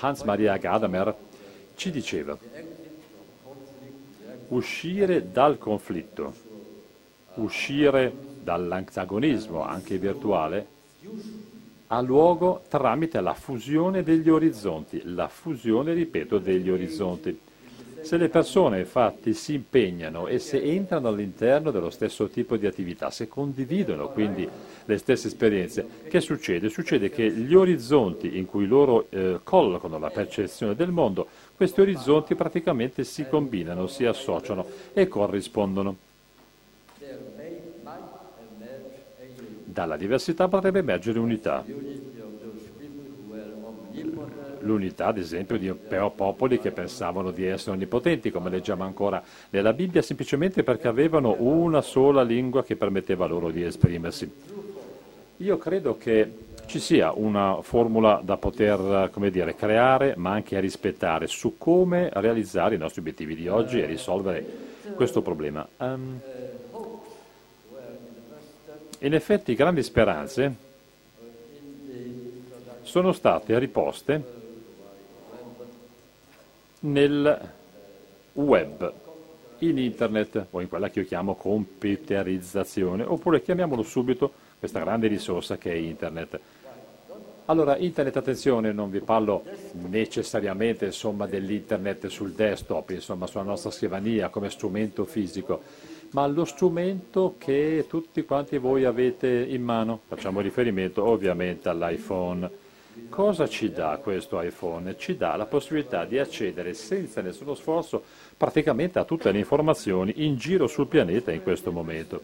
Hans 0.00 0.22
Maria 0.22 0.56
Gadamer, 0.56 1.14
ci 1.76 1.92
diceva 1.92 2.36
uscire 4.48 5.30
dal 5.30 5.58
conflitto, 5.58 6.32
uscire 7.34 8.12
dall'antagonismo, 8.42 9.62
anche 9.62 9.98
virtuale, 9.98 10.66
ha 11.88 12.00
luogo 12.00 12.62
tramite 12.68 13.20
la 13.20 13.34
fusione 13.34 14.02
degli 14.02 14.28
orizzonti, 14.28 15.02
la 15.04 15.28
fusione, 15.28 15.92
ripeto, 15.94 16.38
degli 16.38 16.70
orizzonti. 16.70 17.40
Se 18.00 18.16
le 18.16 18.28
persone 18.28 18.78
infatti 18.78 19.34
si 19.34 19.54
impegnano 19.54 20.28
e 20.28 20.38
se 20.38 20.62
entrano 20.62 21.08
all'interno 21.08 21.70
dello 21.70 21.90
stesso 21.90 22.28
tipo 22.28 22.56
di 22.56 22.66
attività, 22.66 23.10
se 23.10 23.26
condividono 23.26 24.10
quindi 24.10 24.48
le 24.84 24.98
stesse 24.98 25.26
esperienze, 25.26 25.86
che 26.08 26.20
succede? 26.20 26.68
Succede 26.68 27.10
che 27.10 27.28
gli 27.30 27.54
orizzonti 27.54 28.38
in 28.38 28.46
cui 28.46 28.66
loro 28.66 29.06
eh, 29.10 29.40
collocano 29.42 29.98
la 29.98 30.10
percezione 30.10 30.74
del 30.74 30.90
mondo, 30.90 31.26
questi 31.58 31.80
orizzonti 31.80 32.36
praticamente 32.36 33.02
si 33.02 33.26
combinano, 33.26 33.88
si 33.88 34.04
associano 34.06 34.64
e 34.92 35.08
corrispondono. 35.08 35.96
Dalla 39.64 39.96
diversità 39.96 40.46
potrebbe 40.46 40.78
emergere 40.78 41.18
unità 41.18 41.64
l'unità, 44.60 45.06
ad 45.06 45.18
esempio, 45.18 45.58
di 45.58 45.72
popoli 46.14 46.60
che 46.60 46.70
pensavano 46.70 47.30
di 47.30 47.44
essere 47.44 47.72
onnipotenti, 47.72 48.30
come 48.30 48.50
leggiamo 48.50 48.84
ancora 48.84 49.22
nella 49.50 49.72
Bibbia, 49.72 50.02
semplicemente 50.02 50.62
perché 50.62 50.88
avevano 50.88 51.36
una 51.38 51.80
sola 51.80 52.22
lingua 52.22 52.62
che 52.62 52.76
permetteva 52.76 53.26
loro 53.26 53.50
di 53.50 53.62
esprimersi. 53.62 54.30
Io 55.38 55.56
credo 55.58 55.96
che 55.96 56.30
ci 56.68 56.80
sia 56.80 57.12
una 57.14 57.62
formula 57.62 58.20
da 58.22 58.36
poter 58.36 59.10
dire, 59.30 59.54
creare, 59.54 60.14
ma 60.16 60.32
anche 60.32 60.60
rispettare 60.60 61.26
su 61.26 61.56
come 61.56 62.10
realizzare 62.12 62.74
i 62.74 62.78
nostri 62.78 63.00
obiettivi 63.00 63.34
di 63.34 63.48
oggi 63.48 63.80
e 63.80 63.86
risolvere 63.86 64.44
questo 64.94 65.22
problema. 65.22 65.66
Um, 65.78 66.20
in 68.98 69.14
effetti 69.14 69.54
grandi 69.54 69.82
speranze 69.82 70.54
sono 72.82 73.12
state 73.12 73.58
riposte 73.58 74.36
nel 76.80 77.50
web, 78.34 78.92
in 79.60 79.78
internet 79.78 80.46
o 80.50 80.60
in 80.60 80.68
quella 80.68 80.90
che 80.90 81.00
io 81.00 81.06
chiamo 81.06 81.34
computerizzazione, 81.34 83.04
oppure 83.04 83.40
chiamiamolo 83.40 83.82
subito 83.82 84.32
questa 84.58 84.80
grande 84.80 85.06
risorsa 85.06 85.56
che 85.56 85.72
è 85.72 85.76
internet. 85.76 86.38
Allora, 87.50 87.76
internet, 87.76 88.16
attenzione, 88.16 88.72
non 88.72 88.90
vi 88.90 89.00
parlo 89.00 89.42
necessariamente 89.72 90.86
insomma, 90.86 91.26
dell'internet 91.26 92.06
sul 92.08 92.32
desktop, 92.32 92.90
insomma, 92.90 93.26
sulla 93.26 93.42
nostra 93.42 93.70
scrivania 93.70 94.28
come 94.28 94.50
strumento 94.50 95.04
fisico, 95.04 95.62
ma 96.10 96.26
lo 96.26 96.44
strumento 96.44 97.36
che 97.38 97.86
tutti 97.88 98.22
quanti 98.24 98.58
voi 98.58 98.84
avete 98.84 99.28
in 99.28 99.62
mano. 99.62 100.00
Facciamo 100.06 100.40
riferimento 100.40 101.04
ovviamente 101.04 101.68
all'iPhone 101.68 102.66
Cosa 103.08 103.48
ci 103.48 103.70
dà 103.70 103.98
questo 104.02 104.40
iPhone? 104.40 104.96
Ci 104.98 105.16
dà 105.16 105.34
la 105.36 105.46
possibilità 105.46 106.04
di 106.04 106.18
accedere 106.18 106.74
senza 106.74 107.22
nessuno 107.22 107.54
sforzo 107.54 108.02
praticamente 108.36 108.98
a 108.98 109.04
tutte 109.04 109.32
le 109.32 109.38
informazioni 109.38 110.12
in 110.16 110.36
giro 110.36 110.66
sul 110.66 110.88
pianeta 110.88 111.32
in 111.32 111.42
questo 111.42 111.72
momento. 111.72 112.20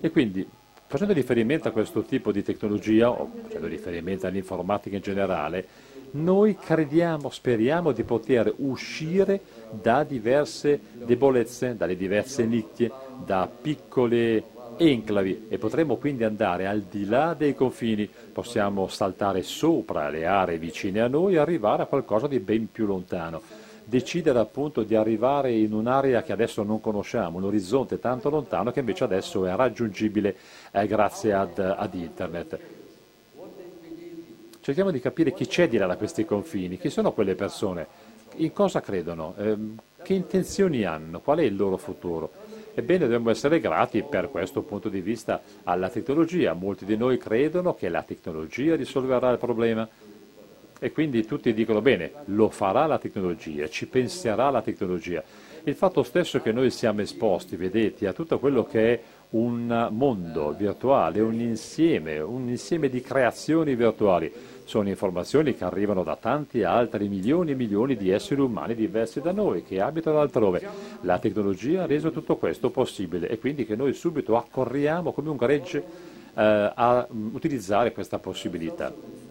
E 0.00 0.10
quindi, 0.10 0.46
facendo 0.90 1.12
riferimento 1.12 1.68
a 1.68 1.70
questo 1.70 2.02
tipo 2.02 2.32
di 2.32 2.42
tecnologia, 2.42 3.10
o 3.10 3.30
facendo 3.44 3.68
riferimento 3.68 4.26
all'informatica 4.26 4.96
in 4.96 5.02
generale, 5.02 5.64
noi 6.12 6.56
crediamo, 6.56 7.30
speriamo 7.30 7.92
di 7.92 8.02
poter 8.02 8.52
uscire 8.56 9.40
da 9.70 10.02
diverse 10.02 10.80
debolezze, 10.92 11.76
dalle 11.76 11.96
diverse 11.96 12.44
nicchie, 12.44 12.90
da 13.24 13.48
piccole 13.48 14.42
enclavi 14.78 15.46
e 15.48 15.58
potremmo 15.58 15.94
quindi 15.94 16.24
andare 16.24 16.66
al 16.66 16.80
di 16.80 17.04
là 17.04 17.34
dei 17.38 17.54
confini, 17.54 18.10
possiamo 18.32 18.88
saltare 18.88 19.44
sopra 19.44 20.08
le 20.08 20.26
aree 20.26 20.58
vicine 20.58 21.02
a 21.02 21.06
noi 21.06 21.34
e 21.34 21.38
arrivare 21.38 21.84
a 21.84 21.86
qualcosa 21.86 22.26
di 22.26 22.40
ben 22.40 22.68
più 22.68 22.84
lontano. 22.84 23.59
Decidere 23.90 24.38
appunto 24.38 24.84
di 24.84 24.94
arrivare 24.94 25.52
in 25.52 25.74
un'area 25.74 26.22
che 26.22 26.32
adesso 26.32 26.62
non 26.62 26.80
conosciamo, 26.80 27.38
un 27.38 27.44
orizzonte 27.44 27.98
tanto 27.98 28.30
lontano 28.30 28.70
che 28.70 28.78
invece 28.78 29.04
adesso 29.04 29.44
è 29.44 29.54
raggiungibile 29.54 30.36
eh, 30.70 30.86
grazie 30.86 31.32
ad, 31.34 31.58
ad 31.58 31.92
internet. 31.92 32.58
Cerchiamo 34.60 34.92
di 34.92 35.00
capire 35.00 35.32
chi 35.32 35.46
c'è 35.46 35.68
di 35.68 35.76
là 35.76 35.86
da 35.86 35.96
questi 35.96 36.24
confini, 36.24 36.78
chi 36.78 36.88
sono 36.88 37.12
quelle 37.12 37.34
persone, 37.34 37.86
in 38.36 38.52
cosa 38.52 38.80
credono, 38.80 39.34
eh, 39.36 39.56
che 40.02 40.14
intenzioni 40.14 40.84
hanno, 40.84 41.20
qual 41.20 41.38
è 41.38 41.42
il 41.42 41.56
loro 41.56 41.76
futuro. 41.76 42.30
Ebbene, 42.72 43.00
dobbiamo 43.00 43.30
essere 43.30 43.58
grati 43.58 44.04
per 44.04 44.30
questo 44.30 44.62
punto 44.62 44.88
di 44.88 45.00
vista 45.00 45.42
alla 45.64 45.88
tecnologia. 45.88 46.52
Molti 46.52 46.84
di 46.84 46.96
noi 46.96 47.18
credono 47.18 47.74
che 47.74 47.88
la 47.88 48.02
tecnologia 48.02 48.76
risolverà 48.76 49.30
il 49.30 49.38
problema 49.38 49.88
e 50.80 50.90
quindi 50.92 51.24
tutti 51.26 51.52
dicono 51.52 51.82
bene, 51.82 52.10
lo 52.26 52.48
farà 52.48 52.86
la 52.86 52.98
tecnologia, 52.98 53.68
ci 53.68 53.86
penserà 53.86 54.48
la 54.50 54.62
tecnologia. 54.62 55.22
Il 55.64 55.74
fatto 55.74 56.02
stesso 56.02 56.40
che 56.40 56.52
noi 56.52 56.70
siamo 56.70 57.02
esposti, 57.02 57.54
vedete, 57.54 58.06
a 58.06 58.14
tutto 58.14 58.38
quello 58.38 58.64
che 58.64 58.94
è 58.94 59.00
un 59.30 59.88
mondo 59.90 60.54
virtuale, 60.56 61.20
un 61.20 61.38
insieme, 61.38 62.18
un 62.18 62.48
insieme 62.48 62.88
di 62.88 63.02
creazioni 63.02 63.74
virtuali. 63.74 64.32
Sono 64.64 64.88
informazioni 64.88 65.54
che 65.54 65.64
arrivano 65.64 66.02
da 66.02 66.16
tanti 66.16 66.62
altri 66.62 67.08
milioni 67.08 67.50
e 67.50 67.56
milioni 67.56 67.94
di 67.94 68.08
esseri 68.08 68.40
umani 68.40 68.74
diversi 68.74 69.20
da 69.20 69.32
noi, 69.32 69.62
che 69.62 69.82
abitano 69.82 70.20
altrove. 70.20 70.66
La 71.02 71.18
tecnologia 71.18 71.82
ha 71.82 71.86
reso 71.86 72.10
tutto 72.10 72.36
questo 72.36 72.70
possibile 72.70 73.28
e 73.28 73.38
quindi 73.38 73.66
che 73.66 73.76
noi 73.76 73.92
subito 73.92 74.38
accorriamo 74.38 75.12
come 75.12 75.28
un 75.28 75.36
gregge 75.36 75.84
eh, 76.34 76.72
a 76.74 77.06
utilizzare 77.10 77.92
questa 77.92 78.18
possibilità. 78.18 79.29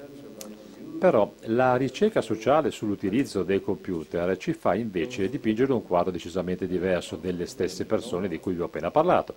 Però 0.99 1.31
la 1.45 1.77
ricerca 1.77 2.21
sociale 2.21 2.71
sull'utilizzo 2.71 3.43
dei 3.43 3.61
computer 3.61 4.35
ci 4.37 4.53
fa 4.53 4.75
invece 4.75 5.29
dipingere 5.29 5.71
un 5.71 5.85
quadro 5.85 6.11
decisamente 6.11 6.67
diverso 6.67 7.15
delle 7.15 7.45
stesse 7.45 7.85
persone 7.85 8.27
di 8.27 8.37
cui 8.39 8.53
vi 8.53 8.61
ho 8.61 8.65
appena 8.65 8.91
parlato 8.91 9.33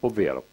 ovvero 0.00 0.44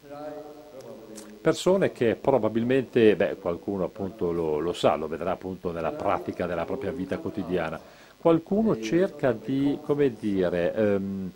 persone 1.42 1.90
che 1.90 2.14
probabilmente, 2.14 3.16
beh, 3.16 3.36
qualcuno 3.40 3.84
appunto 3.84 4.30
lo, 4.30 4.60
lo, 4.60 4.72
sa, 4.72 4.94
lo 4.94 5.08
vedrà 5.08 5.32
appunto 5.32 5.72
nella 5.72 5.90
pratica 5.90 6.46
della 6.46 6.64
propria 6.64 6.92
vita 6.92 7.18
quotidiana, 7.18 7.80
qualcuno 8.16 8.78
cerca 8.78 9.32
di, 9.32 9.76
come 9.82 10.14
dire, 10.14 10.72
ehm, 10.72 11.30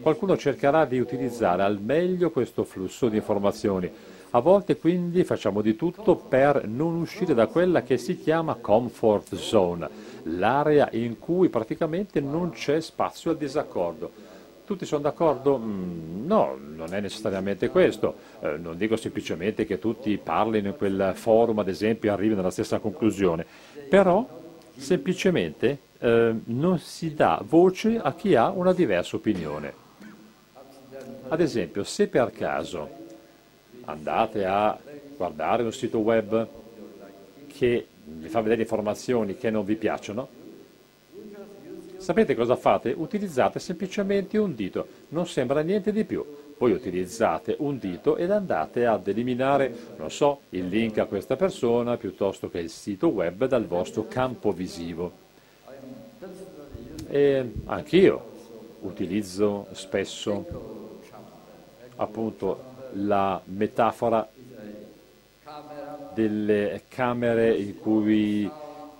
qualcuno 0.00 0.36
cercherà 0.36 0.84
di 0.84 1.00
utilizzare 1.00 1.64
al 1.64 1.80
meglio 1.80 2.30
questo 2.30 2.62
flusso 2.62 3.08
di 3.08 3.16
informazioni. 3.16 3.90
A 4.34 4.40
volte 4.40 4.78
quindi 4.78 5.24
facciamo 5.24 5.60
di 5.60 5.76
tutto 5.76 6.16
per 6.16 6.66
non 6.66 6.94
uscire 6.94 7.34
da 7.34 7.48
quella 7.48 7.82
che 7.82 7.98
si 7.98 8.18
chiama 8.18 8.54
comfort 8.54 9.34
zone, 9.34 9.88
l'area 10.24 10.88
in 10.92 11.18
cui 11.18 11.50
praticamente 11.50 12.20
non 12.20 12.50
c'è 12.50 12.80
spazio 12.80 13.30
al 13.30 13.36
disaccordo 13.36 14.30
tutti 14.64 14.86
sono 14.86 15.02
d'accordo? 15.02 15.58
Mm, 15.58 16.24
no, 16.24 16.56
non 16.58 16.94
è 16.94 17.00
necessariamente 17.00 17.68
questo. 17.68 18.14
Eh, 18.40 18.56
non 18.56 18.78
dico 18.78 18.96
semplicemente 18.96 19.66
che 19.66 19.78
tutti 19.78 20.16
parlino 20.16 20.68
in 20.68 20.76
quel 20.76 21.12
forum, 21.14 21.58
ad 21.58 21.68
esempio, 21.68 22.08
e 22.08 22.12
arrivino 22.12 22.40
alla 22.40 22.50
stessa 22.50 22.78
conclusione, 22.78 23.44
però 23.88 24.26
semplicemente 24.74 25.78
eh, 25.98 26.34
non 26.44 26.78
si 26.78 27.12
dà 27.12 27.42
voce 27.46 27.98
a 27.98 28.14
chi 28.14 28.34
ha 28.34 28.48
una 28.48 28.72
diversa 28.72 29.16
opinione. 29.16 29.80
Ad 31.28 31.40
esempio, 31.40 31.84
se 31.84 32.08
per 32.08 32.30
caso 32.30 33.01
andate 33.84 34.44
a 34.44 34.78
guardare 35.16 35.62
un 35.62 35.72
sito 35.72 35.98
web 35.98 36.48
che 37.48 37.86
vi 38.04 38.28
fa 38.28 38.40
vedere 38.40 38.62
informazioni 38.62 39.36
che 39.36 39.50
non 39.50 39.64
vi 39.64 39.76
piacciono, 39.76 40.40
Sapete 42.02 42.34
cosa 42.34 42.56
fate? 42.56 42.92
Utilizzate 42.96 43.60
semplicemente 43.60 44.36
un 44.36 44.56
dito, 44.56 44.88
non 45.10 45.24
sembra 45.28 45.60
niente 45.60 45.92
di 45.92 46.02
più. 46.02 46.24
Poi 46.58 46.72
utilizzate 46.72 47.54
un 47.60 47.78
dito 47.78 48.16
ed 48.16 48.32
andate 48.32 48.86
ad 48.86 49.06
eliminare, 49.06 49.72
non 49.98 50.10
so, 50.10 50.40
il 50.48 50.66
link 50.66 50.98
a 50.98 51.06
questa 51.06 51.36
persona 51.36 51.96
piuttosto 51.96 52.50
che 52.50 52.58
il 52.58 52.70
sito 52.70 53.06
web 53.06 53.46
dal 53.46 53.66
vostro 53.66 54.08
campo 54.08 54.50
visivo. 54.50 55.12
E 57.06 57.52
anch'io 57.66 58.24
utilizzo 58.80 59.68
spesso 59.70 60.44
appunto 61.94 62.64
la 62.92 63.40
metafora 63.44 64.28
delle 66.14 66.82
camere 66.88 67.54
in 67.56 67.78
cui 67.78 68.50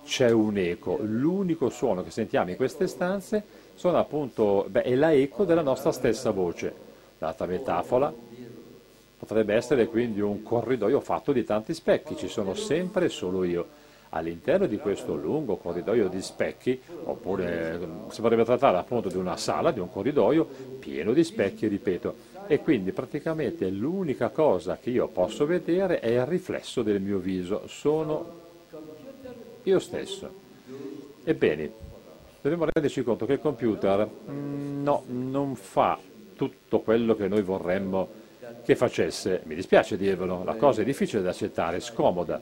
c'è 0.05 0.31
un 0.31 0.57
eco. 0.57 0.99
L'unico 1.01 1.69
suono 1.69 2.03
che 2.03 2.11
sentiamo 2.11 2.49
in 2.49 2.55
queste 2.55 2.87
stanze 2.87 3.43
sono 3.75 3.97
appunto, 3.97 4.65
beh, 4.69 4.83
è 4.83 4.95
la 4.95 5.13
eco 5.13 5.45
della 5.45 5.61
nostra 5.61 5.91
stessa 5.91 6.31
voce. 6.31 6.73
L'altra 7.19 7.45
metafora 7.45 8.13
potrebbe 9.17 9.55
essere 9.55 9.87
quindi 9.87 10.19
un 10.19 10.43
corridoio 10.43 10.99
fatto 10.99 11.31
di 11.31 11.45
tanti 11.45 11.73
specchi, 11.73 12.17
ci 12.17 12.27
sono 12.27 12.53
sempre 12.53 13.09
solo 13.09 13.43
io. 13.43 13.81
All'interno 14.09 14.67
di 14.67 14.77
questo 14.77 15.15
lungo 15.15 15.55
corridoio 15.55 16.07
di 16.07 16.21
specchi, 16.21 16.79
oppure 17.05 17.79
si 18.09 18.21
potrebbe 18.21 18.43
trattare 18.43 18.77
appunto 18.77 19.09
di 19.09 19.17
una 19.17 19.37
sala, 19.37 19.71
di 19.71 19.79
un 19.79 19.89
corridoio 19.89 20.47
pieno 20.77 21.13
di 21.13 21.23
specchi, 21.23 21.65
ripeto, 21.65 22.15
e 22.47 22.59
quindi 22.59 22.91
praticamente 22.91 23.69
l'unica 23.69 24.29
cosa 24.29 24.77
che 24.81 24.89
io 24.89 25.07
posso 25.07 25.45
vedere 25.45 25.99
è 25.99 26.09
il 26.09 26.25
riflesso 26.25 26.81
del 26.81 27.01
mio 27.01 27.17
viso, 27.17 27.67
sono 27.67 28.41
io 29.63 29.79
stesso. 29.79 30.41
Ebbene, 31.23 31.71
dobbiamo 32.41 32.65
renderci 32.65 33.03
conto 33.03 33.25
che 33.25 33.33
il 33.33 33.39
computer 33.39 34.09
mm, 34.29 34.83
no, 34.83 35.03
non 35.07 35.55
fa 35.55 35.97
tutto 36.35 36.81
quello 36.81 37.15
che 37.15 37.27
noi 37.27 37.41
vorremmo 37.41 38.21
che 38.63 38.75
facesse. 38.75 39.41
Mi 39.45 39.55
dispiace 39.55 39.97
dirvelo, 39.97 40.43
la 40.43 40.55
cosa 40.55 40.81
è 40.81 40.85
difficile 40.85 41.21
da 41.21 41.29
accettare, 41.29 41.79
scomoda. 41.79 42.41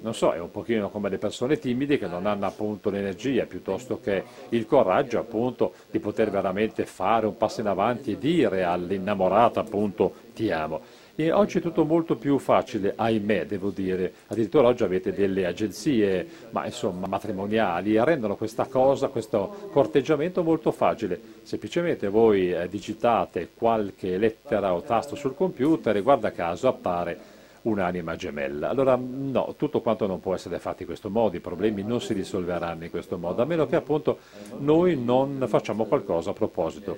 Non 0.00 0.14
so, 0.14 0.32
è 0.32 0.38
un 0.38 0.50
pochino 0.50 0.90
come 0.90 1.08
le 1.08 1.18
persone 1.18 1.58
timide 1.58 1.98
che 1.98 2.06
non 2.06 2.26
hanno 2.26 2.46
appunto 2.46 2.90
l'energia 2.90 3.46
piuttosto 3.46 3.98
che 4.00 4.22
il 4.50 4.66
coraggio 4.66 5.18
appunto 5.18 5.72
di 5.90 5.98
poter 5.98 6.30
veramente 6.30 6.84
fare 6.84 7.26
un 7.26 7.36
passo 7.36 7.60
in 7.60 7.66
avanti 7.66 8.12
e 8.12 8.18
dire 8.18 8.62
all'innamorata 8.62 9.60
appunto 9.60 10.12
ti 10.34 10.50
amo. 10.50 10.80
E 11.18 11.32
oggi 11.32 11.58
è 11.58 11.60
tutto 11.62 11.86
molto 11.86 12.16
più 12.16 12.38
facile, 12.38 12.92
ahimè, 12.94 13.46
devo 13.46 13.70
dire. 13.70 14.12
Addirittura 14.26 14.68
oggi 14.68 14.84
avete 14.84 15.14
delle 15.14 15.46
agenzie, 15.46 16.28
ma 16.50 16.66
insomma, 16.66 17.06
matrimoniali, 17.06 17.98
rendono 18.04 18.36
questa 18.36 18.66
cosa, 18.66 19.08
questo 19.08 19.70
corteggiamento 19.72 20.42
molto 20.42 20.72
facile. 20.72 21.18
Semplicemente 21.40 22.08
voi 22.08 22.52
eh, 22.52 22.68
digitate 22.68 23.48
qualche 23.54 24.18
lettera 24.18 24.74
o 24.74 24.82
tasto 24.82 25.16
sul 25.16 25.34
computer 25.34 25.96
e 25.96 26.02
guarda 26.02 26.32
caso 26.32 26.68
appare 26.68 27.35
un'anima 27.66 28.14
gemella. 28.16 28.68
Allora 28.68 28.96
no, 28.96 29.54
tutto 29.56 29.80
quanto 29.80 30.06
non 30.06 30.20
può 30.20 30.34
essere 30.34 30.58
fatto 30.58 30.82
in 30.82 30.88
questo 30.88 31.10
modo, 31.10 31.36
i 31.36 31.40
problemi 31.40 31.82
non 31.82 32.00
si 32.00 32.12
risolveranno 32.12 32.84
in 32.84 32.90
questo 32.90 33.18
modo, 33.18 33.42
a 33.42 33.44
meno 33.44 33.66
che 33.66 33.76
appunto 33.76 34.18
noi 34.58 34.96
non 34.96 35.44
facciamo 35.48 35.84
qualcosa 35.84 36.30
a 36.30 36.32
proposito. 36.32 36.96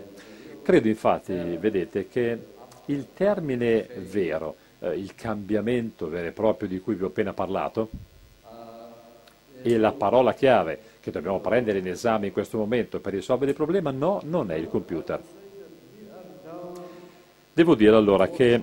Credo 0.62 0.88
infatti, 0.88 1.32
vedete, 1.32 2.08
che 2.08 2.38
il 2.86 3.08
termine 3.14 3.86
vero, 4.10 4.56
eh, 4.80 4.98
il 4.98 5.14
cambiamento 5.14 6.08
vero 6.08 6.26
e 6.28 6.32
proprio 6.32 6.68
di 6.68 6.80
cui 6.80 6.94
vi 6.94 7.04
ho 7.04 7.08
appena 7.08 7.32
parlato, 7.32 7.88
e 9.60 9.76
la 9.76 9.92
parola 9.92 10.34
chiave 10.34 10.78
che 11.00 11.10
dobbiamo 11.10 11.40
prendere 11.40 11.78
in 11.78 11.88
esame 11.88 12.26
in 12.26 12.32
questo 12.32 12.58
momento 12.58 13.00
per 13.00 13.14
risolvere 13.14 13.50
il 13.50 13.56
problema, 13.56 13.90
no, 13.90 14.20
non 14.24 14.50
è 14.50 14.54
il 14.54 14.68
computer. 14.68 15.20
Devo 17.52 17.74
dire 17.74 17.96
allora 17.96 18.28
che 18.28 18.62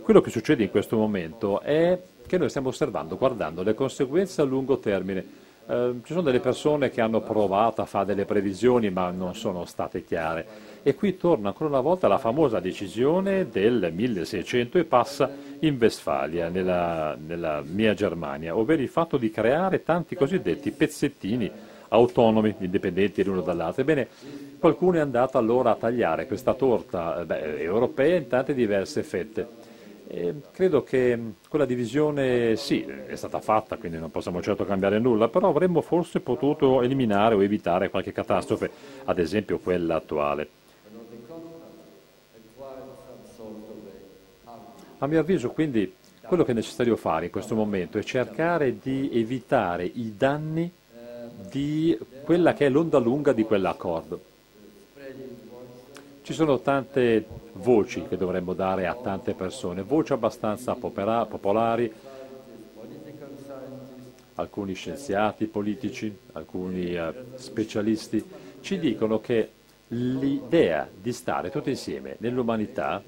quello 0.00 0.20
che 0.20 0.30
succede 0.30 0.62
in 0.62 0.70
questo 0.70 0.96
momento 0.96 1.60
è 1.60 1.98
che 2.26 2.38
noi 2.38 2.48
stiamo 2.48 2.68
osservando, 2.68 3.16
guardando 3.16 3.62
le 3.62 3.74
conseguenze 3.74 4.40
a 4.40 4.44
lungo 4.44 4.78
termine. 4.78 5.44
Eh, 5.68 5.94
ci 6.04 6.12
sono 6.12 6.22
delle 6.22 6.40
persone 6.40 6.90
che 6.90 7.00
hanno 7.00 7.20
provato 7.20 7.82
a 7.82 7.86
fare 7.86 8.06
delle 8.06 8.24
previsioni 8.24 8.90
ma 8.90 9.10
non 9.10 9.34
sono 9.34 9.64
state 9.64 10.04
chiare 10.04 10.46
e 10.84 10.94
qui 10.94 11.16
torna 11.16 11.48
ancora 11.48 11.70
una 11.70 11.80
volta 11.80 12.06
la 12.06 12.18
famosa 12.18 12.60
decisione 12.60 13.48
del 13.50 13.90
1600 13.92 14.78
e 14.78 14.84
passa 14.84 15.28
in 15.60 15.76
Westfalia, 15.80 16.48
nella, 16.48 17.16
nella 17.18 17.62
mia 17.66 17.92
Germania, 17.94 18.56
ovvero 18.56 18.82
il 18.82 18.88
fatto 18.88 19.16
di 19.16 19.30
creare 19.30 19.82
tanti 19.82 20.14
cosiddetti 20.14 20.70
pezzettini 20.70 21.50
autonomi, 21.88 22.54
indipendenti 22.58 23.24
l'uno 23.24 23.40
dall'altro. 23.40 23.82
Ebbene, 23.82 24.06
qualcuno 24.60 24.98
è 24.98 25.00
andato 25.00 25.38
allora 25.38 25.72
a 25.72 25.74
tagliare 25.76 26.26
questa 26.26 26.54
torta 26.54 27.24
beh, 27.24 27.60
europea 27.60 28.16
in 28.16 28.28
tante 28.28 28.54
diverse 28.54 29.02
fette. 29.02 29.65
E 30.08 30.42
credo 30.52 30.84
che 30.84 31.18
quella 31.48 31.64
divisione 31.64 32.54
sì, 32.56 32.84
è 32.84 33.16
stata 33.16 33.40
fatta, 33.40 33.76
quindi 33.76 33.98
non 33.98 34.10
possiamo 34.10 34.40
certo 34.40 34.64
cambiare 34.64 35.00
nulla, 35.00 35.28
però 35.28 35.48
avremmo 35.48 35.80
forse 35.80 36.20
potuto 36.20 36.80
eliminare 36.82 37.34
o 37.34 37.42
evitare 37.42 37.90
qualche 37.90 38.12
catastrofe, 38.12 38.70
ad 39.04 39.18
esempio 39.18 39.58
quella 39.58 39.96
attuale. 39.96 40.48
A 44.98 45.06
mio 45.06 45.20
avviso 45.20 45.50
quindi 45.50 45.92
quello 46.24 46.44
che 46.44 46.52
è 46.52 46.54
necessario 46.54 46.96
fare 46.96 47.26
in 47.26 47.30
questo 47.30 47.54
momento 47.54 47.98
è 47.98 48.02
cercare 48.02 48.78
di 48.78 49.10
evitare 49.12 49.84
i 49.84 50.14
danni 50.16 50.72
di 51.32 51.98
quella 52.20 52.54
che 52.54 52.66
è 52.66 52.68
l'onda 52.70 52.98
lunga 52.98 53.32
di 53.32 53.44
quell'accordo. 53.44 54.20
Ci 56.26 56.32
sono 56.32 56.58
tante 56.58 57.24
voci 57.52 58.02
che 58.08 58.16
dovremmo 58.16 58.52
dare 58.52 58.88
a 58.88 58.96
tante 58.96 59.32
persone, 59.34 59.82
voci 59.82 60.12
abbastanza 60.12 60.74
popolari, 60.74 61.92
alcuni 64.34 64.74
scienziati 64.74 65.46
politici, 65.46 66.12
alcuni 66.32 66.96
uh, 66.96 67.14
specialisti, 67.36 68.24
ci 68.60 68.80
dicono 68.80 69.20
che 69.20 69.50
l'idea 69.86 70.88
di 70.92 71.12
stare 71.12 71.48
tutti 71.50 71.70
insieme 71.70 72.16
nell'umanità, 72.18 73.00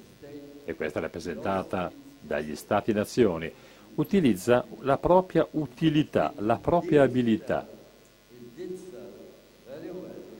e 0.63 0.75
questa 0.75 0.99
è 0.99 1.01
rappresentata 1.01 1.91
dagli 2.21 2.55
Stati-nazioni, 2.55 3.51
utilizza 3.95 4.65
la 4.79 4.97
propria 4.97 5.45
utilità, 5.51 6.31
la 6.37 6.55
propria 6.55 7.03
abilità. 7.03 7.67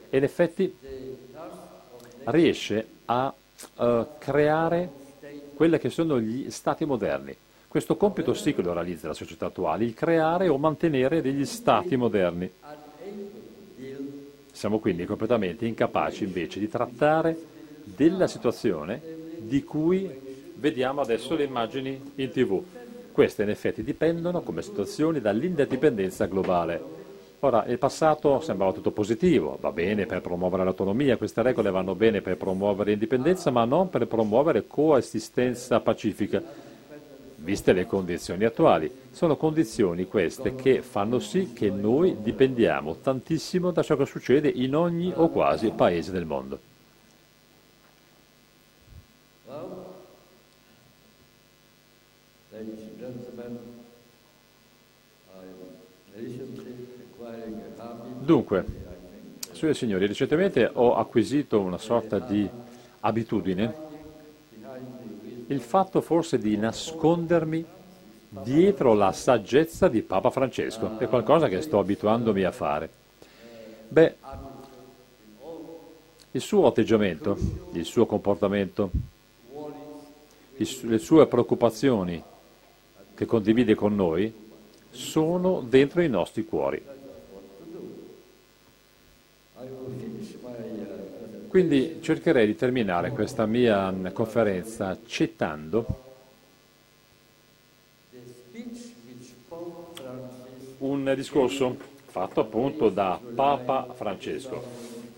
E 0.08 0.16
in 0.16 0.24
effetti 0.24 0.74
riesce 2.24 2.86
a 3.06 3.32
uh, 3.76 4.06
creare 4.18 4.90
quelli 5.54 5.78
che 5.78 5.90
sono 5.90 6.20
gli 6.20 6.50
stati 6.50 6.84
moderni. 6.84 7.36
Questo 7.68 7.96
compito 7.96 8.34
sì 8.34 8.54
che 8.54 8.62
lo 8.62 8.72
realizza 8.72 9.06
la 9.06 9.14
società 9.14 9.46
attuale, 9.46 9.84
il 9.84 9.94
creare 9.94 10.48
o 10.48 10.58
mantenere 10.58 11.22
degli 11.22 11.44
stati 11.44 11.96
moderni. 11.96 12.50
Siamo 14.50 14.78
quindi 14.78 15.04
completamente 15.04 15.66
incapaci 15.66 16.24
invece 16.24 16.58
di 16.58 16.68
trattare 16.68 17.36
della 17.84 18.26
situazione 18.26 19.00
di 19.38 19.62
cui 19.64 20.10
vediamo 20.54 21.00
adesso 21.00 21.34
le 21.34 21.44
immagini 21.44 22.12
in 22.16 22.30
tv. 22.30 22.62
Queste 23.12 23.42
in 23.42 23.50
effetti 23.50 23.82
dipendono 23.82 24.42
come 24.42 24.62
situazioni 24.62 25.20
dall'interdipendenza 25.20 26.26
globale. 26.26 26.99
Ora, 27.42 27.64
il 27.64 27.78
passato 27.78 28.40
sembrava 28.40 28.74
tutto 28.74 28.90
positivo, 28.90 29.56
va 29.58 29.72
bene 29.72 30.04
per 30.04 30.20
promuovere 30.20 30.62
l'autonomia, 30.62 31.16
queste 31.16 31.40
regole 31.40 31.70
vanno 31.70 31.94
bene 31.94 32.20
per 32.20 32.36
promuovere 32.36 32.90
l'indipendenza, 32.90 33.50
ma 33.50 33.64
non 33.64 33.88
per 33.88 34.06
promuovere 34.06 34.66
coesistenza 34.66 35.80
pacifica, 35.80 36.42
viste 37.36 37.72
le 37.72 37.86
condizioni 37.86 38.44
attuali. 38.44 38.92
Sono 39.10 39.36
condizioni 39.36 40.04
queste 40.04 40.54
che 40.54 40.82
fanno 40.82 41.18
sì 41.18 41.54
che 41.54 41.70
noi 41.70 42.18
dipendiamo 42.20 42.96
tantissimo 42.96 43.70
da 43.70 43.82
ciò 43.82 43.96
che 43.96 44.04
succede 44.04 44.52
in 44.54 44.76
ogni 44.76 45.10
o 45.16 45.30
quasi 45.30 45.70
paese 45.70 46.12
del 46.12 46.26
mondo. 46.26 46.69
Dunque, 58.30 58.64
signore 59.50 59.70
e 59.70 59.74
signori, 59.74 60.06
recentemente 60.06 60.70
ho 60.72 60.94
acquisito 60.94 61.58
una 61.58 61.78
sorta 61.78 62.20
di 62.20 62.48
abitudine, 63.00 63.74
il 65.48 65.60
fatto 65.60 66.00
forse 66.00 66.38
di 66.38 66.56
nascondermi 66.56 67.64
dietro 68.28 68.94
la 68.94 69.10
saggezza 69.10 69.88
di 69.88 70.02
Papa 70.02 70.30
Francesco, 70.30 70.96
è 71.00 71.08
qualcosa 71.08 71.48
che 71.48 71.60
sto 71.60 71.80
abituandomi 71.80 72.44
a 72.44 72.52
fare. 72.52 72.88
Beh, 73.88 74.14
il 76.30 76.40
suo 76.40 76.68
atteggiamento, 76.68 77.36
il 77.72 77.84
suo 77.84 78.06
comportamento, 78.06 78.92
le 80.56 80.98
sue 80.98 81.26
preoccupazioni 81.26 82.22
che 83.12 83.26
condivide 83.26 83.74
con 83.74 83.96
noi 83.96 84.32
sono 84.88 85.66
dentro 85.68 86.00
i 86.00 86.08
nostri 86.08 86.44
cuori. 86.44 86.98
Quindi 91.50 91.98
cercherei 92.00 92.46
di 92.46 92.54
terminare 92.54 93.10
questa 93.10 93.44
mia 93.44 93.92
conferenza 94.12 94.96
citando 95.04 95.84
un 100.78 101.12
discorso 101.16 101.76
fatto 102.06 102.38
appunto 102.38 102.88
da 102.88 103.20
Papa 103.34 103.92
Francesco. 103.96 104.62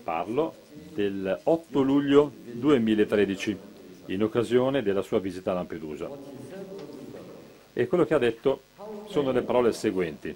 Parlo 0.03 0.55
del 0.95 1.39
8 1.43 1.81
luglio 1.81 2.31
2013, 2.45 3.57
in 4.07 4.23
occasione 4.23 4.81
della 4.81 5.03
sua 5.03 5.19
visita 5.19 5.51
a 5.51 5.53
Lampedusa. 5.53 6.09
E 7.73 7.85
quello 7.85 8.05
che 8.05 8.13
ha 8.15 8.17
detto 8.17 8.61
sono 9.07 9.31
le 9.31 9.43
parole 9.43 9.71
seguenti. 9.71 10.35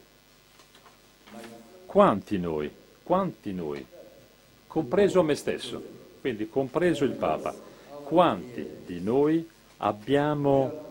Quanti 1.87 2.37
noi, 2.37 2.69
quanti 3.01 3.51
noi 3.51 3.83
compreso 4.67 5.23
me 5.23 5.35
stesso, 5.35 5.81
quindi 6.21 6.49
compreso 6.49 7.03
il 7.03 7.11
Papa. 7.11 7.55
Quanti 8.03 8.65
di 8.85 9.01
noi 9.01 9.47
abbiamo 9.77 10.85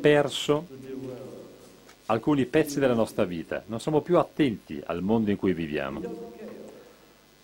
perso 0.00 0.66
alcuni 2.06 2.44
pezzi 2.46 2.78
della 2.78 2.94
nostra 2.94 3.24
vita, 3.24 3.62
non 3.66 3.80
siamo 3.80 4.00
più 4.00 4.18
attenti 4.18 4.82
al 4.84 5.02
mondo 5.02 5.30
in 5.30 5.36
cui 5.36 5.54
viviamo. 5.54 6.00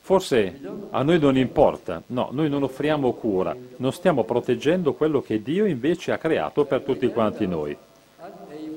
Forse 0.00 0.58
a 0.90 1.02
noi 1.02 1.18
non 1.18 1.36
importa, 1.36 2.02
no, 2.06 2.28
noi 2.32 2.48
non 2.48 2.62
offriamo 2.62 3.12
cura, 3.12 3.54
non 3.76 3.92
stiamo 3.92 4.24
proteggendo 4.24 4.94
quello 4.94 5.20
che 5.20 5.42
Dio 5.42 5.66
invece 5.66 6.12
ha 6.12 6.18
creato 6.18 6.64
per 6.64 6.80
tutti 6.80 7.08
quanti 7.08 7.46
noi. 7.46 7.76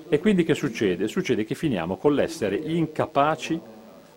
E 0.09 0.19
quindi 0.19 0.43
che 0.43 0.55
succede? 0.55 1.07
Succede 1.07 1.45
che 1.45 1.55
finiamo 1.55 1.95
con 1.95 2.13
l'essere 2.13 2.57
incapaci 2.57 3.59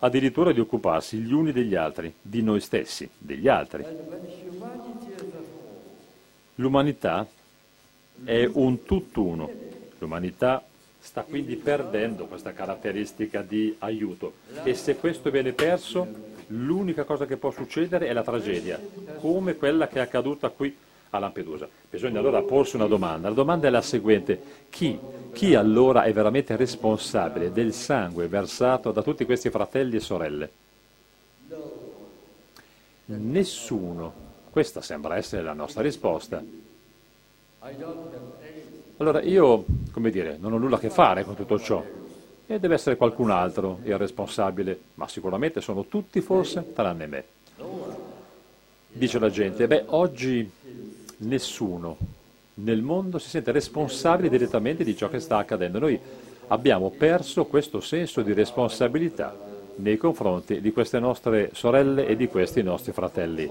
addirittura 0.05 0.51
di 0.51 0.59
occuparsi 0.59 1.17
gli 1.17 1.33
uni 1.33 1.51
degli 1.51 1.73
altri, 1.73 2.13
di 2.21 2.43
noi 2.43 2.59
stessi, 2.59 3.09
degli 3.17 3.47
altri. 3.47 3.83
L'umanità 6.55 7.27
è 8.23 8.47
un 8.53 8.83
tutt'uno. 8.83 9.49
L'umanità 9.97 10.63
sta 10.99 11.23
quindi 11.23 11.55
perdendo 11.55 12.25
questa 12.25 12.53
caratteristica 12.53 13.41
di 13.41 13.75
aiuto 13.79 14.33
e 14.63 14.75
se 14.75 14.95
questo 14.95 15.31
viene 15.31 15.53
perso, 15.53 16.07
l'unica 16.47 17.03
cosa 17.03 17.25
che 17.25 17.37
può 17.37 17.49
succedere 17.51 18.07
è 18.07 18.13
la 18.13 18.23
tragedia, 18.23 18.79
come 19.17 19.55
quella 19.55 19.87
che 19.87 19.97
è 19.97 20.01
accaduta 20.01 20.49
qui 20.49 20.75
a 21.09 21.19
Lampedusa. 21.19 21.67
Bisogna 21.89 22.19
allora 22.19 22.41
porsi 22.41 22.75
una 22.75 22.87
domanda. 22.87 23.29
La 23.29 23.33
domanda 23.33 23.67
è 23.67 23.69
la 23.69 23.81
seguente. 23.81 24.41
Chi, 24.69 24.99
chi 25.31 25.55
allora 25.55 26.03
è 26.03 26.13
veramente 26.13 26.55
responsabile 26.55 27.51
del 27.51 27.73
sangue 27.73 28.27
versato 28.27 28.91
da 28.91 29.01
tutti 29.01 29.25
questi 29.25 29.49
fratelli 29.49 29.97
e 29.97 29.99
sorelle? 29.99 30.49
Nessuno. 33.05 34.13
Questa 34.49 34.81
sembra 34.81 35.17
essere 35.17 35.43
la 35.43 35.53
nostra 35.53 35.81
risposta. 35.81 36.43
Allora 38.97 39.21
io, 39.21 39.65
come 39.91 40.09
dire, 40.09 40.37
non 40.39 40.53
ho 40.53 40.57
nulla 40.57 40.77
a 40.77 40.79
che 40.79 40.89
fare 40.89 41.23
con 41.23 41.35
tutto 41.35 41.59
ciò 41.59 41.83
e 42.47 42.59
deve 42.59 42.75
essere 42.75 42.95
qualcun 42.95 43.31
altro 43.31 43.79
il 43.83 43.97
responsabile, 43.97 44.79
ma 44.95 45.07
sicuramente 45.07 45.61
sono 45.61 45.85
tutti 45.85 46.21
forse, 46.21 46.73
tranne 46.73 47.07
me. 47.07 47.23
Dice 48.87 49.19
la 49.19 49.29
gente, 49.29 49.67
beh, 49.67 49.85
oggi 49.87 50.49
nessuno 51.17 51.97
nel 52.55 52.81
mondo 52.81 53.17
si 53.17 53.29
sente 53.29 53.51
responsabile 53.51 54.29
direttamente 54.29 54.83
di 54.83 54.95
ciò 54.95 55.09
che 55.09 55.19
sta 55.19 55.37
accadendo. 55.37 55.79
Noi 55.79 55.99
abbiamo 56.47 56.89
perso 56.89 57.45
questo 57.45 57.81
senso 57.81 58.21
di 58.21 58.33
responsabilità 58.33 59.35
nei 59.77 59.97
confronti 59.97 60.61
di 60.61 60.71
queste 60.71 60.99
nostre 60.99 61.49
sorelle 61.53 62.07
e 62.07 62.15
di 62.15 62.27
questi 62.27 62.63
nostri 62.63 62.93
fratelli. 62.93 63.49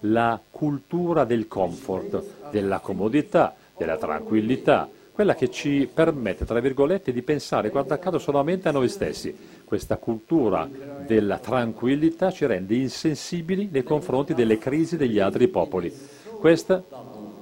La 0.00 0.38
cultura 0.50 1.24
del 1.24 1.48
comfort, 1.48 2.50
della 2.50 2.80
comodità, 2.80 3.54
della 3.76 3.96
tranquillità, 3.96 4.88
quella 5.12 5.34
che 5.34 5.50
ci 5.50 5.88
permette, 5.92 6.44
tra 6.44 6.60
virgolette, 6.60 7.12
di 7.12 7.22
pensare, 7.22 7.70
guarda 7.70 7.98
caso, 7.98 8.18
solamente 8.18 8.68
a 8.68 8.72
noi 8.72 8.88
stessi. 8.88 9.34
Questa 9.64 9.96
cultura 9.96 10.68
della 11.06 11.38
tranquillità 11.38 12.30
ci 12.30 12.44
rende 12.44 12.74
insensibili 12.74 13.68
nei 13.70 13.82
confronti 13.82 14.34
delle 14.34 14.58
crisi 14.58 14.96
degli 14.96 15.18
altri 15.18 15.48
popoli. 15.48 16.20
Questa 16.42 16.82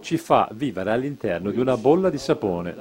ci 0.01 0.19
fa 0.19 0.47
vivere 0.53 0.93
all'interno 0.93 1.51
di 1.51 1.59
una 1.59 1.79
bolla 1.79 2.11
di 2.11 2.19
sapone. 2.19 2.77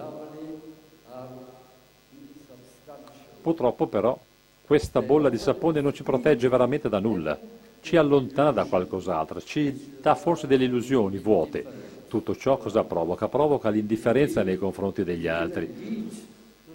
Purtroppo 3.42 3.88
però 3.88 4.20
questa 4.66 5.02
bolla 5.02 5.30
di 5.30 5.38
sapone 5.38 5.80
non 5.80 5.94
ci 5.94 6.04
protegge 6.04 6.50
veramente 6.50 6.90
da 6.90 7.00
nulla, 7.00 7.40
ci 7.80 7.96
allontana 7.96 8.52
da 8.52 8.66
qualcos'altro, 8.66 9.42
ci 9.42 9.96
dà 10.02 10.14
forse 10.14 10.46
delle 10.46 10.66
illusioni 10.66 11.20
vuote. 11.20 11.66
Tutto 12.10 12.36
ciò 12.36 12.58
cosa 12.58 12.84
provoca? 12.84 13.30
Provoca 13.30 13.70
l'indifferenza 13.70 14.44
nei 14.44 14.58
confronti 14.58 15.06
degli 15.06 15.28
altri. 15.30 16.10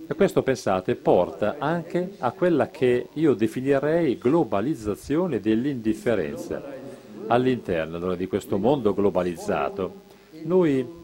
E 0.06 0.14
questo, 0.14 0.42
pensate, 0.42 0.94
porta 0.94 1.56
anche 1.58 2.14
a 2.16 2.32
quella 2.32 2.70
che 2.70 3.08
io 3.12 3.34
definirei 3.34 4.16
globalizzazione 4.16 5.38
dell'indifferenza 5.38 6.83
all'interno 7.26 7.96
allora, 7.96 8.14
di 8.14 8.26
questo 8.26 8.58
mondo 8.58 8.94
globalizzato, 8.94 10.02
noi 10.44 11.02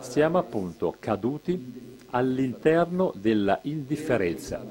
Siamo 0.00 0.38
appunto 0.38 0.94
caduti 0.98 2.02
all'interno 2.10 3.12
della 3.16 3.58
indifferenza, 3.62 4.62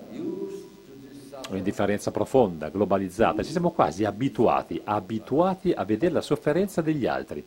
un'indifferenza 1.50 2.12
profonda, 2.12 2.70
globalizzata. 2.70 3.44
Ci 3.44 3.52
siamo 3.52 3.72
quasi 3.72 4.06
abituati, 4.06 4.80
abituati 4.84 5.72
a 5.72 5.84
vedere 5.84 6.14
la 6.14 6.22
sofferenza 6.22 6.82
degli 6.82 7.06
altri. 7.06 7.44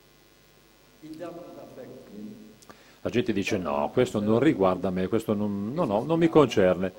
La 3.01 3.11
gente 3.11 3.33
dice 3.33 3.57
no, 3.57 3.91
questo 3.93 4.18
non 4.20 4.41
riguarda 4.41 4.91
me, 4.91 5.07
questo 5.07 5.33
non, 5.33 5.72
no, 5.72 5.85
no, 5.85 6.03
non 6.03 6.18
mi 6.18 6.29
concerne, 6.29 6.93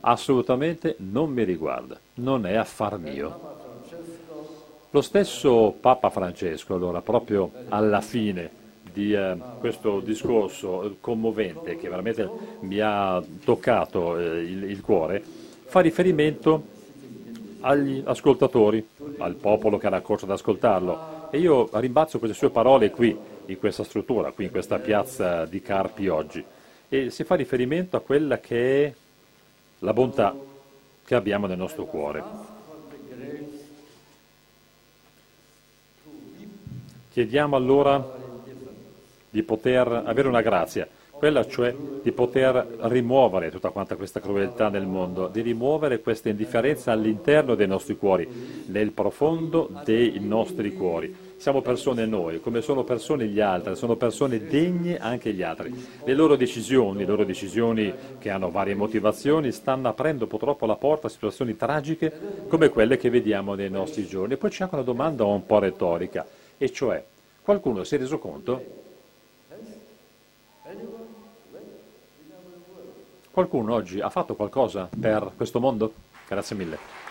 assolutamente 0.00 0.96
non 0.98 1.30
mi 1.30 1.44
riguarda, 1.44 2.00
non 2.14 2.46
è 2.46 2.54
affar 2.54 2.98
mio. 2.98 3.51
Lo 4.94 5.00
stesso 5.00 5.74
Papa 5.80 6.10
Francesco, 6.10 6.74
allora, 6.74 7.00
proprio 7.00 7.50
alla 7.70 8.02
fine 8.02 8.50
di 8.92 9.14
eh, 9.14 9.38
questo 9.58 10.00
discorso 10.00 10.96
commovente 11.00 11.78
che 11.78 11.88
veramente 11.88 12.28
mi 12.60 12.78
ha 12.78 13.22
toccato 13.42 14.18
eh, 14.18 14.42
il, 14.42 14.64
il 14.64 14.82
cuore, 14.82 15.22
fa 15.64 15.80
riferimento 15.80 16.62
agli 17.60 18.02
ascoltatori, 18.04 18.86
al 19.16 19.36
popolo 19.36 19.78
che 19.78 19.86
era 19.86 19.96
accorso 19.96 20.26
ad 20.26 20.32
ascoltarlo. 20.32 21.30
E 21.30 21.38
io 21.38 21.70
rimbalzo 21.72 22.18
queste 22.18 22.36
sue 22.36 22.50
parole 22.50 22.90
qui, 22.90 23.16
in 23.46 23.58
questa 23.58 23.84
struttura, 23.84 24.30
qui 24.32 24.44
in 24.44 24.50
questa 24.50 24.78
piazza 24.78 25.46
di 25.46 25.62
Carpi 25.62 26.08
oggi. 26.08 26.44
E 26.90 27.08
si 27.08 27.24
fa 27.24 27.34
riferimento 27.34 27.96
a 27.96 28.00
quella 28.00 28.40
che 28.40 28.84
è 28.84 28.94
la 29.78 29.94
bontà 29.94 30.36
che 31.02 31.14
abbiamo 31.14 31.46
nel 31.46 31.56
nostro 31.56 31.86
cuore. 31.86 32.51
Chiediamo 37.12 37.56
allora 37.56 38.02
di 39.28 39.42
poter 39.42 40.02
avere 40.06 40.28
una 40.28 40.40
grazia, 40.40 40.88
quella 41.10 41.46
cioè 41.46 41.74
di 42.02 42.10
poter 42.10 42.78
rimuovere 42.84 43.50
tutta 43.50 43.68
quanta 43.68 43.96
questa 43.96 44.18
crudeltà 44.18 44.70
nel 44.70 44.86
mondo, 44.86 45.28
di 45.28 45.42
rimuovere 45.42 46.00
questa 46.00 46.30
indifferenza 46.30 46.90
all'interno 46.90 47.54
dei 47.54 47.66
nostri 47.66 47.98
cuori, 47.98 48.26
nel 48.68 48.92
profondo 48.92 49.68
dei 49.84 50.20
nostri 50.20 50.72
cuori. 50.72 51.14
Siamo 51.36 51.60
persone 51.60 52.06
noi, 52.06 52.40
come 52.40 52.62
sono 52.62 52.82
persone 52.82 53.26
gli 53.26 53.40
altri, 53.40 53.76
sono 53.76 53.96
persone 53.96 54.46
degne 54.46 54.98
anche 54.98 55.34
gli 55.34 55.42
altri. 55.42 55.70
Le 56.04 56.14
loro 56.14 56.34
decisioni, 56.34 57.00
le 57.00 57.04
loro 57.06 57.24
decisioni 57.24 57.92
che 58.18 58.30
hanno 58.30 58.50
varie 58.50 58.74
motivazioni, 58.74 59.52
stanno 59.52 59.88
aprendo 59.88 60.26
purtroppo 60.26 60.64
la 60.64 60.76
porta 60.76 61.08
a 61.08 61.10
situazioni 61.10 61.56
tragiche 61.58 62.46
come 62.48 62.70
quelle 62.70 62.96
che 62.96 63.10
vediamo 63.10 63.52
nei 63.54 63.68
nostri 63.68 64.06
giorni. 64.06 64.32
E 64.32 64.36
poi 64.38 64.48
c'è 64.48 64.62
anche 64.62 64.76
una 64.76 64.84
domanda 64.84 65.24
un 65.24 65.44
po' 65.44 65.58
retorica, 65.58 66.26
e 66.62 66.70
cioè 66.70 67.04
qualcuno 67.42 67.82
si 67.82 67.96
è 67.96 67.98
reso 67.98 68.20
conto 68.20 68.80
Qualcuno 73.32 73.72
oggi 73.72 73.98
ha 73.98 74.10
fatto 74.10 74.34
qualcosa 74.34 74.90
per 75.00 75.32
questo 75.34 75.58
mondo? 75.58 75.94
Grazie 76.28 76.54
mille. 76.54 77.01